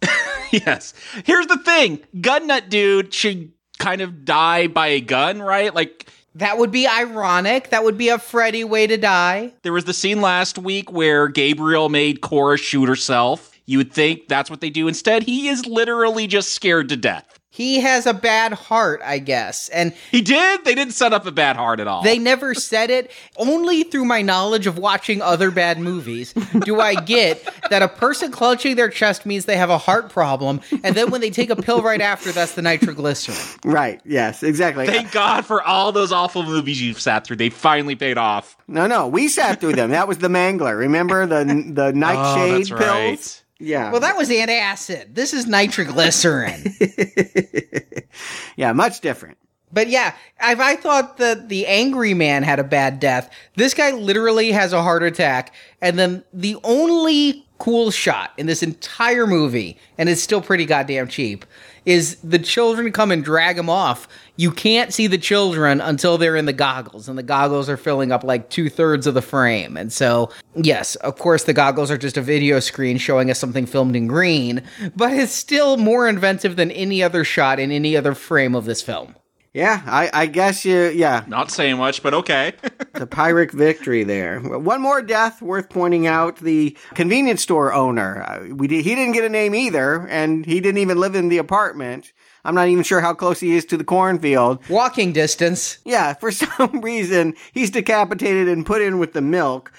yes. 0.52 0.94
Here's 1.24 1.46
the 1.46 1.58
thing: 1.58 2.00
gun 2.20 2.46
nut 2.46 2.68
dude 2.68 3.14
should 3.14 3.52
kind 3.78 4.00
of 4.00 4.24
die 4.24 4.68
by 4.68 4.88
a 4.88 5.00
gun, 5.00 5.42
right? 5.42 5.74
Like 5.74 6.06
that 6.35 6.59
would 6.59 6.71
be 6.71 6.87
ironic. 6.87 7.71
That 7.71 7.85
would 7.85 7.99
be 7.99 8.09
a 8.09 8.18
Freddy 8.18 8.64
way 8.64 8.87
to 8.87 8.97
die. 8.97 9.53
There 9.62 9.73
was 9.73 9.85
the 9.85 9.95
scene 9.95 10.21
last 10.21 10.59
week 10.59 10.90
where 10.90 11.29
Gabriel 11.29 11.88
made 11.88 12.21
Cora 12.21 12.57
shoot 12.57 12.88
herself. 12.88 13.53
You 13.66 13.79
would 13.79 13.92
think 13.92 14.29
that's 14.29 14.51
what 14.51 14.61
they 14.61 14.71
do. 14.71 14.88
Instead, 14.88 15.23
he 15.23 15.49
is 15.49 15.66
literally 15.66 16.27
just 16.27 16.53
scared 16.53 16.88
to 16.88 16.97
death. 16.97 17.38
He 17.55 17.81
has 17.81 18.07
a 18.07 18.15
bad 18.15 18.55
heart, 18.55 19.03
I 19.05 19.19
guess. 19.19 19.69
And 19.69 19.93
he 20.11 20.23
did? 20.23 20.65
They 20.65 20.75
didn't 20.75 20.95
set 20.95 21.12
up 21.12 21.27
a 21.27 21.31
bad 21.31 21.55
heart 21.55 21.81
at 21.81 21.87
all. 21.87 22.03
They 22.03 22.19
never 22.19 22.55
said 22.55 22.88
it. 22.88 23.11
Only 23.37 23.83
through 23.83 24.07
my 24.07 24.23
knowledge 24.23 24.67
of 24.67 24.79
watching 24.79 25.21
other 25.21 25.51
bad 25.51 25.79
movies 25.79 26.33
do 26.33 26.81
I 26.81 26.95
get 26.95 27.47
that 27.69 27.83
a 27.83 27.88
person 27.88 28.33
clutching 28.33 28.77
their 28.77 28.88
chest 28.88 29.27
means 29.27 29.45
they 29.45 29.59
have 29.59 29.69
a 29.69 29.77
heart 29.77 30.09
problem. 30.09 30.62
And 30.83 30.95
then 30.95 31.11
when 31.11 31.21
they 31.21 31.29
take 31.29 31.51
a 31.51 31.57
pill 31.57 31.83
right 31.83 32.01
after, 32.01 32.33
that's 32.33 32.55
the 32.55 32.62
nitroglycerin. 32.62 33.37
Right. 33.71 34.01
Yes, 34.07 34.43
exactly. 34.43 34.87
Thank 34.87 35.12
God 35.12 35.45
for 35.45 35.62
all 35.62 35.93
those 35.93 36.11
awful 36.11 36.45
movies 36.45 36.81
you've 36.81 37.03
sat 37.03 37.27
through. 37.27 37.37
They 37.37 37.51
finally 37.51 37.97
paid 37.97 38.17
off. 38.17 38.57
No, 38.67 38.87
no. 38.87 39.09
We 39.09 39.29
sat 39.29 39.61
through 39.61 39.75
them. 39.75 39.91
That 39.91 40.09
was 40.09 40.17
the 40.17 40.29
Mangler. 40.29 40.79
Remember 40.79 41.27
the 41.27 41.45
the 41.45 41.85
oh, 41.87 41.91
nightshade 41.91 42.73
oh, 42.73 42.79
pills? 42.79 42.81
Right. 42.81 43.41
Yeah. 43.62 43.92
Well, 43.92 44.01
that 44.01 44.16
was 44.16 44.29
antacid. 44.29 45.14
This 45.14 45.33
is 45.33 45.46
nitroglycerin. 45.46 46.75
yeah, 48.57 48.72
much 48.72 49.01
different. 49.01 49.38
But 49.72 49.88
yeah, 49.88 50.14
if 50.42 50.59
I 50.59 50.75
thought 50.77 51.16
that 51.18 51.48
the 51.48 51.66
angry 51.68 52.12
man 52.12 52.42
had 52.42 52.59
a 52.59 52.64
bad 52.64 52.98
death, 52.98 53.33
this 53.55 53.72
guy 53.72 53.92
literally 53.92 54.51
has 54.51 54.72
a 54.72 54.83
heart 54.83 55.05
attack. 55.05 55.55
And 55.81 55.96
then 55.96 56.25
the 56.33 56.57
only 56.64 57.46
cool 57.59 57.92
shot 57.92 58.33
in 58.37 58.46
this 58.46 58.64
entire 58.64 59.27
movie, 59.29 59.79
and 59.96 60.09
it's 60.09 60.20
still 60.20 60.42
pretty 60.42 60.66
goddamn 60.66 61.07
cheap, 61.07 61.46
is 61.85 62.16
the 62.16 62.38
children 62.38 62.92
come 62.92 63.11
and 63.11 63.25
drag 63.25 63.59
him 63.59 63.68
off. 63.68 64.09
You 64.37 64.51
can't 64.51 64.92
see 64.92 65.07
the 65.07 65.18
children 65.18 65.81
until 65.81 66.18
they're 66.18 66.37
in 66.37 66.47
the 66.47 66.53
goggles, 66.53 67.09
and 67.09 67.18
the 67.18 67.23
goggles 67.23 67.68
are 67.68 67.77
filling 67.77 68.12
up 68.12 68.25
like 68.25 68.49
two 68.49 68.71
thirds 68.71 69.07
of 69.07 69.14
the 69.14 69.23
frame. 69.23 69.77
And 69.77 69.92
so, 69.92 70.31
yes, 70.55 70.95
of 70.97 71.18
course, 71.18 71.45
the 71.45 71.53
goggles 71.53 71.90
are 71.90 71.99
just 71.99 72.16
a 72.16 72.23
video 72.23 72.61
screen 72.61 72.99
showing 72.99 73.31
us 73.31 73.38
something 73.38 73.66
filmed 73.66 73.97
in 73.97 74.07
green, 74.07 74.62
but 74.97 75.12
it's 75.12 75.33
still 75.33 75.77
more 75.77 76.09
inventive 76.09 76.57
than 76.57 76.71
any 76.71 77.03
other 77.03 77.25
shot 77.25 77.59
in 77.59 77.71
any 77.71 77.97
other 77.97 78.14
frame 78.14 78.55
of 78.55 78.64
this 78.64 78.83
film. 78.83 79.14
Yeah, 79.55 79.83
I, 79.85 80.11
I 80.15 80.27
guess 80.27 80.65
you. 80.65 80.88
Yeah, 80.88 81.25
Not 81.27 81.50
saying 81.50 81.77
much, 81.77 82.03
but 82.03 82.15
okay. 82.15 82.55
the 82.94 83.07
Pyrrhic 83.07 83.53
victory 83.53 84.03
there. 84.03 84.40
One 84.40 84.81
more 84.81 85.03
death 85.03 85.42
worth 85.42 85.69
pointing 85.69 86.07
out: 86.07 86.37
the 86.37 86.77
convenience 86.94 87.42
store 87.42 87.73
owner. 87.73 88.23
Uh, 88.23 88.55
we 88.55 88.67
did, 88.67 88.83
he 88.85 88.94
didn't 88.94 89.13
get 89.13 89.25
a 89.25 89.29
name 89.29 89.55
either, 89.55 90.09
and 90.09 90.46
he 90.46 90.61
didn't 90.61 90.79
even 90.79 90.98
live 90.98 91.15
in 91.15 91.29
the 91.29 91.37
apartment. 91.37 92.13
I'm 92.44 92.55
not 92.55 92.69
even 92.69 92.83
sure 92.83 93.03
how 93.03 93.13
close 93.13 93.40
he 93.40 93.55
is 93.55 93.67
to 93.67 93.77
the 93.77 93.85
cornfield. 93.85 94.67
Walking 94.71 95.13
distance. 95.13 95.79
Yeah, 95.85 96.15
for 96.15 96.31
some 96.33 96.81
reason 96.81 97.35
he's 97.53 97.71
decapitated 97.71 98.48
and 98.48 98.65
put 98.65 98.81
in 98.81 98.98
with 98.98 99.13
the 99.13 99.21
milk. 99.21 99.71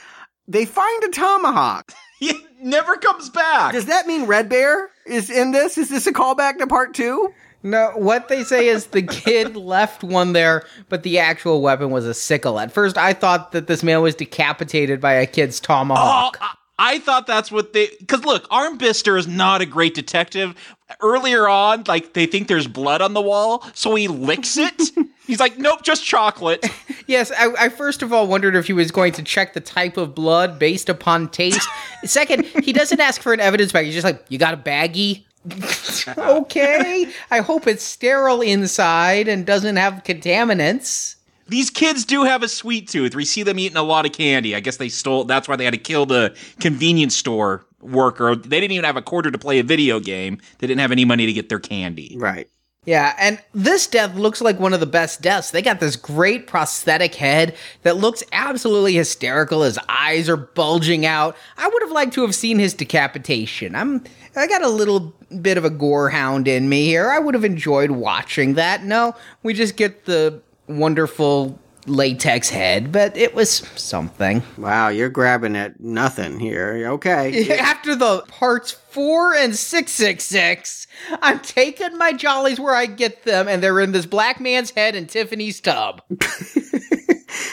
They 0.47 0.65
find 0.65 1.03
a 1.03 1.09
tomahawk. 1.09 1.91
he 2.19 2.33
never 2.61 2.95
comes 2.97 3.29
back. 3.31 3.73
Does 3.73 3.85
that 3.85 4.05
mean 4.05 4.25
Red 4.25 4.49
Bear 4.49 4.91
is 5.07 5.31
in 5.31 5.51
this? 5.51 5.79
Is 5.79 5.89
this 5.89 6.05
a 6.05 6.13
callback 6.13 6.59
to 6.59 6.67
part 6.67 6.93
two? 6.93 7.33
No, 7.63 7.91
what 7.95 8.27
they 8.27 8.43
say 8.43 8.67
is 8.67 8.87
the 8.87 9.01
kid 9.01 9.55
left 9.55 10.03
one 10.03 10.33
there, 10.33 10.65
but 10.89 11.03
the 11.03 11.19
actual 11.19 11.61
weapon 11.61 11.89
was 11.91 12.05
a 12.05 12.13
sickle. 12.13 12.59
At 12.59 12.73
first, 12.73 12.97
I 12.97 13.13
thought 13.13 13.53
that 13.53 13.67
this 13.67 13.83
man 13.83 14.01
was 14.01 14.15
decapitated 14.15 14.99
by 14.99 15.13
a 15.13 15.25
kid's 15.25 15.61
tomahawk. 15.61 16.37
Oh, 16.41 16.45
I, 16.45 16.55
I 16.77 16.99
thought 16.99 17.25
that's 17.25 17.51
what 17.51 17.71
they. 17.71 17.89
Because 17.99 18.25
look, 18.25 18.49
Armbrister 18.49 19.17
is 19.17 19.27
not 19.27 19.61
a 19.61 19.65
great 19.65 19.93
detective. 19.93 20.55
Earlier 20.99 21.47
on, 21.47 21.85
like 21.87 22.13
they 22.13 22.25
think 22.25 22.49
there's 22.49 22.67
blood 22.67 23.01
on 23.01 23.13
the 23.13 23.21
wall, 23.21 23.65
so 23.73 23.95
he 23.95 24.09
licks 24.09 24.57
it. 24.57 24.81
He's 25.25 25.39
like, 25.39 25.57
nope, 25.57 25.83
just 25.83 26.05
chocolate. 26.05 26.65
Yes, 27.05 27.33
I, 27.37 27.65
I 27.65 27.69
first 27.69 28.01
of 28.01 28.13
all 28.13 28.27
wondered 28.27 28.55
if 28.55 28.65
he 28.67 28.71
was 28.71 28.89
going 28.89 29.11
to 29.13 29.23
check 29.23 29.53
the 29.53 29.59
type 29.59 29.97
of 29.97 30.15
blood 30.15 30.57
based 30.57 30.87
upon 30.87 31.27
taste. 31.27 31.67
Second, 32.05 32.45
he 32.45 32.71
doesn't 32.71 33.01
ask 33.01 33.21
for 33.21 33.33
an 33.33 33.41
evidence 33.41 33.73
bag. 33.73 33.85
He's 33.87 33.93
just 33.93 34.05
like, 34.05 34.23
you 34.29 34.37
got 34.37 34.53
a 34.53 34.57
baggie? 34.57 35.25
okay. 36.17 37.07
I 37.31 37.39
hope 37.41 37.67
it's 37.67 37.83
sterile 37.83 38.41
inside 38.41 39.27
and 39.27 39.45
doesn't 39.45 39.75
have 39.75 40.03
contaminants. 40.03 41.15
These 41.47 41.69
kids 41.69 42.05
do 42.05 42.23
have 42.23 42.41
a 42.41 42.47
sweet 42.47 42.87
tooth. 42.87 43.15
We 43.15 43.25
see 43.25 43.43
them 43.43 43.59
eating 43.59 43.77
a 43.77 43.83
lot 43.83 44.05
of 44.05 44.13
candy. 44.13 44.55
I 44.55 44.59
guess 44.59 44.77
they 44.77 44.89
stole. 44.89 45.25
That's 45.25 45.47
why 45.47 45.55
they 45.55 45.65
had 45.65 45.73
to 45.73 45.79
kill 45.79 46.05
the 46.05 46.35
convenience 46.59 47.15
store 47.15 47.65
worker. 47.81 48.35
They 48.35 48.61
didn't 48.61 48.71
even 48.71 48.85
have 48.85 48.97
a 48.97 49.01
quarter 49.01 49.29
to 49.29 49.37
play 49.37 49.59
a 49.59 49.63
video 49.63 49.99
game. 49.99 50.39
They 50.59 50.67
didn't 50.67 50.79
have 50.79 50.91
any 50.91 51.05
money 51.05 51.25
to 51.25 51.33
get 51.33 51.49
their 51.49 51.59
candy. 51.59 52.15
Right. 52.17 52.49
Yeah, 52.85 53.15
and 53.17 53.41
this 53.53 53.87
death 53.87 54.15
looks 54.15 54.41
like 54.41 54.59
one 54.59 54.73
of 54.73 54.81
the 54.81 54.85
best 54.85 55.21
deaths. 55.21 55.51
They 55.51 55.61
got 55.61 55.79
this 55.79 55.95
great 55.95 56.47
prosthetic 56.47 57.15
head 57.15 57.55
that 57.83 57.95
looks 57.95 58.23
absolutely 58.33 58.93
hysterical. 58.93 59.63
His 59.63 59.79
eyes 59.87 60.27
are 60.27 60.35
bulging 60.35 61.05
out. 61.05 61.37
I 61.57 61.69
would 61.69 61.81
have 61.81 61.91
liked 61.91 62.13
to 62.15 62.23
have 62.23 62.35
seen 62.35 62.59
his 62.59 62.73
decapitation. 62.73 63.73
I'm 63.73 64.03
I 64.35 64.47
got 64.47 64.63
a 64.63 64.69
little 64.69 65.13
bit 65.41 65.57
of 65.57 65.63
a 65.63 65.69
gore 65.69 66.09
hound 66.09 66.47
in 66.47 66.67
me 66.67 66.85
here. 66.85 67.09
I 67.09 67.19
would 67.19 67.35
have 67.35 67.45
enjoyed 67.45 67.91
watching 67.91 68.55
that. 68.55 68.83
No, 68.83 69.15
we 69.43 69.53
just 69.53 69.77
get 69.77 70.03
the 70.03 70.41
wonderful 70.67 71.57
latex 71.85 72.49
head, 72.49 72.91
but 72.91 73.15
it 73.17 73.33
was 73.33 73.51
something. 73.75 74.43
Wow, 74.57 74.89
you're 74.89 75.09
grabbing 75.09 75.55
at 75.55 75.79
nothing 75.79 76.39
here. 76.39 76.87
Okay. 76.93 77.49
After 77.59 77.95
the 77.95 78.21
parts 78.27 78.71
four 78.71 79.33
and 79.33 79.55
six 79.55 79.91
six 79.91 80.23
six, 80.23 80.87
I'm 81.21 81.39
taking 81.39 81.97
my 81.97 82.13
jollies 82.13 82.59
where 82.59 82.75
I 82.75 82.85
get 82.85 83.23
them, 83.23 83.47
and 83.47 83.61
they're 83.61 83.79
in 83.79 83.91
this 83.91 84.05
black 84.05 84.39
man's 84.39 84.71
head 84.71 84.95
and 84.95 85.09
Tiffany's 85.09 85.59
tub. 85.59 86.01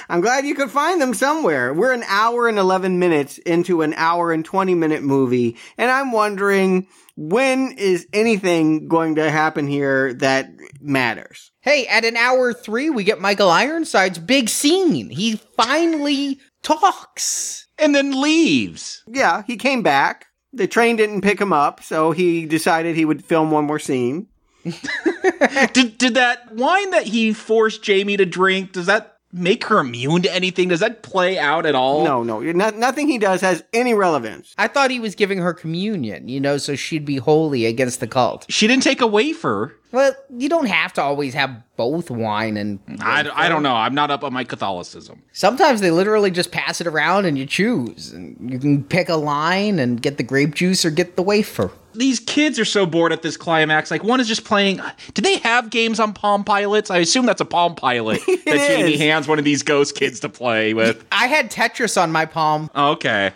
I'm 0.09 0.20
glad 0.20 0.45
you 0.45 0.55
could 0.55 0.70
find 0.70 1.01
them 1.01 1.14
somewhere. 1.14 1.72
We're 1.72 1.93
an 1.93 2.03
hour 2.07 2.49
and 2.49 2.59
11 2.59 2.99
minutes 2.99 3.39
into 3.39 3.83
an 3.83 3.95
hour 3.95 4.33
and 4.33 4.45
20 4.45 4.74
minute 4.74 5.03
movie, 5.03 5.57
and 5.78 5.91
I'm 5.91 6.12
wondering 6.12 6.89
when 7.16 7.72
is 7.72 8.07
anything 8.12 8.89
going 8.89 9.16
to 9.16 9.31
happen 9.31 9.66
here 9.66 10.14
that 10.14 10.51
matters? 10.81 11.49
Hey, 11.63 11.87
at 11.87 12.05
an 12.07 12.17
hour 12.17 12.55
three, 12.55 12.89
we 12.89 13.05
get 13.05 13.21
Michael 13.21 13.51
Ironside's 13.51 14.19
big 14.19 14.49
scene. 14.49 15.11
He 15.11 15.37
finally 15.57 16.39
talks. 16.63 17.67
And 17.79 17.95
then 17.95 18.21
leaves. 18.21 19.03
Yeah, 19.07 19.43
he 19.47 19.57
came 19.57 19.83
back. 19.83 20.27
The 20.53 20.67
train 20.67 20.97
didn't 20.97 21.21
pick 21.21 21.41
him 21.41 21.53
up, 21.53 21.83
so 21.83 22.13
he 22.13 22.45
decided 22.47 22.97
he 22.97 23.05
would 23.05 23.25
film 23.25 23.51
one 23.51 23.67
more 23.67 23.79
scene. 23.79 24.27
did 25.73 25.97
did 25.99 26.15
that 26.15 26.53
wine 26.55 26.91
that 26.91 27.07
he 27.07 27.33
forced 27.33 27.83
Jamie 27.83 28.17
to 28.17 28.27
drink? 28.27 28.73
Does 28.73 28.87
that 28.87 29.10
make 29.33 29.64
her 29.64 29.78
immune 29.78 30.22
to 30.22 30.35
anything? 30.35 30.68
Does 30.68 30.81
that 30.81 31.03
play 31.03 31.39
out 31.39 31.66
at 31.66 31.74
all? 31.74 32.05
No, 32.05 32.22
no. 32.22 32.41
Not, 32.41 32.76
nothing 32.76 33.09
he 33.09 33.18
does 33.18 33.41
has 33.41 33.62
any 33.72 33.95
relevance. 33.95 34.55
I 34.59 34.68
thought 34.68 34.91
he 34.91 35.01
was 35.01 35.14
giving 35.14 35.39
her 35.39 35.55
communion, 35.55 36.28
you 36.28 36.41
know, 36.41 36.59
so 36.59 36.74
she'd 36.74 37.05
be 37.05 37.16
holy 37.16 37.66
against 37.66 38.01
the 38.01 38.07
cult. 38.07 38.47
She 38.49 38.66
didn't 38.66 38.83
take 38.83 39.01
a 39.01 39.07
wafer. 39.07 39.76
Well, 39.93 40.14
you 40.37 40.49
don't 40.49 40.66
have 40.66 40.93
to 40.95 41.03
always 41.03 41.35
have 41.35 41.62
both 41.76 42.11
wine 42.11 42.57
and. 42.57 42.78
I, 43.01 43.28
I 43.35 43.49
don't 43.49 43.64
know. 43.64 43.74
I'm 43.74 43.95
not 43.95 44.11
up 44.11 44.22
on 44.22 44.33
my 44.33 44.45
Catholicism. 44.45 45.22
Sometimes 45.33 45.81
they 45.81 45.91
literally 45.91 46.31
just 46.31 46.53
pass 46.53 46.81
it 46.81 46.87
around 46.87 47.24
and 47.26 47.37
you 47.37 47.45
choose. 47.47 48.12
And 48.12 48.53
you 48.53 48.59
can 48.59 48.85
pick 48.85 49.09
a 49.09 49.16
line 49.16 49.78
and 49.81 50.01
get 50.01 50.16
the 50.16 50.22
grape 50.22 50.55
juice 50.55 50.85
or 50.85 50.91
get 50.91 51.16
the 51.16 51.22
wafer. 51.22 51.72
These 51.95 52.20
kids 52.20 52.59
are 52.59 52.64
so 52.64 52.86
bored 52.86 53.12
at 53.12 53.22
this 53.22 53.36
climax. 53.36 53.91
Like 53.91 54.05
one 54.05 54.20
is 54.20 54.28
just 54.28 54.45
playing. 54.45 54.80
Do 55.14 55.22
they 55.22 55.38
have 55.38 55.70
games 55.70 55.99
on 55.99 56.12
Palm 56.12 56.45
Pilots? 56.45 56.91
I 56.91 56.99
assume 56.99 57.26
that's 57.26 57.41
a 57.41 57.45
Palm 57.45 57.74
Pilot 57.74 58.20
that 58.26 58.66
Jamie 58.68 58.97
hands 58.97 59.26
one 59.26 59.38
of 59.38 59.45
these 59.45 59.62
ghost 59.62 59.97
kids 59.97 60.20
to 60.20 60.28
play 60.28 60.74
with. 60.74 61.05
I 61.11 61.26
had 61.26 61.51
Tetris 61.51 62.01
on 62.01 62.12
my 62.12 62.26
Palm. 62.26 62.70
Okay. 62.74 63.32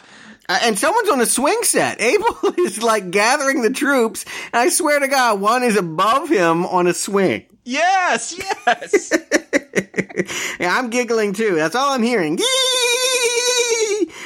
Uh, 0.48 0.58
and 0.62 0.78
someone's 0.78 1.08
on 1.08 1.20
a 1.20 1.26
swing 1.26 1.58
set. 1.62 2.00
Abel 2.00 2.36
is 2.58 2.82
like 2.82 3.10
gathering 3.10 3.62
the 3.62 3.70
troops. 3.70 4.24
And 4.52 4.60
I 4.60 4.68
swear 4.68 5.00
to 5.00 5.08
God, 5.08 5.40
one 5.40 5.62
is 5.62 5.76
above 5.76 6.28
him 6.28 6.66
on 6.66 6.86
a 6.86 6.94
swing. 6.94 7.46
Yes, 7.64 8.38
yes. 8.38 9.10
yeah, 10.60 10.76
I'm 10.78 10.90
giggling 10.90 11.32
too. 11.32 11.54
That's 11.54 11.74
all 11.74 11.94
I'm 11.94 12.02
hearing. 12.02 12.38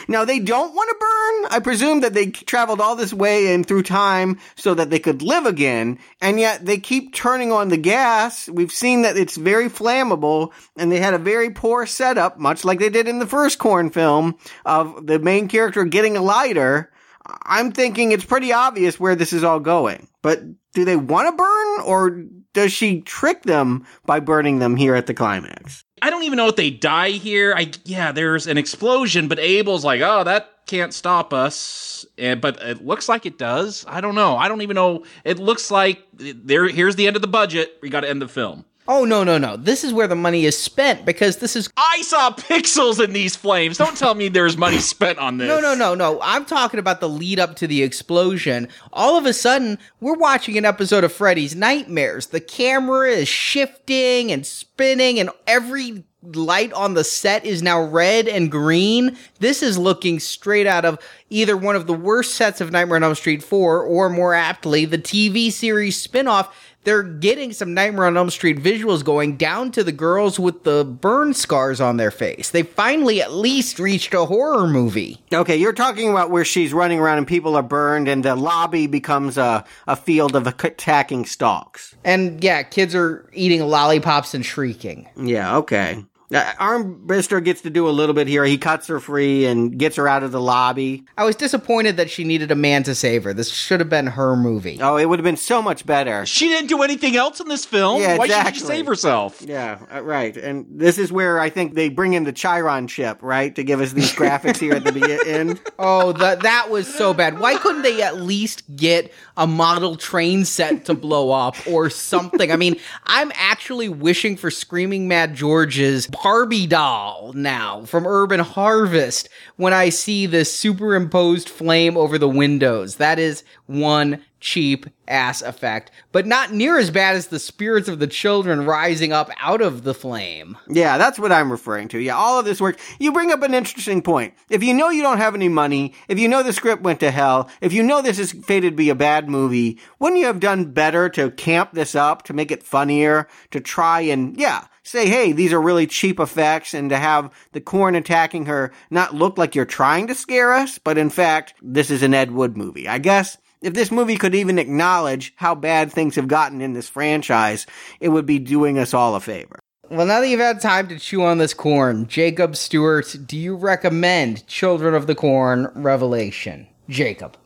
Now 0.09 0.25
they 0.25 0.39
don't 0.39 0.75
want 0.75 0.89
to 0.89 0.97
burn. 0.99 1.53
I 1.53 1.61
presume 1.63 2.01
that 2.01 2.15
they 2.15 2.31
traveled 2.31 2.81
all 2.81 2.97
this 2.97 3.13
way 3.13 3.53
and 3.53 3.65
through 3.65 3.83
time 3.83 4.39
so 4.57 4.73
that 4.75 4.89
they 4.89 4.99
could 4.99 5.21
live 5.21 5.45
again. 5.45 5.99
And 6.23 6.41
yet 6.41 6.65
they 6.65 6.79
keep 6.79 7.15
turning 7.15 7.53
on 7.53 7.69
the 7.69 7.77
gas. 7.77 8.49
We've 8.49 8.73
seen 8.73 9.03
that 9.03 9.19
it's 9.19 9.37
very 9.37 9.69
flammable 9.69 10.53
and 10.77 10.91
they 10.91 10.99
had 10.99 11.13
a 11.13 11.19
very 11.19 11.51
poor 11.51 11.85
setup, 11.85 12.39
much 12.39 12.65
like 12.65 12.79
they 12.79 12.89
did 12.89 13.07
in 13.07 13.19
the 13.19 13.27
first 13.27 13.59
corn 13.59 13.91
film 13.91 14.39
of 14.65 15.07
the 15.07 15.19
main 15.19 15.47
character 15.47 15.85
getting 15.85 16.17
a 16.17 16.23
lighter. 16.23 16.91
I'm 17.27 17.73
thinking 17.73 18.13
it's 18.13 18.25
pretty 18.25 18.53
obvious 18.53 18.99
where 18.99 19.15
this 19.15 19.35
is 19.35 19.45
all 19.45 19.61
going. 19.61 20.09
But 20.23 20.41
do 20.73 20.87
they 20.87 20.97
want 20.97 21.29
to 21.29 21.37
burn 21.37 21.81
or 21.87 22.25
does 22.55 22.73
she 22.73 23.03
trick 23.03 23.43
them 23.43 23.87
by 24.07 24.21
burning 24.21 24.59
them 24.59 24.77
here 24.77 24.95
at 24.95 25.07
the 25.07 25.15
climax? 25.15 25.85
I 26.03 26.11
don't 26.11 26.25
even 26.25 26.37
know 26.37 26.49
if 26.49 26.57
they 26.57 26.71
die 26.71 27.11
here. 27.11 27.55
I 27.57 27.71
yeah, 27.85 28.13
there's 28.13 28.47
an 28.47 28.59
explosion, 28.59 29.29
but 29.29 29.39
Abel's 29.39 29.85
like, 29.85 30.01
"Oh, 30.01 30.25
that 30.25 30.67
can't 30.67 30.93
stop 30.93 31.33
us." 31.33 32.07
And, 32.17 32.41
but 32.41 32.61
it 32.63 32.85
looks 32.85 33.09
like 33.09 33.27
it 33.27 33.39
does. 33.39 33.85
I 33.89 34.01
don't 34.01 34.15
know. 34.15 34.37
I 34.37 34.49
don't 34.49 34.63
even 34.63 34.75
know. 34.75 35.05
It 35.25 35.39
looks 35.39 35.71
like 35.71 36.03
there. 36.13 36.69
Here's 36.69 36.97
the 36.97 37.07
end 37.07 37.17
of 37.17 37.23
the 37.23 37.29
budget. 37.29 37.79
We 37.83 37.91
got 37.91 38.01
to 38.01 38.11
end 38.11 38.23
the 38.23 38.29
film. 38.29 38.65
Oh 38.91 39.05
no 39.05 39.23
no 39.23 39.37
no! 39.37 39.59
This 39.59 39.85
is 39.85 39.93
where 39.93 40.07
the 40.07 40.17
money 40.17 40.47
is 40.47 40.57
spent 40.57 41.05
because 41.05 41.37
this 41.37 41.55
is. 41.55 41.69
I 41.77 42.01
saw 42.01 42.31
pixels 42.31 43.05
in 43.05 43.13
these 43.13 43.37
flames. 43.37 43.77
Don't 43.77 43.99
tell 43.99 44.15
me 44.15 44.29
there's 44.29 44.57
money 44.57 44.79
spent 44.79 45.19
on 45.19 45.37
this. 45.37 45.47
No 45.47 45.61
no 45.61 45.75
no 45.75 45.95
no! 45.95 46.19
I'm 46.23 46.47
talking 46.47 46.81
about 46.81 47.01
the 47.01 47.09
lead 47.09 47.39
up 47.39 47.57
to 47.57 47.67
the 47.67 47.83
explosion. 47.83 48.67
All 48.95 49.19
of 49.19 49.27
a 49.27 49.35
sudden, 49.35 49.79
we're 50.01 50.17
watching 50.17 50.57
an 50.57 50.65
episode 50.65 51.05
of 51.05 51.13
Freddy's 51.13 51.55
Nightmares. 51.55 52.29
The 52.29 52.41
camera 52.41 53.11
is 53.11 53.29
shifting 53.29 54.33
and 54.33 54.47
spinning, 54.47 55.21
and 55.21 55.29
every 55.47 56.05
light 56.23 56.73
on 56.73 56.95
the 56.95 57.05
set 57.05 57.45
is 57.45 57.63
now 57.63 57.81
red 57.81 58.27
and 58.27 58.51
green. 58.51 59.17
This 59.39 59.63
is 59.63 59.79
looking 59.79 60.19
straight 60.19 60.67
out 60.67 60.85
of 60.85 60.99
either 61.31 61.57
one 61.57 61.77
of 61.77 61.87
the 61.87 61.95
worst 61.95 62.35
sets 62.35 62.61
of 62.61 62.73
Nightmare 62.73 62.97
on 62.97 63.05
Elm 63.05 63.15
Street 63.15 63.43
4 63.43 63.83
or 63.83 64.11
more 64.11 64.35
aptly 64.35 64.85
the 64.85 64.99
TV 64.99 65.53
series 65.53 66.01
spin-off. 66.01 66.68
They're 66.85 67.03
getting 67.03 67.53
some 67.53 67.75
Nightmare 67.75 68.07
on 68.07 68.17
Elm 68.17 68.31
Street 68.31 68.59
visuals 68.59 69.05
going 69.05 69.37
down 69.37 69.73
to 69.73 69.85
the 69.85 69.93
girls 69.93 70.39
with 70.39 70.65
the 70.65 70.85
burn 70.85 71.35
scars 71.35 71.81
on 71.81 71.97
their 71.97 72.11
face. 72.11 72.51
They 72.51 72.63
finally 72.63 73.21
at 73.21 73.33
least 73.33 73.79
reached 73.79 74.15
a 74.15 74.25
horror 74.25 74.67
movie. 74.67 75.21
Okay, 75.33 75.57
you're 75.57 75.73
talking 75.73 76.11
about 76.11 76.31
where 76.31 76.45
she's 76.45 76.73
running 76.73 76.99
around 76.99 77.19
and 77.19 77.27
people 77.27 77.57
are 77.57 77.63
burned 77.63 78.09
and 78.09 78.25
the 78.25 78.37
lobby 78.37 78.87
becomes 78.87 79.37
a, 79.37 79.65
a 79.87 79.97
field 79.97 80.35
of 80.35 80.47
attacking 80.47 81.27
stalks. 81.27 81.95
And 82.05 82.43
yeah, 82.43 82.63
kids 82.63 82.95
are 82.95 83.29
eating 83.33 83.61
lollipops 83.63 84.33
and 84.33 84.47
shrieking. 84.47 85.09
Yeah, 85.17 85.57
okay. 85.59 86.05
Uh, 86.33 86.45
Armbrister 86.61 87.43
gets 87.43 87.63
to 87.63 87.71
do 87.71 87.89
a 87.89 87.91
little 87.91 88.15
bit 88.15 88.27
here. 88.27 88.45
He 88.45 88.59
cuts 88.59 88.87
her 88.89 89.01
free 89.01 89.47
and 89.47 89.79
gets 89.79 89.97
her 89.97 90.07
out 90.07 90.23
of 90.23 90.31
the 90.31 90.41
lobby. 90.41 91.05
I 91.17 91.25
was 91.25 91.37
disappointed 91.37 91.97
that 91.97 92.11
she 92.11 92.23
needed 92.25 92.51
a 92.51 92.55
man 92.55 92.83
to 92.83 92.95
save 92.95 93.25
her. 93.25 93.33
This 93.33 93.51
should 93.51 93.81
have 93.81 93.89
been 93.89 94.07
her 94.09 94.37
movie. 94.37 94.79
Oh, 94.83 94.97
it 94.99 95.07
would 95.07 95.19
have 95.19 95.25
been 95.25 95.39
so 95.39 95.63
much 95.63 95.87
better. 95.87 96.27
She 96.27 96.49
didn't 96.49 96.69
do 96.69 96.83
anything 96.83 97.17
else 97.17 97.41
in 97.41 97.49
this 97.49 97.65
film. 97.65 98.03
Yeah, 98.03 98.19
Why 98.19 98.27
should 98.27 98.37
exactly. 98.37 98.61
she 98.61 98.67
save 98.67 98.87
herself? 98.87 99.41
Yeah, 99.41 99.79
uh, 99.93 100.03
right. 100.03 100.37
And 100.37 100.67
this 100.69 100.99
is 100.99 101.11
where 101.11 101.41
I 101.41 101.49
think 101.49 101.75
they 101.75 101.89
bring 101.89 102.13
in 102.13 102.25
the 102.25 102.33
Chiron 102.33 102.89
ship, 102.89 103.19
right, 103.23 103.55
to 103.57 103.65
give 103.65 103.81
us 103.81 103.93
these 103.93 104.13
graphics 104.15 104.59
here 104.59 104.75
at 104.75 104.85
the 104.85 104.93
be- 104.93 105.31
end. 105.31 105.61
Oh, 105.79 106.13
that 106.13 106.41
that 106.41 106.69
was 106.69 106.93
so 106.93 107.15
bad. 107.15 107.39
Why 107.39 107.57
couldn't 107.57 107.83
they 107.83 108.03
at 108.03 108.21
least 108.21 108.65
get 108.77 109.13
a 109.39 109.47
model 109.47 109.97
train 109.97 110.45
set 110.45 110.85
to 110.87 110.95
blow 110.95 111.31
up 111.31 111.57
or 111.67 111.89
something? 111.89 112.53
I 112.53 112.57
mean, 112.57 112.77
I'm 113.05 113.33
actually 113.35 113.89
wishing 113.89 114.37
for 114.37 114.51
Screaming 114.51 115.09
Mad 115.09 115.35
George's 115.35 116.07
Barbie 116.23 116.67
doll 116.67 117.33
now 117.35 117.85
from 117.85 118.07
Urban 118.07 118.41
Harvest 118.41 119.29
when 119.57 119.73
I 119.73 119.89
see 119.89 120.27
this 120.27 120.53
superimposed 120.53 121.49
flame 121.49 121.97
over 121.97 122.19
the 122.19 122.29
windows. 122.29 122.97
That 122.97 123.19
is 123.19 123.45
one 123.67 124.25
cheap 124.41 124.87
ass 125.07 125.43
effect, 125.43 125.91
but 126.13 126.27
not 126.27 126.53
near 126.53 126.79
as 126.79 126.91
bad 126.91 127.17
as 127.17 127.29
the 127.29 127.39
spirits 127.39 127.89
of 127.89 127.99
the 127.99 128.07
children 128.07 128.65
rising 128.67 129.13
up 129.13 129.31
out 129.39 129.61
of 129.61 129.85
the 129.85 129.95
flame. 129.95 130.57
Yeah, 130.69 130.99
that's 130.99 131.19
what 131.19 131.33
I'm 131.33 131.51
referring 131.51 131.89
to. 131.89 131.99
Yeah, 131.99 132.17
all 132.17 132.39
of 132.39 132.45
this 132.45 132.61
work. 132.61 132.79
You 132.99 133.13
bring 133.13 133.33
up 133.33 133.43
an 133.43 133.55
interesting 133.55 134.03
point. 134.03 134.35
If 134.51 134.63
you 134.63 134.75
know 134.75 134.91
you 134.91 135.03
don't 135.03 135.19
have 135.19 135.35
any 135.35 135.49
money, 135.49 135.95
if 136.09 136.19
you 136.19 136.29
know 136.29 136.43
the 136.43 136.53
script 136.53 136.83
went 136.83 137.01
to 137.01 137.11
hell, 137.11 137.51
if 137.61 137.73
you 137.73 137.83
know 137.83 138.03
this 138.03 138.19
is 138.19 138.33
fated 138.33 138.73
to 138.73 138.77
be 138.77 138.91
a 138.91 138.95
bad 138.95 139.29
movie, 139.29 139.79
wouldn't 139.99 140.21
you 140.21 140.27
have 140.27 140.41
done 140.41 140.73
better 140.73 141.09
to 141.11 141.31
camp 141.33 141.73
this 141.73 141.95
up, 141.95 142.23
to 142.25 142.33
make 142.33 142.51
it 142.51 142.63
funnier, 142.63 143.29
to 143.51 143.61
try 143.61 144.01
and, 144.01 144.39
yeah, 144.39 144.67
say, 144.83 145.09
hey, 145.09 145.33
these 145.33 145.53
are 145.53 145.61
really 145.61 145.87
cheap 145.87 146.19
effects, 146.19 146.75
and 146.75 146.91
to 146.91 146.97
have 146.97 147.33
the 147.53 147.61
corn 147.61 147.95
attacking 147.95 148.47
her 148.47 148.73
not 148.91 149.15
look 149.15 149.37
like 149.37 149.55
you're 149.55 149.65
trying 149.65 150.07
to 150.07 150.15
scare 150.15 150.53
us, 150.53 150.79
but 150.79 150.97
in 150.97 151.11
fact, 151.11 151.55
this 151.61 151.91
is 151.91 152.03
an 152.03 152.15
Ed 152.15 152.31
Wood 152.31 152.57
movie. 152.57 152.89
I 152.89 152.99
guess 152.99 153.37
if 153.63 153.75
this 153.75 153.91
movie 153.91 154.17
could 154.17 154.35
even 154.35 154.59
acknowledge 154.59 155.33
how 155.37 155.55
bad 155.55 155.93
things 155.93 156.17
have 156.17 156.29
gotten 156.29 156.61
in 156.61 156.73
this 156.73 156.89
franchise, 156.89 157.67
it 158.01 158.11
would 158.11 158.27
be 158.27 158.39
doing 158.39 158.79
us 158.79 158.95
all 158.95 159.15
a 159.15 159.21
favor. 159.21 159.59
Well, 159.91 160.07
now 160.07 160.21
that 160.21 160.29
you've 160.29 160.41
had 160.41 160.61
time 160.61 160.89
to 160.89 160.99
chew 160.99 161.23
on 161.23 161.39
this 161.39 161.55
corn, 161.55 162.07
Jacob 162.09 162.57
Stewart, 162.57 163.17
do 163.27 163.39
you 163.39 163.57
recommend 163.57 164.47
Children 164.47 164.95
of 164.95 165.07
the 165.07 165.15
Corn 165.15 165.71
Revelation? 165.75 166.67
Jacob. 166.91 167.37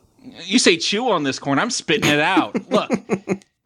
You 0.43 0.59
say 0.59 0.77
chew 0.77 1.09
on 1.09 1.23
this 1.23 1.39
corn, 1.39 1.57
I'm 1.57 1.69
spitting 1.69 2.11
it 2.11 2.19
out. 2.19 2.55
Look, 2.69 2.91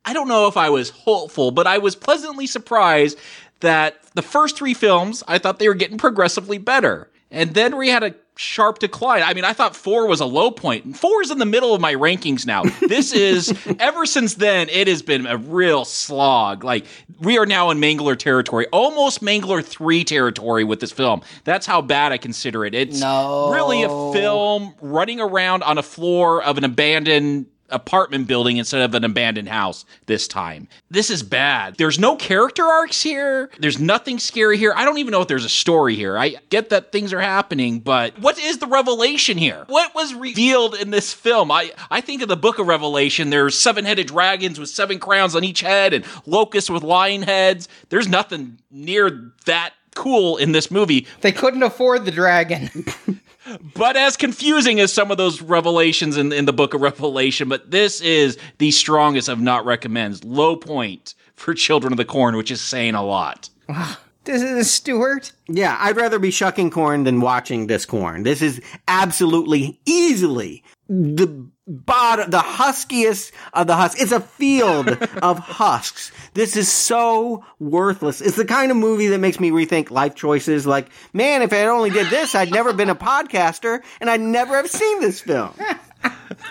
I 0.06 0.14
don't 0.14 0.28
know 0.28 0.48
if 0.48 0.58
I 0.58 0.70
was 0.70 0.92
hopeful, 0.92 1.52
but 1.52 1.66
I 1.66 1.80
was 1.80 1.96
pleasantly 1.96 2.46
surprised 2.46 3.18
that 3.62 3.98
the 4.14 4.22
first 4.22 4.56
three 4.56 4.74
films, 4.74 5.24
I 5.28 5.40
thought 5.40 5.60
they 5.60 5.68
were 5.68 5.74
getting 5.74 5.98
progressively 5.98 6.60
better. 6.60 7.10
And 7.30 7.54
then 7.54 7.76
we 7.78 7.90
had 7.90 8.04
a 8.04 8.16
sharp 8.38 8.80
decline. 8.80 9.24
I 9.24 9.34
mean, 9.34 9.44
I 9.44 9.52
thought 9.54 9.76
four 9.76 10.08
was 10.08 10.20
a 10.20 10.26
low 10.26 10.52
point. 10.52 10.96
Four 10.96 11.24
is 11.24 11.32
in 11.32 11.40
the 11.40 11.46
middle 11.46 11.74
of 11.74 11.82
my 11.82 11.94
rankings 11.96 12.46
now. 12.46 12.64
This 12.88 13.12
is, 13.12 13.54
ever 13.80 14.06
since 14.06 14.36
then, 14.36 14.70
it 14.70 14.88
has 14.88 15.02
been 15.02 15.26
a 15.26 15.38
real 15.38 15.84
slog. 15.86 16.64
Like, 16.64 16.86
we 17.20 17.38
are 17.38 17.46
now 17.48 17.72
in 17.72 17.80
Mangler 17.80 18.18
territory, 18.18 18.68
almost 18.72 19.22
Mangler 19.24 19.64
3 19.66 20.04
territory 20.04 20.64
with 20.64 20.80
this 20.80 20.92
film. 20.92 21.22
That's 21.44 21.66
how 21.66 21.82
bad 21.82 22.12
I 22.12 22.18
consider 22.18 22.64
it. 22.64 22.76
It's 22.76 23.00
No. 23.02 23.52
really 23.52 23.84
a 23.84 23.90
film 24.14 24.76
running 24.82 25.20
around 25.20 25.64
on 25.64 25.78
a 25.78 25.84
floor 25.84 26.42
of 26.44 26.58
an 26.58 26.64
abandoned 26.64 27.48
apartment 27.70 28.28
building 28.28 28.58
instead 28.58 28.82
of 28.82 28.94
an 28.96 29.04
abandoned 29.04 29.50
house 29.50 29.86
this 30.06 30.28
time. 30.28 30.68
This 30.90 31.10
is 31.10 31.24
bad. 31.24 31.76
There's 31.76 32.00
no 32.00 32.16
character 32.16 32.64
arcs 32.64 33.02
here. 33.02 33.50
There's 33.60 33.80
nothing 33.80 34.20
scary 34.20 34.58
here. 34.58 34.74
I 34.76 34.86
don't 34.86 34.98
even 34.98 35.12
know 35.12 35.22
if 35.22 35.28
there's 35.28 35.46
a 35.46 35.50
story 35.50 35.96
here. 35.96 36.18
I 36.18 36.36
get 36.50 36.70
that 36.70 36.92
things 36.92 37.14
are 37.14 37.22
happening, 37.22 37.80
but 37.80 38.18
what 38.20 38.40
is 38.40 38.60
the 38.60 38.68
revelation 38.68 39.38
here? 39.38 39.66
What 39.68 39.94
was 39.96 40.14
revealed 40.14 40.76
in 40.76 40.92
this 40.92 41.14
film? 41.14 41.52
I, 41.52 41.72
I 41.92 42.02
think 42.02 42.22
of 42.22 42.30
the 42.30 42.38
book 42.38 42.60
of 42.60 42.68
Revelation. 42.68 43.30
There's 43.30 43.58
seven-headed 43.58 44.08
dragons 44.08 44.60
with 44.60 44.70
seven 44.70 45.00
crowns 45.00 45.36
on 45.36 45.44
each 45.44 45.62
head 45.62 45.94
and 45.94 46.06
locusts 46.26 46.70
with 46.70 46.84
lion 46.84 47.24
heads. 47.24 47.68
There's 47.90 48.08
nothing 48.08 48.60
near 48.72 49.34
that 49.46 49.74
cool 49.96 50.38
in 50.38 50.52
this 50.52 50.70
movie. 50.70 51.08
They 51.22 51.32
couldn't 51.32 51.64
afford 51.64 52.06
the 52.06 52.12
dragon. 52.12 52.70
but 53.76 53.96
as 53.96 54.18
confusing 54.18 54.80
as 54.80 54.92
some 54.92 55.12
of 55.12 55.18
those 55.18 55.42
revelations 55.42 56.18
in, 56.18 56.32
in 56.32 56.46
the 56.46 56.54
book 56.54 56.74
of 56.74 56.82
Revelation, 56.82 57.50
but 57.50 57.72
this 57.72 58.02
is 58.02 58.38
the 58.58 58.72
strongest 58.72 59.30
of 59.30 59.40
not 59.40 59.66
recommends. 59.66 60.24
Low 60.24 60.56
point 60.56 61.16
for 61.36 61.54
Children 61.54 61.94
of 61.94 61.98
the 61.98 62.06
Corn, 62.06 62.36
which 62.36 62.52
is 62.52 62.62
saying 62.62 62.96
a 62.96 63.04
lot. 63.04 63.50
This 64.24 64.42
is 64.42 64.70
Stewart. 64.70 65.32
Yeah, 65.48 65.78
I'd 65.80 65.96
rather 65.96 66.20
be 66.20 66.32
shucking 66.32 66.72
corn 66.72 67.06
than 67.06 67.22
watching 67.22 67.68
this 67.68 67.86
corn. 67.86 68.24
This 68.24 68.42
is 68.42 68.62
absolutely, 68.90 69.80
easily 69.86 70.66
the 70.90 71.50
bottom, 71.68 72.30
the 72.30 72.40
huskiest 72.40 73.32
of 73.54 73.68
the 73.68 73.76
husks. 73.76 74.02
It's 74.02 74.12
a 74.12 74.22
field 74.22 74.90
of 75.22 75.40
husks. 75.40 76.12
This 76.34 76.56
is 76.56 76.72
so 76.72 77.44
worthless. 77.60 78.22
It's 78.22 78.38
the 78.38 78.46
kind 78.46 78.72
of 78.72 78.78
movie 78.78 79.08
that 79.08 79.20
makes 79.20 79.40
me 79.40 79.52
rethink 79.52 79.92
life 79.92 80.16
choices. 80.16 80.66
Like, 80.66 80.90
man, 81.14 81.42
if 81.42 81.52
I 81.52 81.66
only 81.66 81.90
did 81.90 82.08
this, 82.08 82.36
I'd 82.36 82.52
never 82.52 82.74
been 82.74 82.90
a 82.90 82.96
podcaster 82.96 83.82
and 84.00 84.10
I'd 84.10 84.22
never 84.22 84.56
have 84.56 84.70
seen 84.70 85.02
this 85.02 85.22
film. 85.22 85.54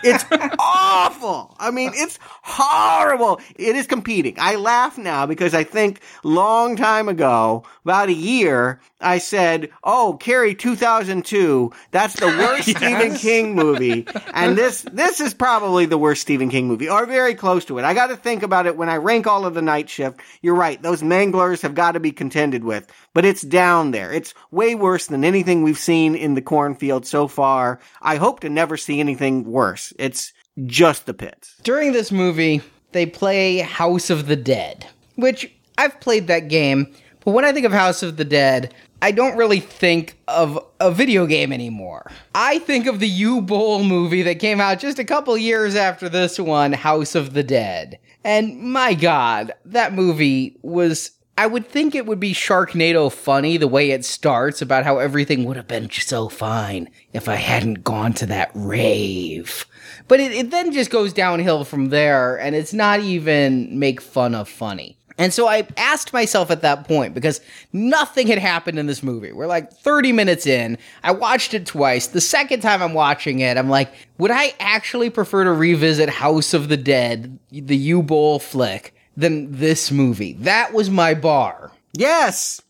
It's 0.02 0.24
awful. 0.58 1.54
I 1.58 1.70
mean, 1.70 1.92
it's 1.94 2.18
horrible. 2.22 3.40
It 3.56 3.76
is 3.76 3.86
competing. 3.86 4.36
I 4.38 4.56
laugh 4.56 4.98
now 4.98 5.26
because 5.26 5.54
I 5.54 5.64
think 5.64 6.00
long 6.22 6.76
time 6.76 7.08
ago, 7.08 7.64
about 7.84 8.08
a 8.08 8.14
year, 8.14 8.80
I 9.00 9.18
said, 9.18 9.68
"Oh, 9.84 10.16
Carrie 10.18 10.54
2002, 10.54 11.72
that's 11.90 12.14
the 12.18 12.26
worst 12.38 12.68
Yes. 12.68 12.76
Stephen 12.78 13.14
King 13.16 13.54
movie." 13.54 14.06
And 14.32 14.56
this 14.56 14.82
this 14.92 15.20
is 15.20 15.34
probably 15.34 15.86
the 15.86 15.98
worst 15.98 16.22
Stephen 16.22 16.48
King 16.48 16.66
movie 16.68 16.88
or 16.88 17.06
very 17.06 17.34
close 17.34 17.64
to 17.66 17.78
it. 17.78 17.84
I 17.84 17.94
got 17.94 18.08
to 18.08 18.16
think 18.16 18.42
about 18.42 18.66
it 18.66 18.76
when 18.76 18.88
I 18.88 18.96
rank 18.96 19.26
all 19.26 19.44
of 19.44 19.54
the 19.54 19.62
night 19.62 19.88
shift. 19.90 20.20
You're 20.42 20.54
right. 20.54 20.80
Those 20.80 21.02
manglers 21.02 21.62
have 21.62 21.74
got 21.74 21.92
to 21.92 22.00
be 22.00 22.12
contended 22.12 22.64
with, 22.64 22.90
but 23.12 23.24
it's 23.24 23.42
down 23.42 23.90
there. 23.90 24.12
It's 24.12 24.34
way 24.50 24.74
worse 24.74 25.06
than 25.06 25.24
anything 25.24 25.62
we've 25.62 25.78
seen 25.78 26.14
in 26.14 26.34
the 26.34 26.42
cornfield 26.42 27.06
so 27.06 27.28
far. 27.28 27.80
I 28.00 28.16
hope 28.16 28.40
to 28.40 28.48
never 28.48 28.76
see 28.76 29.00
anything 29.00 29.44
worse. 29.44 29.92
It's 29.98 30.32
just 30.64 31.04
the 31.06 31.14
pits. 31.14 31.54
During 31.62 31.92
this 31.92 32.10
movie, 32.10 32.62
they 32.92 33.04
play 33.04 33.58
House 33.58 34.08
of 34.08 34.26
the 34.26 34.36
Dead, 34.36 34.86
which 35.16 35.52
I've 35.76 36.00
played 36.00 36.28
that 36.28 36.48
game, 36.48 36.94
but 37.26 37.32
when 37.32 37.44
I 37.44 37.50
think 37.50 37.66
of 37.66 37.72
House 37.72 38.04
of 38.04 38.18
the 38.18 38.24
Dead, 38.24 38.72
I 39.02 39.10
don't 39.10 39.36
really 39.36 39.58
think 39.58 40.16
of 40.28 40.64
a 40.78 40.92
video 40.92 41.26
game 41.26 41.52
anymore. 41.52 42.08
I 42.36 42.60
think 42.60 42.86
of 42.86 43.00
the 43.00 43.10
Uwe 43.10 43.44
Boll 43.44 43.82
movie 43.82 44.22
that 44.22 44.38
came 44.38 44.60
out 44.60 44.78
just 44.78 45.00
a 45.00 45.04
couple 45.04 45.36
years 45.36 45.74
after 45.74 46.08
this 46.08 46.38
one, 46.38 46.72
House 46.72 47.16
of 47.16 47.34
the 47.34 47.42
Dead. 47.42 47.98
And 48.22 48.60
my 48.60 48.94
god, 48.94 49.54
that 49.64 49.92
movie 49.92 50.56
was 50.62 51.10
I 51.36 51.48
would 51.48 51.66
think 51.66 51.96
it 51.96 52.06
would 52.06 52.20
be 52.20 52.32
Sharknado 52.32 53.12
funny 53.12 53.56
the 53.56 53.66
way 53.66 53.90
it 53.90 54.04
starts 54.04 54.62
about 54.62 54.84
how 54.84 54.98
everything 54.98 55.44
would 55.46 55.56
have 55.56 55.66
been 55.66 55.90
so 55.90 56.28
fine 56.28 56.88
if 57.12 57.28
I 57.28 57.34
hadn't 57.34 57.82
gone 57.82 58.12
to 58.14 58.26
that 58.26 58.52
rave. 58.54 59.66
But 60.06 60.20
it, 60.20 60.30
it 60.30 60.50
then 60.52 60.72
just 60.72 60.90
goes 60.90 61.12
downhill 61.12 61.64
from 61.64 61.88
there, 61.88 62.38
and 62.38 62.54
it's 62.54 62.72
not 62.72 63.00
even 63.00 63.80
make 63.80 64.00
fun 64.00 64.32
of 64.36 64.48
funny. 64.48 64.96
And 65.18 65.32
so 65.32 65.48
I 65.48 65.66
asked 65.76 66.12
myself 66.12 66.50
at 66.50 66.62
that 66.62 66.86
point, 66.86 67.14
because 67.14 67.40
nothing 67.72 68.26
had 68.26 68.38
happened 68.38 68.78
in 68.78 68.86
this 68.86 69.02
movie. 69.02 69.32
We're 69.32 69.46
like 69.46 69.72
30 69.72 70.12
minutes 70.12 70.46
in. 70.46 70.76
I 71.02 71.12
watched 71.12 71.54
it 71.54 71.64
twice. 71.66 72.08
The 72.08 72.20
second 72.20 72.60
time 72.60 72.82
I'm 72.82 72.92
watching 72.92 73.40
it, 73.40 73.56
I'm 73.56 73.70
like, 73.70 73.92
would 74.18 74.30
I 74.30 74.54
actually 74.60 75.08
prefer 75.08 75.44
to 75.44 75.52
revisit 75.52 76.08
House 76.10 76.52
of 76.52 76.68
the 76.68 76.76
Dead, 76.76 77.38
the 77.50 77.90
Uwe 77.90 78.06
Boll 78.06 78.38
flick, 78.38 78.94
than 79.16 79.52
this 79.52 79.90
movie? 79.90 80.34
That 80.34 80.74
was 80.74 80.90
my 80.90 81.14
bar. 81.14 81.72
Yes. 81.94 82.60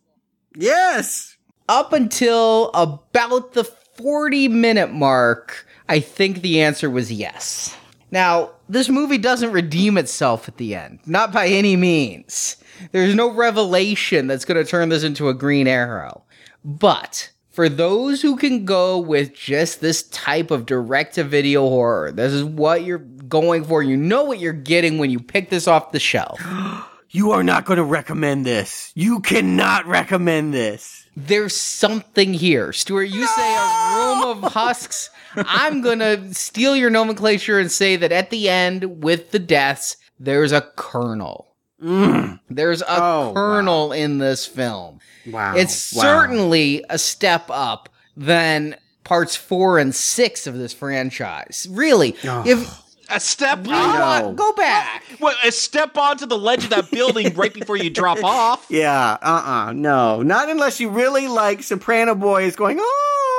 Yes. 0.55 1.37
Up 1.69 1.93
until 1.93 2.71
about 2.75 3.55
the 3.55 3.65
40 3.65 4.47
minute 4.49 4.93
mark, 4.93 5.67
I 5.89 5.99
think 5.99 6.43
the 6.43 6.63
answer 6.63 6.89
was 6.89 7.11
yes. 7.11 7.77
Now, 8.11 8.53
this 8.69 8.89
movie 8.89 9.19
doesn't 9.19 9.53
redeem 9.53 9.99
itself 9.99 10.49
at 10.49 10.57
the 10.57 10.75
end, 10.75 11.01
not 11.07 11.33
by 11.33 11.49
any 11.49 11.77
means. 11.77 12.57
There's 12.93 13.15
no 13.15 13.33
revelation 13.33 14.27
that's 14.27 14.45
going 14.45 14.63
to 14.63 14.69
turn 14.69 14.89
this 14.91 15.03
into 15.03 15.29
a 15.29 15.35
green 15.35 15.67
arrow. 15.67 16.23
But 16.65 17.31
for 17.51 17.69
those 17.69 18.23
who 18.23 18.37
can 18.37 18.65
go 18.65 18.99
with 18.99 19.35
just 19.35 19.81
this 19.81 20.03
type 20.05 20.51
of 20.51 20.67
direct 20.67 21.15
to 21.15 21.25
video 21.25 21.69
horror, 21.69 22.13
this 22.13 22.33
is 22.33 22.45
what 22.45 22.85
you're 22.85 22.99
going 22.99 23.65
for. 23.65 23.83
You 23.83 23.97
know 23.97 24.25
what 24.25 24.41
you're 24.41 24.53
getting 24.53 24.99
when 24.99 25.11
you 25.11 25.19
pick 25.19 25.51
this 25.51 25.67
off 25.67 25.93
the 25.93 26.01
shelf. 26.01 26.41
You 27.09 27.31
are 27.31 27.45
not 27.45 27.65
going 27.65 27.79
to 27.79 27.85
recommend 27.85 28.45
this. 28.45 28.93
You 28.95 29.21
cannot 29.21 29.87
recommend 29.87 30.53
this. 30.53 31.07
There's 31.17 31.57
something 31.57 32.35
here. 32.35 32.75
Stuart, 32.75 33.05
you 33.05 33.27
say 33.27 33.55
a 33.55 33.97
room 33.97 34.23
of 34.25 34.53
husks. 34.53 35.09
I'm 35.37 35.81
going 35.83 35.99
to 36.01 36.33
steal 36.35 36.75
your 36.77 36.91
nomenclature 36.91 37.59
and 37.59 37.71
say 37.71 37.97
that 37.97 38.13
at 38.13 38.31
the 38.31 38.49
end, 38.49 39.03
with 39.03 39.31
the 39.31 39.39
deaths, 39.39 39.97
there's 40.19 40.53
a 40.53 40.63
kernel. 40.77 41.47
Mm. 41.83 42.41
There's 42.49 42.83
a 42.83 42.87
Oh, 43.03 43.33
kernel 43.35 43.93
in 43.93 44.19
this 44.19 44.47
film. 44.47 45.01
Wow. 45.31 45.55
It's 45.57 45.95
Wow. 45.95 46.03
certainly 46.03 46.85
a 46.89 46.99
step 46.99 47.45
up 47.51 47.89
than 48.17 48.77
parts 49.05 49.37
four 49.37 49.79
and 49.79 49.95
six 49.95 50.47
of 50.47 50.57
this 50.57 50.73
franchise. 50.73 51.67
Really, 51.71 52.17
if 52.25 52.83
A 53.09 53.21
step 53.21 53.61
I 53.69 54.23
know. 54.23 54.33
go 54.33 54.53
back, 54.55 55.05
What, 55.21 55.37
a 55.45 55.53
step 55.53 55.97
onto 55.97 56.27
the 56.27 56.37
ledge 56.39 56.65
of 56.65 56.71
that 56.71 56.91
building 56.91 57.33
right 57.35 57.53
before 57.55 57.77
you 57.77 57.89
drop 57.91 58.19
off. 58.25 58.67
Yeah, 58.69 59.17
uh 59.23 59.67
uh 59.69 59.73
no. 59.73 60.23
Not 60.23 60.49
unless 60.49 60.81
you 60.81 60.89
really 60.89 61.29
like 61.29 61.63
Soprano 61.63 62.15
Boys 62.17 62.57
going, 62.57 62.79
oh, 62.81 63.36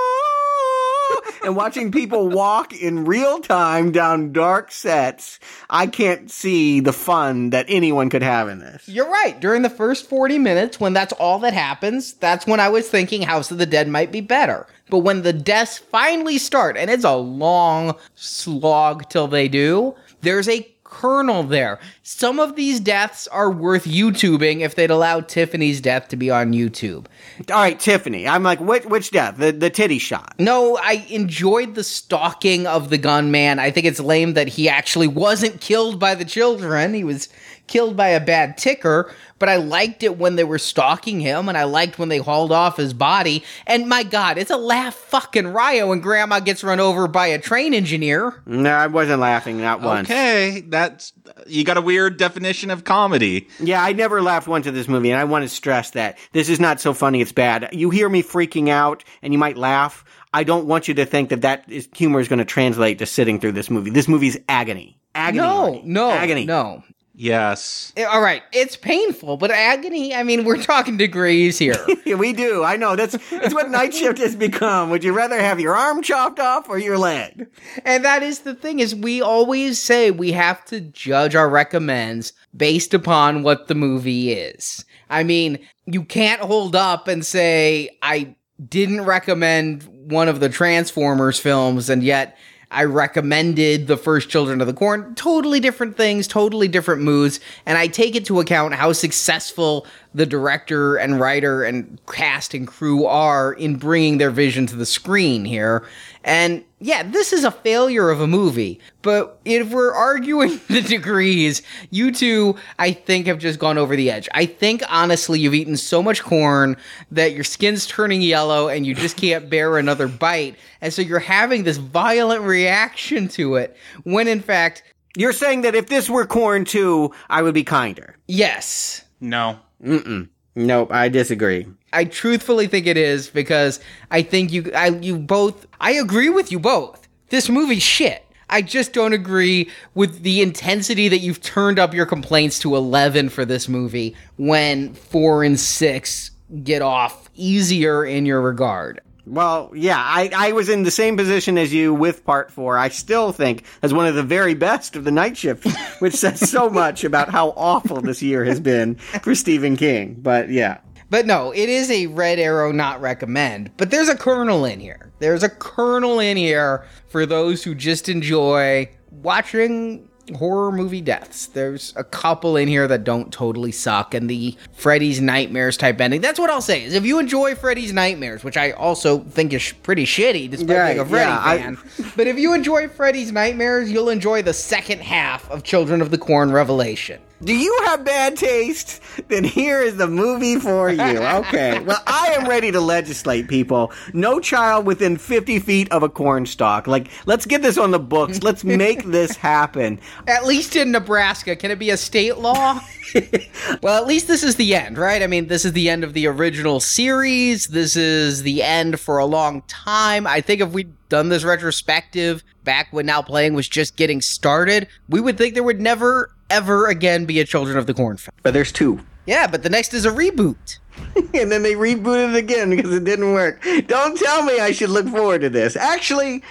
and 1.43 1.55
watching 1.55 1.91
people 1.91 2.29
walk 2.29 2.73
in 2.73 3.05
real 3.05 3.39
time 3.39 3.91
down 3.91 4.31
dark 4.31 4.71
sets. 4.71 5.39
I 5.69 5.87
can't 5.87 6.29
see 6.31 6.79
the 6.79 6.93
fun 6.93 7.51
that 7.51 7.65
anyone 7.69 8.09
could 8.09 8.23
have 8.23 8.49
in 8.49 8.59
this. 8.59 8.87
You're 8.87 9.09
right. 9.09 9.39
During 9.39 9.61
the 9.61 9.69
first 9.69 10.07
40 10.07 10.37
minutes, 10.39 10.79
when 10.79 10.93
that's 10.93 11.13
all 11.13 11.39
that 11.39 11.53
happens, 11.53 12.13
that's 12.13 12.47
when 12.47 12.59
I 12.59 12.69
was 12.69 12.89
thinking 12.89 13.21
House 13.21 13.51
of 13.51 13.57
the 13.57 13.65
Dead 13.65 13.87
might 13.87 14.11
be 14.11 14.21
better. 14.21 14.67
But 14.89 14.99
when 14.99 15.23
the 15.23 15.33
deaths 15.33 15.77
finally 15.77 16.37
start, 16.37 16.77
and 16.77 16.89
it's 16.89 17.03
a 17.03 17.15
long 17.15 17.95
slog 18.15 19.09
till 19.09 19.27
they 19.27 19.47
do, 19.47 19.95
there's 20.21 20.47
a 20.47 20.67
kernel 20.89 21.43
there. 21.43 21.79
Some 22.03 22.39
of 22.39 22.55
these 22.55 22.79
deaths 22.79 23.27
are 23.27 23.51
worth 23.51 23.85
YouTubing 23.85 24.61
if 24.61 24.75
they'd 24.75 24.89
allow 24.89 25.21
Tiffany's 25.21 25.81
death 25.81 26.07
to 26.09 26.15
be 26.15 26.31
on 26.31 26.53
YouTube. 26.53 27.05
All 27.51 27.57
right, 27.57 27.79
Tiffany. 27.79 28.27
I'm 28.27 28.43
like, 28.43 28.59
which, 28.59 28.85
which 28.85 29.11
death? 29.11 29.37
The, 29.37 29.51
the 29.51 29.69
titty 29.69 29.99
shot. 29.99 30.35
No, 30.39 30.77
I 30.77 31.05
enjoyed 31.09 31.75
the 31.75 31.83
stalking 31.83 32.65
of 32.65 32.89
the 32.89 32.97
gunman. 32.97 33.59
I 33.59 33.71
think 33.71 33.85
it's 33.85 33.99
lame 33.99 34.33
that 34.33 34.47
he 34.47 34.69
actually 34.69 35.07
wasn't 35.07 35.61
killed 35.61 35.99
by 35.99 36.15
the 36.15 36.25
children. 36.25 36.93
He 36.93 37.03
was 37.03 37.29
killed 37.67 37.95
by 37.95 38.09
a 38.09 38.19
bad 38.19 38.57
ticker, 38.57 39.13
but 39.39 39.49
I 39.49 39.57
liked 39.57 40.03
it 40.03 40.17
when 40.17 40.35
they 40.35 40.43
were 40.43 40.57
stalking 40.57 41.19
him 41.19 41.47
and 41.49 41.57
I 41.57 41.65
liked 41.65 41.99
when 41.99 42.09
they 42.09 42.17
hauled 42.17 42.51
off 42.51 42.77
his 42.77 42.93
body. 42.93 43.43
And 43.65 43.87
my 43.87 44.03
god, 44.03 44.37
it's 44.37 44.51
a 44.51 44.57
laugh 44.57 44.95
fucking 44.95 45.47
Ryo 45.47 45.89
when 45.89 45.99
grandma 45.99 46.39
gets 46.39 46.63
run 46.63 46.79
over 46.79 47.07
by 47.07 47.27
a 47.27 47.39
train 47.39 47.73
engineer. 47.73 48.41
No, 48.45 48.71
I 48.71 48.87
wasn't 48.87 49.19
laughing, 49.19 49.61
not 49.61 49.81
once. 49.81 50.09
Okay, 50.09 50.63
that's 50.67 51.13
you 51.45 51.63
got 51.63 51.77
a 51.77 51.81
weird 51.81 52.17
definition 52.17 52.71
of 52.71 52.83
comedy. 52.83 53.47
Yeah, 53.59 53.83
I 53.83 53.93
never 53.93 54.21
laughed 54.21 54.47
once 54.47 54.67
at 54.67 54.73
this 54.73 54.87
movie, 54.87 55.11
and 55.11 55.19
I 55.19 55.25
want 55.25 55.43
to 55.43 55.49
stress 55.49 55.91
that 55.91 56.17
this 56.31 56.49
is 56.49 56.59
not 56.59 56.81
so 56.81 56.93
funny 56.93 57.21
it's 57.21 57.31
bad. 57.31 57.69
You 57.71 57.89
hear 57.89 58.09
me 58.09 58.23
freaking 58.23 58.69
out, 58.69 59.03
and 59.21 59.33
you 59.33 59.39
might 59.39 59.57
laugh. 59.57 60.03
I 60.33 60.43
don't 60.43 60.67
want 60.67 60.87
you 60.87 60.93
to 60.95 61.05
think 61.05 61.29
that 61.29 61.41
that 61.41 61.65
is, 61.67 61.87
humor 61.95 62.19
is 62.19 62.27
going 62.27 62.39
to 62.39 62.45
translate 62.45 62.99
to 62.99 63.05
sitting 63.05 63.39
through 63.39 63.53
this 63.53 63.69
movie. 63.69 63.89
This 63.89 64.07
movie's 64.07 64.37
agony. 64.49 64.99
Agony. 65.15 65.37
No, 65.39 65.81
no, 65.83 66.11
Agony. 66.11 66.45
no. 66.45 66.83
Yes. 67.19 67.93
Eh, 67.97 68.03
All 68.03 68.21
right, 68.21 68.43
it's 68.53 68.77
painful, 68.77 69.37
but 69.37 69.49
agony, 69.49 70.13
I 70.13 70.21
mean, 70.21 70.45
we're 70.45 70.61
talking 70.61 70.97
degrees 70.97 71.57
here. 71.57 71.75
We 72.17 72.31
do. 72.31 72.63
I 72.63 72.77
know. 72.77 72.95
That's 72.95 73.17
that's 73.29 73.53
what 73.53 73.69
night 73.69 73.93
shift 73.93 74.17
has 74.19 74.33
become. 74.35 74.89
Would 74.89 75.03
you 75.03 75.11
rather 75.11 75.37
have 75.39 75.59
your 75.59 75.75
arm 75.75 76.01
chopped 76.01 76.39
off 76.39 76.69
or 76.69 76.79
your 76.79 76.97
leg? 76.97 77.47
And 77.83 78.05
that 78.05 78.23
is 78.23 78.39
the 78.39 78.55
thing 78.55 78.79
is 78.79 78.95
we 78.95 79.21
always 79.21 79.77
say 79.77 80.09
we 80.09 80.31
have 80.31 80.63
to 80.65 80.79
judge 80.79 81.35
our 81.35 81.49
recommends 81.49 82.31
based 82.55 82.93
upon 82.93 83.43
what 83.43 83.67
the 83.67 83.75
movie 83.75 84.31
is. 84.31 84.85
I 85.09 85.23
mean, 85.23 85.59
you 85.85 86.03
can't 86.05 86.41
hold 86.41 86.75
up 86.77 87.09
and 87.09 87.25
say 87.25 87.89
I 88.01 88.35
didn't 88.67 89.01
recommend 89.01 89.83
one 90.09 90.29
of 90.29 90.39
the 90.39 90.49
Transformers 90.49 91.39
films 91.39 91.89
and 91.89 92.03
yet 92.03 92.37
I 92.69 92.83
recommended 92.83 93.87
the 93.87 93.95
first 93.95 94.29
Children 94.29 94.59
of 94.59 94.67
the 94.67 94.73
Corn. 94.73 95.15
Totally 95.15 95.61
different 95.61 95.95
things, 95.95 96.27
totally 96.27 96.67
different 96.67 97.01
moods, 97.01 97.39
and 97.65 97.77
I 97.77 97.87
take 97.87 98.15
into 98.15 98.41
account 98.41 98.73
how 98.73 98.91
successful 98.91 99.87
the 100.13 100.25
director 100.25 100.97
and 100.97 101.19
writer 101.19 101.63
and 101.63 101.97
cast 102.07 102.53
and 102.53 102.67
crew 102.67 103.05
are 103.05 103.53
in 103.53 103.77
bringing 103.77 104.17
their 104.17 104.31
vision 104.31 104.67
to 104.67 104.75
the 104.75 104.85
screen 104.85 105.45
here. 105.45 105.85
And 106.27 106.63
yeah, 106.79 107.03
this 107.03 107.31
is 107.31 107.43
a 107.45 107.51
failure 107.51 108.09
of 108.11 108.19
a 108.19 108.27
movie, 108.27 108.79
but 109.01 109.39
if 109.45 109.71
we're 109.71 109.93
arguing 109.95 110.59
the 110.67 110.81
degrees, 110.81 111.61
you 111.89 112.11
two, 112.11 112.57
I 112.77 112.91
think, 112.91 113.27
have 113.27 113.39
just 113.39 113.59
gone 113.59 113.77
over 113.77 113.95
the 113.95 114.11
edge. 114.11 114.27
I 114.33 114.45
think, 114.45 114.83
honestly, 114.89 115.39
you've 115.39 115.55
eaten 115.55 115.77
so 115.77 116.03
much 116.03 116.21
corn 116.21 116.75
that 117.11 117.31
your 117.31 117.45
skin's 117.45 117.87
turning 117.87 118.21
yellow 118.21 118.67
and 118.67 118.85
you 118.85 118.93
just 118.93 119.15
can't 119.15 119.49
bear 119.55 119.77
another 119.77 120.09
bite. 120.09 120.57
And 120.81 120.93
so 120.93 121.01
you're 121.01 121.19
having 121.19 121.63
this 121.63 121.77
violent 121.77 122.43
reaction 122.43 123.29
to 123.29 123.55
it, 123.55 123.75
when 124.03 124.27
in 124.27 124.41
fact, 124.41 124.83
You're 125.15 125.33
saying 125.33 125.61
that 125.61 125.73
if 125.75 125.87
this 125.87 126.09
were 126.09 126.25
corn 126.27 126.65
too, 126.65 127.11
I 127.29 127.41
would 127.41 127.53
be 127.55 127.63
kinder. 127.63 128.17
yes. 128.27 129.03
No. 129.19 129.57
Mm-mm. 129.83 130.29
Nope, 130.57 130.91
I 130.91 131.07
disagree. 131.07 131.67
I 131.93 132.05
truthfully 132.05 132.65
think 132.65 132.87
it 132.87 132.97
is 132.97 133.29
because 133.29 133.79
I 134.09 134.23
think 134.23 134.51
you 134.51 134.71
I 134.73 134.87
you 134.87 135.19
both 135.19 135.67
I 135.79 135.91
agree 135.91 136.29
with 136.29 136.51
you 136.51 136.59
both. 136.59 137.07
This 137.29 137.47
movie's 137.47 137.83
shit. 137.83 138.25
I 138.49 138.63
just 138.63 138.91
don't 138.91 139.13
agree 139.13 139.69
with 139.93 140.23
the 140.23 140.41
intensity 140.41 141.09
that 141.09 141.19
you've 141.19 141.41
turned 141.41 141.77
up 141.77 141.93
your 141.93 142.07
complaints 142.07 142.57
to 142.59 142.75
11 142.75 143.29
for 143.29 143.45
this 143.45 143.69
movie 143.69 144.15
when 144.37 144.95
4 144.95 145.43
and 145.43 145.59
6 145.59 146.31
get 146.63 146.81
off 146.81 147.29
easier 147.35 148.03
in 148.03 148.25
your 148.25 148.41
regard. 148.41 149.01
Well, 149.27 149.71
yeah, 149.75 149.97
I, 149.99 150.31
I 150.35 150.51
was 150.53 150.69
in 150.69 150.83
the 150.83 150.91
same 150.91 151.17
position 151.17 151.57
as 151.57 151.73
you 151.73 151.93
with 151.93 152.25
part 152.25 152.51
four. 152.51 152.77
I 152.77 152.89
still 152.89 153.31
think 153.31 153.63
as 153.81 153.93
one 153.93 154.07
of 154.07 154.15
the 154.15 154.23
very 154.23 154.53
best 154.53 154.95
of 154.95 155.03
the 155.03 155.11
night 155.11 155.37
shift, 155.37 155.67
which 155.99 156.13
says 156.13 156.49
so 156.49 156.69
much 156.69 157.03
about 157.03 157.29
how 157.29 157.49
awful 157.49 158.01
this 158.01 158.21
year 158.21 158.45
has 158.45 158.59
been 158.59 158.95
for 158.95 159.35
Stephen 159.35 159.75
King. 159.75 160.15
But 160.19 160.49
yeah. 160.49 160.79
But 161.09 161.25
no, 161.25 161.51
it 161.51 161.69
is 161.69 161.89
a 161.91 162.07
red 162.07 162.39
arrow 162.39 162.71
not 162.71 163.01
recommend. 163.01 163.71
But 163.77 163.91
there's 163.91 164.09
a 164.09 164.17
kernel 164.17 164.65
in 164.65 164.79
here. 164.79 165.11
There's 165.19 165.43
a 165.43 165.49
kernel 165.49 166.19
in 166.19 166.37
here 166.37 166.85
for 167.07 167.25
those 167.25 167.63
who 167.63 167.75
just 167.75 168.09
enjoy 168.09 168.89
watching 169.11 170.06
horror 170.35 170.71
movie 170.71 171.01
deaths. 171.01 171.45
There's 171.47 171.93
a 171.95 172.03
couple 172.03 172.57
in 172.57 172.67
here 172.67 172.87
that 172.87 173.03
don't 173.03 173.31
totally 173.31 173.71
suck, 173.71 174.13
and 174.13 174.29
the 174.29 174.55
Freddy's 174.73 175.21
Nightmares 175.21 175.77
type 175.77 175.99
ending. 176.01 176.21
That's 176.21 176.39
what 176.39 176.49
I'll 176.49 176.61
say. 176.61 176.83
Is 176.83 176.93
if 176.93 177.05
you 177.05 177.19
enjoy 177.19 177.55
Freddy's 177.55 177.93
Nightmares, 177.93 178.43
which 178.43 178.57
I 178.57 178.71
also 178.71 179.19
think 179.19 179.53
is 179.53 179.73
pretty 179.83 180.05
shitty, 180.05 180.49
despite 180.49 180.77
Right, 180.77 180.87
being 180.93 180.99
a 180.99 181.05
Freddy 181.05 181.29
yeah, 181.29 181.41
I- 181.43 181.57
fan. 181.57 181.77
but 182.15 182.27
if 182.27 182.37
you 182.37 182.53
enjoy 182.53 182.87
Freddy's 182.87 183.31
Nightmares, 183.31 183.91
you'll 183.91 184.09
enjoy 184.09 184.41
the 184.41 184.53
second 184.53 184.99
half 185.01 185.49
of 185.49 185.63
Children 185.63 186.01
of 186.01 186.11
the 186.11 186.17
Corn 186.17 186.51
Revelation. 186.51 187.21
Do 187.43 187.55
you 187.55 187.81
have 187.85 188.03
bad 188.03 188.35
taste? 188.35 188.99
Then 189.27 189.43
here 189.43 189.81
is 189.81 189.95
the 189.97 190.07
movie 190.07 190.59
for 190.59 190.89
you. 190.89 191.19
Okay. 191.19 191.79
Well, 191.79 192.01
I 192.07 192.35
am 192.37 192.47
ready 192.47 192.71
to 192.71 192.81
legislate, 192.81 193.47
people. 193.47 193.91
No 194.11 194.39
child 194.39 194.87
within 194.87 195.17
50 195.17 195.59
feet 195.59 195.91
of 195.91 196.01
a 196.01 196.09
corn 196.09 196.47
stalk. 196.47 196.87
Like, 196.87 197.09
let's 197.27 197.45
get 197.45 197.61
this 197.61 197.77
on 197.77 197.91
the 197.91 197.99
books. 197.99 198.41
Let's 198.41 198.63
make 198.63 199.03
this 199.05 199.35
happen. 199.35 199.99
At 200.27 200.47
least 200.47 200.75
in 200.75 200.91
Nebraska, 200.91 201.55
can 201.55 201.69
it 201.69 201.77
be 201.77 201.91
a 201.91 201.97
state 201.97 202.37
law? 202.39 202.79
well, 203.83 204.01
at 204.01 204.07
least 204.07 204.27
this 204.27 204.43
is 204.43 204.55
the 204.55 204.73
end, 204.73 204.97
right? 204.97 205.21
I 205.21 205.27
mean, 205.27 205.47
this 205.47 205.63
is 205.63 205.73
the 205.73 205.89
end 205.89 206.03
of 206.03 206.13
the 206.13 206.25
original 206.25 206.79
series. 206.79 207.67
This 207.67 207.95
is 207.95 208.41
the 208.41 208.63
end 208.63 208.99
for 208.99 209.19
a 209.19 209.25
long 209.25 209.61
time. 209.67 210.25
I 210.25 210.41
think 210.41 210.61
if 210.61 210.71
we'd 210.71 210.93
done 211.09 211.29
this 211.29 211.43
retrospective 211.43 212.43
back 212.63 212.87
when 212.91 213.05
Now 213.05 213.21
Playing 213.21 213.53
was 213.53 213.67
just 213.67 213.95
getting 213.95 214.21
started, 214.21 214.87
we 215.07 215.21
would 215.21 215.37
think 215.37 215.53
there 215.53 215.63
would 215.63 215.79
never, 215.79 216.31
ever 216.49 216.87
again 216.87 217.25
be 217.25 217.39
a 217.39 217.45
Children 217.45 217.77
of 217.77 217.87
the 217.87 217.93
Corn 217.93 218.17
film. 218.17 218.33
But 218.43 218.53
there's 218.53 218.71
two. 218.71 218.99
Yeah, 219.25 219.47
but 219.47 219.63
the 219.63 219.69
next 219.69 219.93
is 219.93 220.05
a 220.05 220.11
reboot. 220.11 220.79
and 221.15 221.51
then 221.51 221.61
they 221.63 221.73
rebooted 221.73 222.33
it 222.33 222.37
again 222.37 222.69
because 222.69 222.93
it 222.93 223.03
didn't 223.03 223.33
work. 223.33 223.63
Don't 223.87 224.17
tell 224.17 224.43
me 224.43 224.59
I 224.59 224.71
should 224.71 224.89
look 224.89 225.07
forward 225.07 225.41
to 225.41 225.49
this. 225.49 225.75
Actually, 225.75 226.43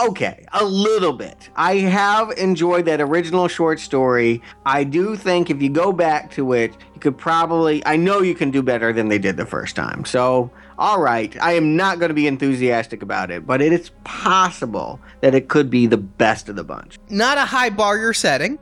okay, 0.00 0.46
a 0.52 0.64
little 0.64 1.12
bit. 1.12 1.50
I 1.56 1.76
have 1.76 2.30
enjoyed 2.32 2.86
that 2.86 3.00
original 3.00 3.48
short 3.48 3.80
story. 3.80 4.42
I 4.64 4.84
do 4.84 5.16
think 5.16 5.50
if 5.50 5.60
you 5.60 5.68
go 5.68 5.92
back 5.92 6.30
to 6.32 6.52
it, 6.52 6.76
you 6.94 7.00
could 7.00 7.18
probably, 7.18 7.84
I 7.86 7.96
know 7.96 8.22
you 8.22 8.34
can 8.34 8.50
do 8.50 8.62
better 8.62 8.92
than 8.92 9.08
they 9.08 9.18
did 9.18 9.36
the 9.36 9.46
first 9.46 9.76
time. 9.76 10.04
So, 10.04 10.50
all 10.82 11.00
right, 11.00 11.36
I 11.40 11.52
am 11.52 11.76
not 11.76 12.00
going 12.00 12.08
to 12.08 12.14
be 12.14 12.26
enthusiastic 12.26 13.02
about 13.02 13.30
it, 13.30 13.46
but 13.46 13.62
it 13.62 13.72
is 13.72 13.92
possible 14.02 14.98
that 15.20 15.32
it 15.32 15.48
could 15.48 15.70
be 15.70 15.86
the 15.86 15.96
best 15.96 16.48
of 16.48 16.56
the 16.56 16.64
bunch. 16.64 16.98
Not 17.08 17.38
a 17.38 17.44
high 17.44 17.70
bar 17.70 17.98
you're 17.98 18.12
setting. 18.12 18.58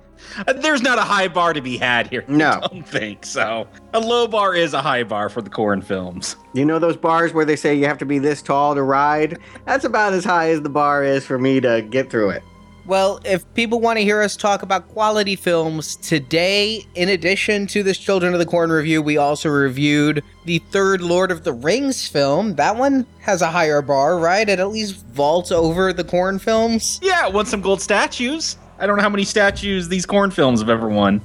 Uh, 0.46 0.52
There's 0.52 0.82
not 0.82 0.98
a 0.98 1.02
high 1.02 1.28
bar 1.28 1.54
to 1.54 1.62
be 1.62 1.78
had 1.78 2.08
here. 2.08 2.22
No. 2.28 2.60
I 2.62 2.68
don't 2.68 2.86
think 2.86 3.24
so. 3.24 3.66
A 3.94 4.00
low 4.00 4.28
bar 4.28 4.54
is 4.54 4.74
a 4.74 4.82
high 4.82 5.02
bar 5.02 5.30
for 5.30 5.40
the 5.40 5.48
corn 5.48 5.80
films. 5.80 6.36
You 6.52 6.66
know 6.66 6.78
those 6.78 6.98
bars 6.98 7.32
where 7.32 7.46
they 7.46 7.56
say 7.56 7.74
you 7.74 7.86
have 7.86 7.96
to 7.98 8.04
be 8.06 8.18
this 8.18 8.42
tall 8.42 8.74
to 8.74 8.82
ride? 8.82 9.38
That's 9.64 9.86
about 9.86 10.12
as 10.12 10.22
high 10.22 10.50
as 10.50 10.60
the 10.60 10.68
bar 10.68 11.02
is 11.02 11.24
for 11.24 11.38
me 11.38 11.58
to 11.60 11.80
get 11.88 12.10
through 12.10 12.30
it. 12.30 12.42
Well, 12.86 13.20
if 13.24 13.52
people 13.54 13.80
want 13.80 13.98
to 13.98 14.04
hear 14.04 14.22
us 14.22 14.36
talk 14.36 14.62
about 14.62 14.88
quality 14.88 15.36
films 15.36 15.96
today, 15.96 16.86
in 16.94 17.10
addition 17.10 17.66
to 17.68 17.82
this 17.82 17.98
Children 17.98 18.32
of 18.32 18.38
the 18.38 18.46
Corn 18.46 18.70
review, 18.70 19.02
we 19.02 19.16
also 19.16 19.48
reviewed 19.48 20.24
the 20.44 20.58
third 20.70 21.00
Lord 21.00 21.30
of 21.30 21.44
the 21.44 21.52
Rings 21.52 22.08
film. 22.08 22.56
That 22.56 22.76
one 22.76 23.06
has 23.20 23.42
a 23.42 23.50
higher 23.50 23.82
bar, 23.82 24.18
right? 24.18 24.48
It 24.48 24.58
at 24.58 24.68
least 24.70 25.04
vaults 25.06 25.52
over 25.52 25.92
the 25.92 26.04
Corn 26.04 26.38
films. 26.38 26.98
Yeah, 27.02 27.26
it 27.26 27.32
won 27.32 27.46
some 27.46 27.60
gold 27.60 27.80
statues. 27.80 28.56
I 28.80 28.86
don't 28.86 28.96
know 28.96 29.02
how 29.02 29.10
many 29.10 29.24
statues 29.24 29.88
these 29.88 30.06
corn 30.06 30.30
films 30.30 30.60
have 30.60 30.70
ever 30.70 30.88
won. 30.88 31.20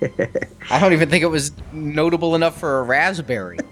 I 0.70 0.78
don't 0.78 0.92
even 0.92 1.10
think 1.10 1.24
it 1.24 1.28
was 1.28 1.50
notable 1.72 2.36
enough 2.36 2.58
for 2.58 2.78
a 2.78 2.82
raspberry. 2.84 3.58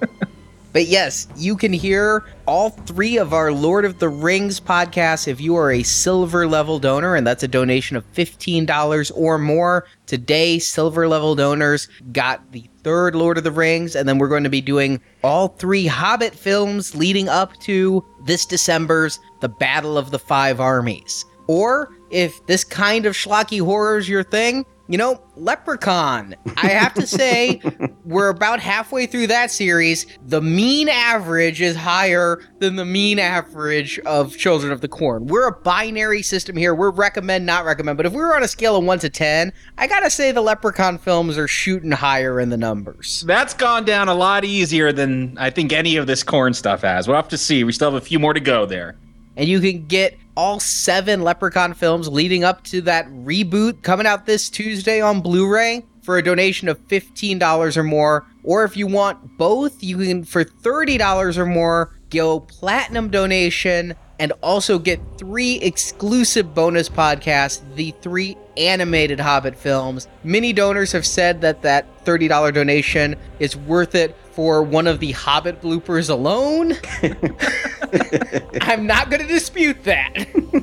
But 0.73 0.87
yes, 0.87 1.29
you 1.37 1.57
can 1.57 1.73
hear 1.73 2.25
all 2.47 2.71
three 2.71 3.19
of 3.19 3.35
our 3.35 3.53
Lord 3.53 3.85
of 3.85 3.99
the 3.99 4.09
Rings 4.09 4.59
podcasts 4.59 5.29
if 5.29 5.41
you 5.41 5.55
are 5.57 5.71
a 5.71 5.83
silver 5.83 6.47
level 6.47 6.79
donor, 6.79 7.15
and 7.15 7.27
that's 7.27 7.43
a 7.43 7.49
donation 7.49 7.97
of 7.97 8.11
$15 8.15 9.13
or 9.15 9.39
more. 9.39 9.87
Today, 10.07 10.59
silver 10.59 11.07
level 11.07 11.35
donors 11.35 11.89
got 12.13 12.53
the 12.53 12.65
third 12.83 13.15
Lord 13.15 13.37
of 13.37 13.45
the 13.45 13.51
Rings, 13.51 13.95
and 13.95 14.09
then 14.09 14.19
we're 14.19 14.29
going 14.29 14.45
to 14.45 14.51
be 14.51 14.63
doing 14.63 15.01
all 15.23 15.49
three 15.49 15.87
Hobbit 15.87 16.35
films 16.35 16.95
leading 16.95 17.29
up 17.29 17.55
to 17.61 18.05
this 18.25 18.47
December's 18.47 19.21
The 19.41 19.51
Battle 19.51 19.99
of 19.99 20.11
the 20.11 20.19
Five 20.19 20.59
Armies. 20.59 21.27
Or 21.49 21.95
if 22.11 22.47
this 22.47 22.65
kind 22.65 23.05
of 23.05 23.15
schlocky 23.15 23.61
horror 23.61 23.99
is 23.99 24.09
your 24.09 24.23
thing, 24.23 24.65
you 24.93 24.99
know, 24.99 25.23
Leprechaun. 25.37 26.37
I 26.59 26.69
have 26.69 26.93
to 26.95 27.07
say, 27.07 27.63
we're 28.05 28.29
about 28.29 28.61
halfway 28.61 29.07
through 29.07 29.29
that 29.29 29.51
series. 29.51 30.07
The 30.27 30.43
mean 30.43 30.91
average 30.91 31.63
is 31.63 31.75
higher 31.75 32.43
than 32.59 32.77
the 32.77 32.85
mean 32.85 33.19
average 33.19 33.99
of 34.01 34.37
Children 34.37 34.71
of 34.71 34.83
the 34.83 34.89
Corn. 34.89 35.29
We're 35.29 35.49
a 35.49 35.53
binary 35.53 36.21
system 36.21 36.59
here. 36.59 36.75
We're 36.75 36.91
recommend, 36.91 37.47
not 37.47 37.65
recommend. 37.65 37.97
But 37.97 38.05
if 38.05 38.13
we 38.13 38.19
were 38.19 38.37
on 38.37 38.43
a 38.43 38.49
scale 38.49 38.77
of 38.77 38.85
1 38.85 38.99
to 38.99 39.09
10, 39.09 39.55
I 39.79 39.87
gotta 39.87 40.11
say 40.11 40.31
the 40.31 40.43
Leprechaun 40.43 40.99
films 40.99 41.39
are 41.39 41.49
shooting 41.49 41.93
higher 41.93 42.39
in 42.39 42.51
the 42.51 42.59
numbers. 42.59 43.25
That's 43.27 43.55
gone 43.55 43.87
down 43.87 44.09
a 44.09 44.15
lot 44.15 44.45
easier 44.45 44.93
than 44.93 45.39
I 45.39 45.49
think 45.49 45.73
any 45.73 45.97
of 45.97 46.07
this 46.07 46.23
corn 46.23 46.53
stuff 46.53 46.83
has. 46.83 47.09
We'll 47.09 47.17
have 47.17 47.29
to 47.29 47.39
see. 47.39 47.65
We 47.65 47.73
still 47.73 47.91
have 47.91 48.03
a 48.03 48.05
few 48.05 48.19
more 48.19 48.35
to 48.35 48.41
go 48.41 48.67
there. 48.67 48.99
And 49.37 49.49
you 49.49 49.61
can 49.61 49.87
get 49.87 50.19
all 50.37 50.61
seven 50.61 51.23
Leprechaun 51.23 51.75
films 51.75 52.09
leading 52.09 52.45
up 52.45 52.65
to 52.65 52.81
that 52.83 53.07
reboot 53.09 53.83
coming 53.83 54.07
out 54.07 54.27
this 54.27 54.51
Tuesday 54.51 55.01
on 55.01 55.21
Blu 55.21 55.49
ray 55.49 55.85
for 56.03 56.19
a 56.19 56.23
donation 56.23 56.69
of 56.69 56.79
$15 56.89 57.77
or 57.77 57.83
more. 57.83 58.27
Or 58.45 58.65
if 58.65 58.77
you 58.77 58.87
want 58.87 59.39
both, 59.39 59.83
you 59.83 59.99
can, 59.99 60.25
for 60.25 60.45
$30 60.45 61.39
or 61.39 61.47
more, 61.47 61.97
go 62.11 62.41
platinum 62.41 63.09
donation 63.09 63.95
and 64.19 64.33
also 64.43 64.79
get 64.79 65.01
three 65.19 65.57
exclusive 65.57 66.55
bonus 66.55 66.89
podcasts, 66.89 67.61
the 67.75 67.93
three 68.03 68.37
animated 68.57 69.19
Hobbit 69.19 69.57
films. 69.57 70.09
Many 70.25 70.53
donors 70.53 70.93
have 70.93 71.07
said 71.07 71.41
that 71.41 71.63
that 71.63 72.05
$30 72.05 72.53
donation 72.53 73.17
is 73.39 73.57
worth 73.57 73.95
it 73.95 74.17
for 74.33 74.63
one 74.63 74.87
of 74.87 75.01
the 75.01 75.13
Hobbit 75.13 75.61
bloopers 75.61 76.09
alone. 76.09 76.73
I'm 78.63 78.87
not 78.87 79.11
going 79.11 79.21
to 79.21 79.29
dispute 79.29 79.85
that. 79.85 80.13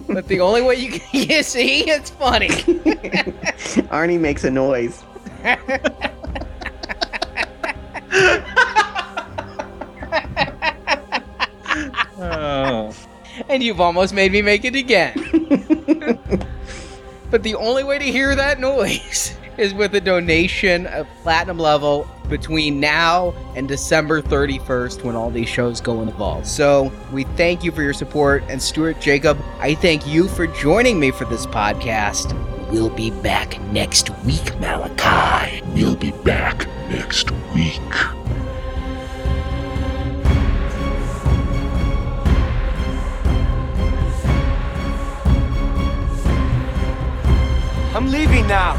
but 0.08 0.28
the 0.28 0.40
only 0.40 0.62
way 0.62 0.76
you 0.76 1.00
can 1.00 1.30
you 1.30 1.44
see 1.44 1.90
it's 1.90 2.10
funny. 2.10 2.48
Arnie 3.90 4.20
makes 4.20 4.44
a 4.44 4.52
noise. 4.52 5.04
And 13.60 13.66
you've 13.66 13.82
almost 13.82 14.14
made 14.14 14.32
me 14.32 14.42
make 14.42 14.64
it 14.64 14.74
again. 14.74 15.12
but 17.30 17.44
the 17.44 17.56
only 17.56 17.84
way 17.84 18.00
to 18.00 18.06
hear 18.06 18.34
that 18.34 18.58
noise 18.58 19.38
is 19.58 19.74
with 19.74 19.94
a 19.96 20.00
donation 20.00 20.88
of 20.88 21.06
platinum 21.24 21.60
level 21.60 22.08
between 22.30 22.80
now 22.80 23.34
and 23.58 23.68
December 23.68 24.22
31st 24.22 25.04
when 25.04 25.14
all 25.14 25.30
these 25.30 25.50
shows 25.50 25.82
go 25.82 26.00
in 26.00 26.06
the 26.06 26.14
vault. 26.14 26.48
So 26.48 26.90
we 27.12 27.26
thank 27.36 27.62
you 27.62 27.74
for 27.74 27.82
your 27.82 27.92
support. 27.92 28.46
And 28.48 28.62
Stuart 28.62 29.02
Jacob, 29.02 29.38
I 29.60 29.76
thank 29.76 30.08
you 30.08 30.30
for 30.30 30.48
joining 30.48 30.98
me 30.98 31.12
for 31.12 31.26
this 31.26 31.46
podcast. 31.46 32.32
We'll 32.72 32.90
be 32.90 33.12
back 33.12 33.60
next 33.74 34.10
week, 34.24 34.58
Malachi. 34.62 35.62
We'll 35.74 35.98
be 35.98 36.12
back 36.12 36.66
next 36.90 37.30
week. 37.54 38.19
I'm 48.00 48.10
leaving 48.10 48.48
now. 48.48 48.76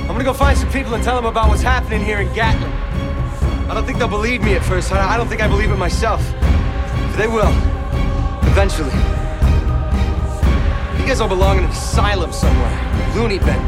I'm 0.00 0.06
gonna 0.06 0.24
go 0.24 0.32
find 0.32 0.56
some 0.56 0.72
people 0.72 0.94
and 0.94 1.04
tell 1.04 1.16
them 1.16 1.26
about 1.26 1.50
what's 1.50 1.60
happening 1.60 2.02
here 2.02 2.20
in 2.20 2.32
Gatlin. 2.32 2.72
I 3.68 3.74
don't 3.74 3.84
think 3.84 3.98
they'll 3.98 4.08
believe 4.08 4.42
me 4.42 4.54
at 4.54 4.64
first. 4.64 4.90
I 4.90 5.12
I 5.12 5.18
don't 5.18 5.28
think 5.28 5.42
I 5.42 5.48
believe 5.48 5.70
it 5.70 5.76
myself. 5.76 6.22
But 6.32 7.16
they 7.18 7.28
will. 7.28 7.52
Eventually. 8.48 8.88
You 10.98 11.06
guys 11.06 11.20
all 11.20 11.28
belong 11.28 11.58
in 11.58 11.64
an 11.64 11.70
asylum 11.70 12.32
somewhere. 12.32 13.12
Loony 13.14 13.38
bin. 13.38 13.60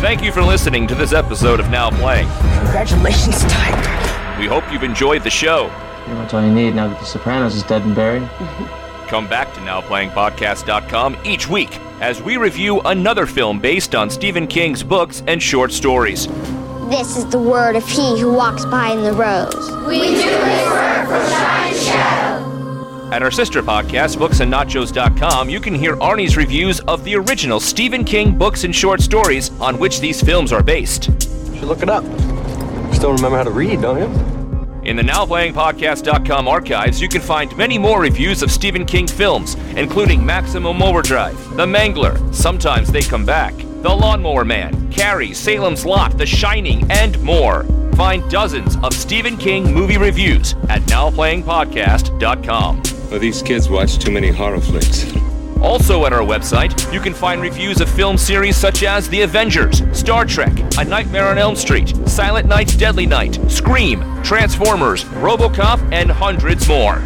Thank 0.00 0.24
you 0.24 0.32
for 0.32 0.42
listening 0.42 0.88
to 0.88 0.96
this 0.96 1.12
episode 1.12 1.60
of 1.60 1.70
Now 1.70 1.90
Playing. 1.90 2.26
Congratulations, 2.64 3.44
Tiger. 3.44 4.40
We 4.40 4.48
hope 4.48 4.64
you've 4.72 4.82
enjoyed 4.82 5.22
the 5.22 5.30
show. 5.30 5.70
Pretty 6.02 6.18
much 6.18 6.34
all 6.34 6.42
you 6.42 6.52
need 6.52 6.74
now 6.74 6.88
that 6.88 6.98
The 6.98 7.06
Sopranos 7.06 7.54
is 7.54 7.62
dead 7.62 7.82
and 7.82 7.94
buried. 7.94 8.22
Mm-hmm. 8.24 8.83
Come 9.08 9.28
back 9.28 9.52
to 9.54 9.60
NowPlayingPodcast.com 9.60 11.18
each 11.24 11.48
week 11.48 11.78
as 12.00 12.22
we 12.22 12.36
review 12.36 12.80
another 12.82 13.26
film 13.26 13.60
based 13.60 13.94
on 13.94 14.10
Stephen 14.10 14.46
King's 14.46 14.82
books 14.82 15.22
and 15.26 15.42
short 15.42 15.72
stories. 15.72 16.26
This 16.88 17.16
is 17.16 17.26
the 17.26 17.38
word 17.38 17.76
of 17.76 17.86
he 17.86 18.20
who 18.20 18.32
walks 18.32 18.64
behind 18.64 19.04
the 19.04 19.12
rose. 19.12 19.54
We 19.86 19.98
do 20.00 20.06
his 20.14 20.70
work 20.70 21.06
from 21.08 21.30
shine 21.30 21.72
to 21.72 21.78
shadow. 21.78 23.10
At 23.12 23.22
our 23.22 23.30
sister 23.30 23.62
podcast, 23.62 24.16
booksandnachos.com, 24.16 25.48
you 25.48 25.60
can 25.60 25.74
hear 25.74 25.96
Arnie's 25.96 26.36
reviews 26.36 26.80
of 26.80 27.04
the 27.04 27.14
original 27.16 27.60
Stephen 27.60 28.04
King 28.04 28.36
books 28.36 28.64
and 28.64 28.74
short 28.74 29.00
stories 29.00 29.50
on 29.60 29.78
which 29.78 30.00
these 30.00 30.20
films 30.20 30.52
are 30.52 30.62
based. 30.62 31.08
You 31.52 31.58
Should 31.60 31.68
look 31.68 31.82
it 31.82 31.88
up. 31.88 32.04
Still 32.92 33.12
remember 33.12 33.36
how 33.36 33.44
to 33.44 33.50
read, 33.50 33.82
don't 33.82 33.98
you? 33.98 34.43
In 34.84 34.96
the 34.96 35.02
NowPlayingPodcast.com 35.02 36.46
archives, 36.46 37.00
you 37.00 37.08
can 37.08 37.22
find 37.22 37.56
many 37.56 37.78
more 37.78 38.02
reviews 38.02 38.42
of 38.42 38.50
Stephen 38.50 38.84
King 38.84 39.06
films, 39.06 39.54
including 39.76 40.24
Maximum 40.24 40.82
Overdrive, 40.82 41.38
The 41.56 41.64
Mangler, 41.64 42.34
Sometimes 42.34 42.92
They 42.92 43.00
Come 43.00 43.24
Back, 43.24 43.54
The 43.56 43.88
Lawnmower 43.88 44.44
Man, 44.44 44.92
Carrie, 44.92 45.32
Salem's 45.32 45.86
Lot, 45.86 46.18
The 46.18 46.26
Shining, 46.26 46.86
and 46.90 47.18
more. 47.22 47.64
Find 47.96 48.30
dozens 48.30 48.76
of 48.82 48.92
Stephen 48.92 49.38
King 49.38 49.72
movie 49.72 49.96
reviews 49.96 50.52
at 50.68 50.82
NowPlayingPodcast.com. 50.82 52.82
Well, 53.10 53.20
these 53.20 53.42
kids 53.42 53.70
watch 53.70 53.98
too 53.98 54.10
many 54.10 54.30
horror 54.30 54.60
flicks. 54.60 55.10
Also 55.60 56.04
at 56.04 56.12
our 56.12 56.20
website, 56.20 56.92
you 56.92 57.00
can 57.00 57.14
find 57.14 57.40
reviews 57.40 57.80
of 57.80 57.88
film 57.88 58.18
series 58.18 58.56
such 58.56 58.82
as 58.82 59.08
The 59.08 59.22
Avengers, 59.22 59.82
Star 59.96 60.24
Trek, 60.24 60.52
A 60.78 60.84
Nightmare 60.84 61.26
on 61.28 61.38
Elm 61.38 61.56
Street, 61.56 61.96
Silent 62.06 62.46
Night's 62.46 62.76
Deadly 62.76 63.06
Night, 63.06 63.38
Scream, 63.50 64.00
Transformers, 64.22 65.04
RoboCop, 65.04 65.92
and 65.92 66.10
hundreds 66.10 66.68
more. 66.68 67.00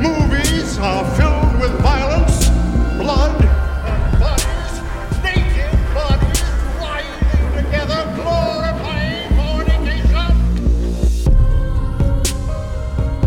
Movies 0.00 0.78
are 0.78 1.04
filled 1.16 1.60
with 1.60 1.72
violence, 1.82 2.48
blood, 2.96 3.42
and 3.42 4.18
bodies, 4.18 4.80
naked 5.22 5.72
bodies 5.92 6.42
writhing 6.78 7.64
together, 7.64 8.04
glorifying 8.14 9.28
fornication. 9.36 10.30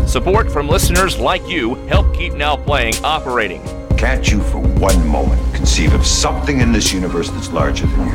Support 0.08 0.50
from 0.50 0.68
listeners 0.68 1.18
like 1.18 1.46
you 1.46 1.74
help 1.86 2.12
keep 2.14 2.32
Now 2.32 2.56
Playing 2.56 2.94
operating. 3.04 3.73
Can't 4.04 4.30
you 4.30 4.42
for 4.42 4.58
one 4.58 5.08
moment 5.08 5.40
conceive 5.54 5.94
of 5.94 6.06
something 6.06 6.60
in 6.60 6.72
this 6.72 6.92
universe 6.92 7.30
that's 7.30 7.50
larger 7.50 7.86
than 7.86 8.08
you? 8.08 8.14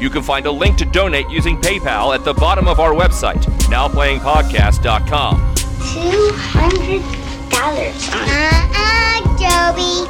You 0.00 0.08
can 0.08 0.22
find 0.22 0.46
a 0.46 0.50
link 0.50 0.78
to 0.78 0.86
donate 0.86 1.28
using 1.28 1.58
PayPal 1.58 2.14
at 2.14 2.24
the 2.24 2.32
bottom 2.32 2.66
of 2.66 2.80
our 2.80 2.92
website, 2.94 3.42
nowplayingpodcast.com. 3.68 5.54
Two 5.92 6.30
hundred 6.32 7.02
dollars. 7.50 8.08
Uh-uh, 8.08 9.20
Joby. 9.36 10.08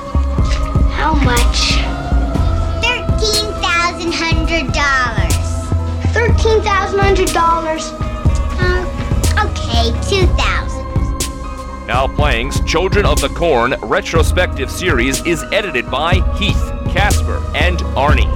How 0.94 1.12
much? 1.24 1.74
Thirteen 2.80 3.50
thousand 3.60 4.14
hundred 4.14 4.72
dollars. 4.72 5.34
Thirteen 6.14 6.62
thousand 6.62 7.00
hundred 7.00 7.32
dollars. 7.32 7.90
Uh, 8.60 8.86
okay, 9.44 9.90
two 10.08 10.24
thousand. 10.36 10.57
Now 11.88 12.06
Playing's 12.06 12.60
Children 12.70 13.06
of 13.06 13.18
the 13.18 13.30
Corn 13.30 13.74
retrospective 13.80 14.70
series 14.70 15.24
is 15.24 15.42
edited 15.54 15.90
by 15.90 16.16
Heath, 16.36 16.70
Casper, 16.90 17.42
and 17.54 17.78
Arnie. 17.96 18.30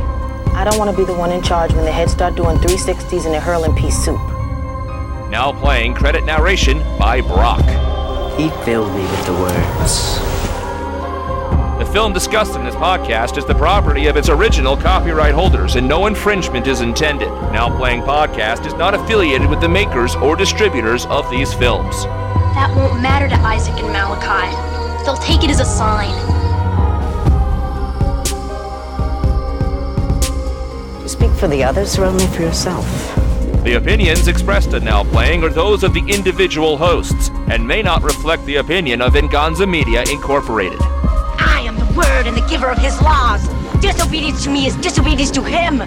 I 0.54 0.64
don't 0.64 0.78
want 0.78 0.90
to 0.90 0.96
be 0.96 1.04
the 1.04 1.12
one 1.12 1.30
in 1.30 1.42
charge 1.42 1.70
when 1.74 1.84
the 1.84 1.92
heads 1.92 2.12
start 2.12 2.34
doing 2.34 2.56
360s 2.56 3.26
and 3.26 3.34
they're 3.34 3.42
hurling 3.42 3.76
pea 3.76 3.90
soup. 3.90 4.16
Now 5.28 5.52
Playing 5.52 5.92
credit 5.92 6.24
narration 6.24 6.78
by 6.98 7.20
Brock. 7.20 7.60
He 8.38 8.48
filled 8.64 8.90
me 8.94 9.02
with 9.02 9.26
the 9.26 9.34
words. 9.34 10.18
The 11.78 11.92
film 11.92 12.14
discussed 12.14 12.56
in 12.56 12.64
this 12.64 12.74
podcast 12.76 13.36
is 13.36 13.44
the 13.44 13.54
property 13.54 14.06
of 14.06 14.16
its 14.16 14.30
original 14.30 14.78
copyright 14.78 15.34
holders, 15.34 15.76
and 15.76 15.86
no 15.86 16.06
infringement 16.06 16.66
is 16.66 16.80
intended. 16.80 17.28
Now 17.52 17.68
Playing 17.76 18.00
Podcast 18.00 18.64
is 18.64 18.72
not 18.72 18.94
affiliated 18.94 19.50
with 19.50 19.60
the 19.60 19.68
makers 19.68 20.14
or 20.14 20.36
distributors 20.36 21.04
of 21.04 21.30
these 21.30 21.52
films. 21.52 22.06
That 22.54 22.72
won't 22.76 23.00
matter 23.00 23.28
to 23.28 23.34
Isaac 23.36 23.74
and 23.78 23.88
Malachi. 23.88 24.50
They'll 25.04 25.16
take 25.16 25.42
it 25.42 25.50
as 25.50 25.60
a 25.60 25.64
sign. 25.64 26.12
To 31.02 31.08
speak 31.08 31.32
for 31.32 31.48
the 31.48 31.64
others 31.64 31.98
or 31.98 32.04
only 32.04 32.26
for 32.26 32.42
yourself? 32.42 32.86
The 33.64 33.74
opinions 33.74 34.28
expressed 34.28 34.74
in 34.74 34.84
Now 34.84 35.02
Playing 35.02 35.44
are 35.44 35.48
those 35.48 35.82
of 35.82 35.94
the 35.94 36.04
individual 36.08 36.76
hosts 36.76 37.30
and 37.48 37.66
may 37.66 37.80
not 37.80 38.02
reflect 38.02 38.44
the 38.44 38.56
opinion 38.56 39.00
of 39.00 39.14
Venganza 39.14 39.66
Media 39.66 40.02
Incorporated. 40.10 40.80
I 40.82 41.64
am 41.66 41.76
the 41.76 41.86
word 41.96 42.26
and 42.26 42.36
the 42.36 42.46
giver 42.50 42.68
of 42.68 42.78
his 42.78 43.00
laws. 43.00 43.48
Disobedience 43.80 44.44
to 44.44 44.50
me 44.50 44.66
is 44.66 44.76
disobedience 44.76 45.30
to 45.30 45.42
him. 45.42 45.82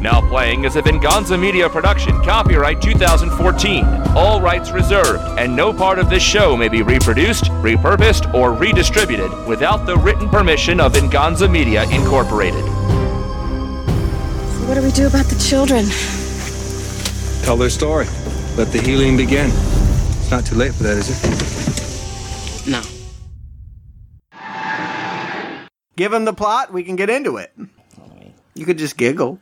Now 0.00 0.26
Playing 0.26 0.64
is 0.64 0.76
a 0.76 0.82
Venganza 0.82 1.36
Media 1.36 1.68
production, 1.68 2.22
copyright 2.22 2.80
2014. 2.80 3.84
All 4.16 4.40
rights 4.40 4.70
reserved, 4.70 5.22
and 5.38 5.54
no 5.54 5.74
part 5.74 5.98
of 5.98 6.08
this 6.08 6.22
show 6.22 6.56
may 6.56 6.70
be 6.70 6.80
reproduced, 6.80 7.44
repurposed, 7.60 8.32
or 8.32 8.54
redistributed 8.54 9.30
without 9.46 9.84
the 9.84 9.98
written 9.98 10.30
permission 10.30 10.80
of 10.80 10.94
Venganza 10.94 11.46
Media 11.46 11.84
Incorporated. 11.90 12.64
So 12.64 12.70
what 14.66 14.74
do 14.76 14.82
we 14.82 14.90
do 14.90 15.06
about 15.06 15.26
the 15.26 15.38
children? 15.38 15.84
Tell 17.44 17.58
their 17.58 17.68
story. 17.68 18.06
Let 18.56 18.72
the 18.72 18.80
healing 18.80 19.18
begin. 19.18 19.50
It's 19.50 20.30
not 20.30 20.46
too 20.46 20.54
late 20.54 20.72
for 20.72 20.84
that, 20.84 20.96
is 20.96 21.10
it? 21.10 22.70
No. 22.70 22.80
Give 25.96 26.10
him 26.10 26.24
the 26.24 26.32
plot, 26.32 26.72
we 26.72 26.84
can 26.84 26.96
get 26.96 27.10
into 27.10 27.36
it. 27.36 27.52
You 28.54 28.64
could 28.64 28.78
just 28.78 28.96
giggle. 28.96 29.38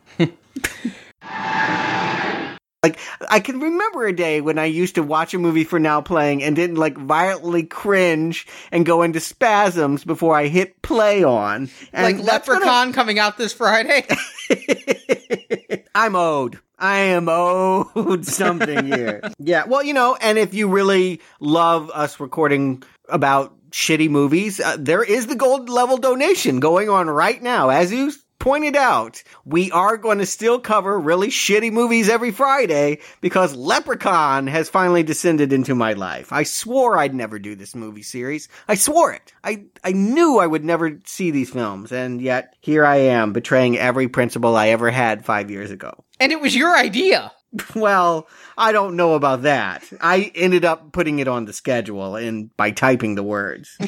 like 2.82 2.98
I 3.28 3.40
can 3.40 3.60
remember 3.60 4.06
a 4.06 4.14
day 4.14 4.40
when 4.40 4.58
I 4.58 4.66
used 4.66 4.94
to 4.96 5.02
watch 5.02 5.34
a 5.34 5.38
movie 5.38 5.64
for 5.64 5.78
now 5.78 6.00
playing 6.00 6.42
and 6.42 6.54
didn't 6.54 6.76
like 6.76 6.96
violently 6.96 7.64
cringe 7.64 8.46
and 8.70 8.86
go 8.86 9.02
into 9.02 9.20
spasms 9.20 10.04
before 10.04 10.36
I 10.36 10.46
hit 10.46 10.80
play 10.82 11.24
on. 11.24 11.70
And 11.92 12.18
like 12.18 12.24
Leprechaun 12.24 12.92
coming 12.92 13.18
out 13.18 13.36
this 13.36 13.52
Friday. 13.52 14.06
I'm 15.94 16.16
owed. 16.16 16.58
I 16.78 16.98
am 16.98 17.28
owed 17.28 18.24
something 18.24 18.86
here. 18.86 19.22
yeah. 19.38 19.64
Well, 19.66 19.82
you 19.82 19.92
know, 19.92 20.16
and 20.20 20.38
if 20.38 20.54
you 20.54 20.68
really 20.68 21.20
love 21.40 21.90
us 21.92 22.20
recording 22.20 22.84
about 23.08 23.54
shitty 23.70 24.08
movies, 24.08 24.60
uh, 24.60 24.76
there 24.78 25.02
is 25.02 25.26
the 25.26 25.34
gold 25.34 25.68
level 25.68 25.96
donation 25.96 26.60
going 26.60 26.88
on 26.88 27.10
right 27.10 27.42
now. 27.42 27.70
As 27.70 27.92
you 27.92 28.12
pointed 28.38 28.76
out, 28.76 29.22
we 29.44 29.70
are 29.72 29.96
going 29.96 30.18
to 30.18 30.26
still 30.26 30.58
cover 30.58 30.98
really 30.98 31.28
shitty 31.28 31.72
movies 31.72 32.08
every 32.08 32.30
Friday 32.30 33.00
because 33.20 33.54
Leprechaun 33.54 34.46
has 34.46 34.68
finally 34.68 35.02
descended 35.02 35.52
into 35.52 35.74
my 35.74 35.92
life. 35.92 36.32
I 36.32 36.42
swore 36.42 36.98
I'd 36.98 37.14
never 37.14 37.38
do 37.38 37.54
this 37.54 37.74
movie 37.74 38.02
series. 38.02 38.48
I 38.68 38.74
swore 38.74 39.12
it. 39.12 39.32
I, 39.44 39.64
I 39.84 39.92
knew 39.92 40.38
I 40.38 40.46
would 40.46 40.64
never 40.64 40.98
see 41.04 41.30
these 41.30 41.50
films, 41.50 41.92
and 41.92 42.20
yet 42.20 42.54
here 42.60 42.84
I 42.84 42.96
am 42.96 43.32
betraying 43.32 43.78
every 43.78 44.08
principle 44.08 44.56
I 44.56 44.68
ever 44.68 44.90
had 44.90 45.24
five 45.24 45.50
years 45.50 45.70
ago. 45.70 46.04
And 46.20 46.32
it 46.32 46.40
was 46.40 46.54
your 46.54 46.76
idea. 46.76 47.32
Well, 47.74 48.28
I 48.58 48.72
don't 48.72 48.96
know 48.96 49.14
about 49.14 49.42
that. 49.42 49.84
I 50.00 50.30
ended 50.34 50.66
up 50.66 50.92
putting 50.92 51.18
it 51.18 51.28
on 51.28 51.46
the 51.46 51.52
schedule 51.54 52.16
and 52.16 52.54
by 52.56 52.72
typing 52.72 53.14
the 53.14 53.22
words. 53.22 53.78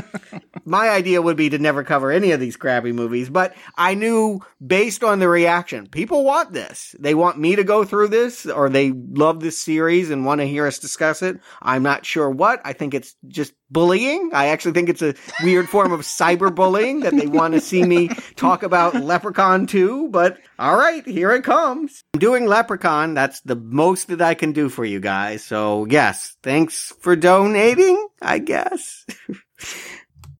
My 0.64 0.90
idea 0.90 1.20
would 1.20 1.36
be 1.36 1.50
to 1.50 1.58
never 1.58 1.82
cover 1.82 2.12
any 2.12 2.30
of 2.30 2.38
these 2.38 2.56
crappy 2.56 2.92
movies, 2.92 3.28
but 3.28 3.54
I 3.76 3.94
knew 3.94 4.40
based 4.64 5.02
on 5.02 5.18
the 5.18 5.28
reaction, 5.28 5.88
people 5.88 6.24
want 6.24 6.52
this. 6.52 6.94
They 7.00 7.14
want 7.14 7.38
me 7.38 7.56
to 7.56 7.64
go 7.64 7.84
through 7.84 8.08
this 8.08 8.46
or 8.46 8.68
they 8.68 8.92
love 8.92 9.40
this 9.40 9.58
series 9.58 10.10
and 10.10 10.24
want 10.24 10.40
to 10.40 10.46
hear 10.46 10.66
us 10.66 10.78
discuss 10.78 11.22
it. 11.22 11.40
I'm 11.60 11.82
not 11.82 12.06
sure 12.06 12.30
what. 12.30 12.60
I 12.64 12.74
think 12.74 12.94
it's 12.94 13.16
just 13.26 13.54
bullying. 13.70 14.30
I 14.32 14.48
actually 14.48 14.72
think 14.72 14.88
it's 14.88 15.02
a 15.02 15.14
weird 15.42 15.68
form 15.68 15.92
of 15.92 16.00
cyberbullying 16.00 17.02
that 17.02 17.16
they 17.16 17.26
want 17.26 17.54
to 17.54 17.60
see 17.60 17.84
me 17.84 18.08
talk 18.36 18.62
about 18.62 18.94
Leprechaun 18.94 19.66
2, 19.66 20.08
but 20.08 20.38
all 20.58 20.76
right, 20.76 21.06
here 21.06 21.32
it 21.32 21.44
comes. 21.44 22.04
I'm 22.14 22.20
doing 22.20 22.46
Leprechaun. 22.46 23.14
That's 23.14 23.40
the 23.42 23.56
most 23.56 24.08
that 24.08 24.20
I 24.20 24.34
can 24.34 24.52
do 24.52 24.68
for 24.68 24.84
you 24.84 25.00
guys. 25.00 25.44
So 25.44 25.86
yes, 25.88 26.36
thanks 26.42 26.92
for 27.00 27.16
donating, 27.16 28.08
I 28.20 28.38
guess. 28.38 29.06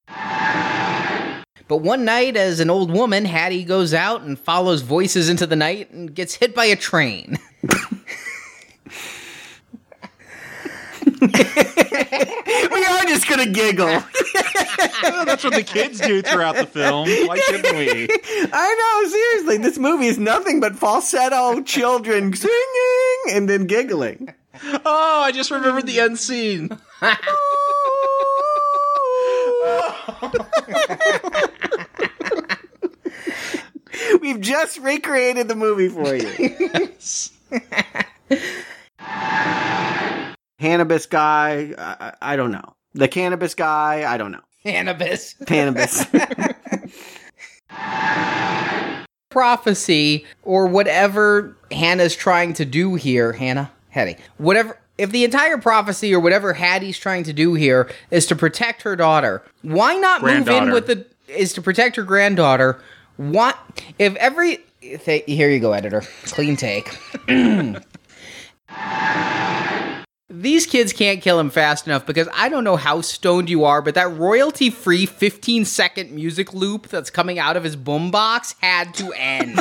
But 1.71 1.83
one 1.83 2.05
night, 2.05 2.37
as 2.37 2.59
an 2.59 2.69
old 2.69 2.91
woman, 2.91 3.25
Hattie 3.25 3.63
goes 3.63 3.95
out 3.95 4.23
and 4.23 4.37
follows 4.37 4.83
voices 4.83 5.29
into 5.29 5.47
the 5.47 5.55
night 5.55 5.93
and 5.93 6.13
gets 6.13 6.35
hit 6.35 6.53
by 6.53 6.65
a 6.65 6.75
train. 6.75 7.39
we 12.71 12.85
are 12.85 13.05
just 13.05 13.29
gonna 13.29 13.47
giggle. 13.47 13.87
well, 15.03 15.25
that's 15.27 15.45
what 15.45 15.53
the 15.53 15.63
kids 15.63 16.01
do 16.01 16.23
throughout 16.23 16.57
the 16.57 16.67
film. 16.67 17.09
Why 17.27 17.39
shouldn't 17.39 17.77
we? 17.77 18.09
I 18.53 19.03
know, 19.03 19.11
seriously. 19.11 19.59
This 19.59 19.77
movie 19.77 20.07
is 20.07 20.19
nothing 20.19 20.61
but 20.61 20.77
falsetto 20.77 21.63
children 21.63 22.35
singing 22.35 23.23
and 23.33 23.51
then 23.51 23.67
giggling. 23.67 24.33
Oh, 24.65 25.23
I 25.23 25.33
just 25.33 25.51
remembered 25.51 25.87
the 25.87 26.01
end 26.01 26.19
scene. 26.19 26.71
We've 34.21 34.41
just 34.41 34.79
recreated 34.79 35.49
the 35.49 35.55
movie 35.55 35.89
for 35.89 36.15
you. 36.15 36.57
Yes. 36.59 37.31
Cannabis 40.61 41.07
guy, 41.07 41.75
I, 41.79 42.13
I 42.21 42.37
don't 42.37 42.53
know. 42.53 42.75
The 42.93 43.09
cannabis 43.09 43.55
guy, 43.55 44.05
I 44.07 44.19
don't 44.19 44.31
know. 44.31 44.43
Cannabis. 44.63 45.35
Cannabis. 45.47 46.05
Prophecy 49.31 50.27
or 50.43 50.67
whatever 50.67 51.57
Hannah's 51.71 52.15
trying 52.15 52.53
to 52.55 52.67
do 52.67 52.95
here, 52.95 53.33
Hannah, 53.33 53.73
Hattie, 53.89 54.17
whatever. 54.37 54.79
If 54.99 55.13
the 55.13 55.25
entire 55.25 55.57
prophecy 55.57 56.15
or 56.15 56.21
whatever 56.21 56.53
Hattie's 56.53 56.99
trying 56.99 57.25
to 57.25 57.33
do 57.33 57.55
here 57.55 57.91
is 58.11 58.27
to 58.27 58.37
protect 58.37 58.83
her 58.83 58.97
daughter, 58.97 59.43
why 59.63 59.95
not 59.95 60.23
move 60.23 60.47
in 60.47 60.73
with 60.73 60.89
the 60.89 61.07
is 61.27 61.55
to 61.55 61.63
protect 61.63 61.97
her 61.97 62.03
granddaughter? 62.03 62.83
What 63.17 63.59
if 63.99 64.15
every 64.17 64.59
th- 64.83 65.25
here 65.27 65.49
you 65.49 65.61
go, 65.61 65.73
editor, 65.73 66.03
clean 66.25 66.57
take. 66.57 66.99
These 70.41 70.65
kids 70.65 70.95
can't 70.95 71.21
kill 71.21 71.39
him 71.39 71.51
fast 71.51 71.87
enough 71.87 72.07
because 72.07 72.27
I 72.33 72.49
don't 72.49 72.65
know 72.65 72.77
how 72.77 73.03
stoned 73.03 73.51
you 73.51 73.65
are, 73.65 73.83
but 73.83 73.95
that 73.97 74.11
royalty 74.17 74.71
free 74.71 75.05
15 75.05 75.67
second 75.67 76.13
music 76.13 76.55
loop 76.55 76.89
that's 76.89 77.11
coming 77.11 77.39
out 77.39 77.59
of 77.59 77.65
his 77.65 77.77
boombox 77.77 78.55
had 78.63 78.95
to 78.95 79.13
end. 79.13 79.61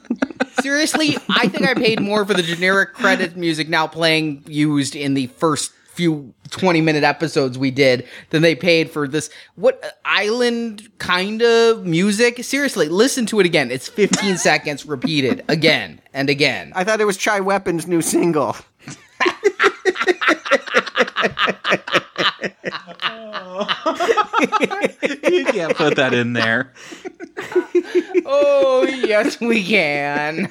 Seriously, 0.62 1.18
I 1.28 1.48
think 1.48 1.68
I 1.68 1.74
paid 1.74 2.00
more 2.00 2.24
for 2.24 2.32
the 2.32 2.42
generic 2.42 2.94
credit 2.94 3.36
music 3.36 3.68
now 3.68 3.86
playing 3.86 4.42
used 4.46 4.96
in 4.96 5.12
the 5.12 5.26
first 5.26 5.72
few 5.92 6.32
20 6.48 6.80
minute 6.80 7.04
episodes 7.04 7.58
we 7.58 7.70
did 7.70 8.08
than 8.30 8.40
they 8.40 8.54
paid 8.54 8.90
for 8.90 9.06
this 9.06 9.28
what 9.54 9.98
island 10.06 10.88
kind 10.96 11.42
of 11.42 11.84
music? 11.84 12.42
Seriously 12.42 12.88
listen 12.88 13.26
to 13.26 13.38
it 13.40 13.44
again. 13.44 13.70
It's 13.70 13.86
15 13.86 14.38
seconds 14.38 14.86
repeated 14.86 15.44
again 15.48 16.00
and 16.14 16.30
again. 16.30 16.72
I 16.74 16.84
thought 16.84 17.02
it 17.02 17.06
was 17.06 17.18
chai 17.18 17.40
weapon's 17.40 17.86
new 17.86 18.00
single 18.00 18.56
you 25.28 25.44
can't 25.46 25.76
put 25.76 25.96
that 25.96 26.14
in 26.14 26.32
there. 26.32 26.72
oh, 28.26 28.86
yes, 28.86 29.40
we 29.40 29.64
can. 29.64 30.50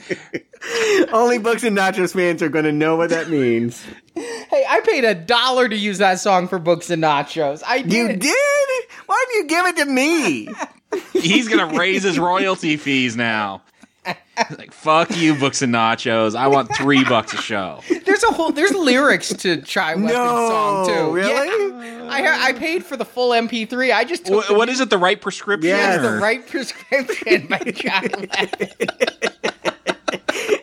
Only 1.11 1.37
Books 1.37 1.63
and 1.63 1.77
Nachos 1.77 2.13
fans 2.13 2.41
are 2.41 2.49
going 2.49 2.65
to 2.65 2.71
know 2.71 2.95
what 2.95 3.09
that 3.11 3.29
means. 3.29 3.83
Hey, 4.15 4.65
I 4.67 4.81
paid 4.81 5.03
a 5.03 5.13
dollar 5.13 5.69
to 5.69 5.75
use 5.75 5.97
that 5.99 6.19
song 6.19 6.47
for 6.47 6.59
Books 6.59 6.89
and 6.89 7.03
Nachos. 7.03 7.63
I 7.65 7.81
did. 7.81 7.91
You 7.91 8.07
did? 8.17 8.85
Why 9.05 9.25
did 9.29 9.37
you 9.37 9.47
give 9.47 9.65
it 9.67 9.77
to 9.77 9.85
me? 9.85 10.47
He's 11.13 11.47
going 11.47 11.69
to 11.69 11.77
raise 11.77 12.03
his 12.03 12.17
royalty 12.17 12.77
fees 12.77 13.15
now 13.15 13.61
like 14.57 14.71
fuck 14.71 15.15
you, 15.15 15.35
books 15.35 15.61
and 15.61 15.73
nachos. 15.73 16.35
I 16.35 16.47
want 16.47 16.75
three 16.75 17.03
bucks 17.03 17.33
a 17.33 17.37
show. 17.37 17.81
There's 18.05 18.23
a 18.23 18.31
whole 18.31 18.51
there's 18.51 18.73
lyrics 18.73 19.29
to 19.29 19.61
Chai 19.61 19.95
Weapon 19.95 20.07
no, 20.09 20.49
song 20.49 20.87
too. 20.87 21.11
Really? 21.11 21.85
Yeah. 21.85 22.07
I 22.09 22.47
I 22.49 22.53
paid 22.53 22.85
for 22.85 22.97
the 22.97 23.05
full 23.05 23.31
MP3. 23.31 23.93
I 23.93 24.03
just 24.03 24.25
took 24.25 24.35
what, 24.35 24.55
what 24.55 24.69
is 24.69 24.79
it? 24.79 24.89
The 24.89 24.97
right 24.97 25.19
prescription? 25.19 25.69
Yeah, 25.69 25.97
the 25.97 26.17
right 26.17 26.45
prescription 26.45 27.47
by 27.47 27.57
Chai 27.75 28.01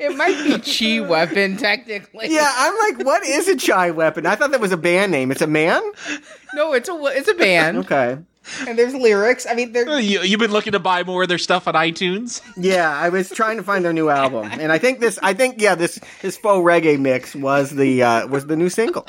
it 0.01 0.16
might 0.16 0.45
be 0.45 0.59
Chi 0.59 1.01
Weapon 1.07 1.57
technically. 1.57 2.28
Yeah, 2.30 2.53
I'm 2.55 2.78
like, 2.78 3.07
what 3.07 3.24
is 3.24 3.49
a 3.49 3.57
Chai 3.57 3.90
Weapon? 3.90 4.26
I 4.26 4.36
thought 4.36 4.51
that 4.53 4.61
was 4.61 4.72
a 4.72 4.76
band 4.76 5.12
name. 5.12 5.30
It's 5.30 5.43
a 5.43 5.47
man. 5.47 5.82
No, 6.55 6.72
it's 6.72 6.88
a 6.88 6.95
it's 7.07 7.28
a 7.28 7.34
band. 7.34 7.78
okay 7.78 8.18
and 8.66 8.78
there's 8.78 8.95
lyrics. 8.95 9.47
I 9.49 9.55
mean, 9.55 9.74
you, 9.74 10.20
you've 10.22 10.40
been 10.40 10.53
looking 10.53 10.72
to 10.72 10.78
buy 10.78 11.03
more 11.05 11.22
of 11.22 11.28
their 11.28 11.38
stuff 11.38 11.68
on 11.68 11.74
iTunes. 11.74 12.40
Yeah, 12.62 12.88
I 12.90 13.09
was 13.09 13.30
trying 13.30 13.57
to 13.57 13.62
find 13.62 13.84
their 13.84 13.93
new 13.93 14.09
album, 14.09 14.49
and 14.53 14.70
I 14.70 14.78
think 14.78 15.01
this. 15.01 15.18
I 15.22 15.34
think 15.34 15.61
yeah, 15.61 15.74
this 15.74 15.99
his 16.20 16.36
faux 16.36 16.64
reggae 16.64 16.99
mix 16.99 17.34
was 17.34 17.70
the 17.70 18.03
uh, 18.03 18.26
was 18.28 18.47
the 18.47 18.57
new 18.57 18.68
single. 18.68 19.07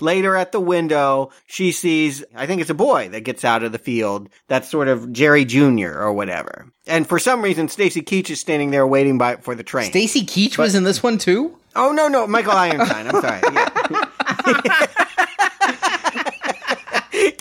Later 0.00 0.36
at 0.36 0.52
the 0.52 0.60
window, 0.60 1.30
she 1.46 1.72
sees, 1.72 2.22
I 2.34 2.46
think 2.46 2.60
it's 2.60 2.70
a 2.70 2.74
boy 2.74 3.08
that 3.08 3.22
gets 3.22 3.44
out 3.44 3.64
of 3.64 3.72
the 3.72 3.78
field. 3.78 4.28
That's 4.46 4.68
sort 4.68 4.86
of 4.86 5.12
Jerry 5.12 5.44
Jr. 5.44 5.88
or 5.88 6.12
whatever. 6.12 6.66
And 6.86 7.04
for 7.08 7.18
some 7.18 7.42
reason, 7.42 7.68
Stacy 7.68 8.02
Keach 8.02 8.30
is 8.30 8.38
standing 8.40 8.70
there 8.70 8.86
waiting 8.86 9.18
by 9.18 9.36
for 9.36 9.56
the 9.56 9.64
train. 9.64 9.90
Stacy 9.90 10.24
Keach 10.24 10.56
was 10.56 10.76
in 10.76 10.84
this 10.84 11.02
one 11.02 11.18
too? 11.18 11.56
Oh 11.74 11.90
no, 11.90 12.06
no, 12.06 12.26
Michael 12.28 12.52
Ironside. 12.52 13.06
I'm 13.08 13.20
sorry. 13.20 13.40
Yeah. 13.52 15.24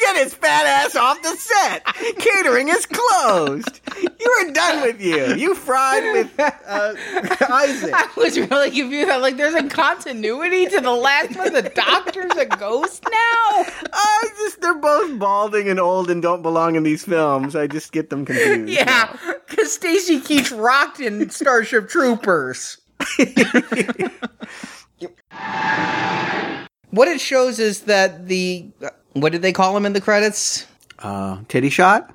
Get 0.07 0.23
his 0.23 0.33
fat 0.33 0.65
ass 0.65 0.95
off 0.95 1.21
the 1.21 1.35
set. 1.35 1.83
Catering 2.17 2.69
is 2.69 2.85
closed. 2.85 3.81
You 4.01 4.31
are 4.31 4.51
done 4.51 4.81
with 4.81 5.01
you. 5.01 5.35
You 5.35 5.53
fried 5.53 6.03
with 6.13 6.39
uh, 6.39 6.93
Isaac. 7.51 7.93
I 7.93 8.09
was 8.15 8.39
really 8.39 8.71
confused. 8.71 9.09
I'm 9.09 9.21
like, 9.21 9.35
there's 9.35 9.53
a 9.53 9.67
continuity 9.67 10.65
to 10.67 10.79
the 10.79 10.91
last 10.91 11.35
one. 11.35 11.51
The 11.51 11.63
doctor's 11.63 12.31
a 12.37 12.45
ghost 12.45 13.03
now. 13.03 13.65
I 13.93 14.29
just 14.37 14.61
they're 14.61 14.75
both 14.75 15.19
balding 15.19 15.67
and 15.67 15.77
old 15.79 16.09
and 16.09 16.21
don't 16.21 16.41
belong 16.41 16.75
in 16.75 16.83
these 16.83 17.03
films. 17.03 17.53
I 17.53 17.67
just 17.67 17.91
get 17.91 18.09
them 18.09 18.25
confused. 18.25 18.69
Yeah, 18.69 19.13
because 19.45 19.73
Stacy 19.73 20.21
Keach 20.21 20.57
rocked 20.57 21.01
in 21.01 21.29
Starship 21.29 21.89
Troopers. 21.89 22.77
what 26.91 27.07
it 27.07 27.19
shows 27.19 27.59
is 27.59 27.81
that 27.81 28.27
the 28.27 28.71
what 29.13 29.31
did 29.31 29.41
they 29.41 29.53
call 29.53 29.75
him 29.75 29.85
in 29.85 29.93
the 29.93 30.01
credits? 30.01 30.67
Uh, 30.99 31.39
titty 31.47 31.69
shot. 31.69 32.13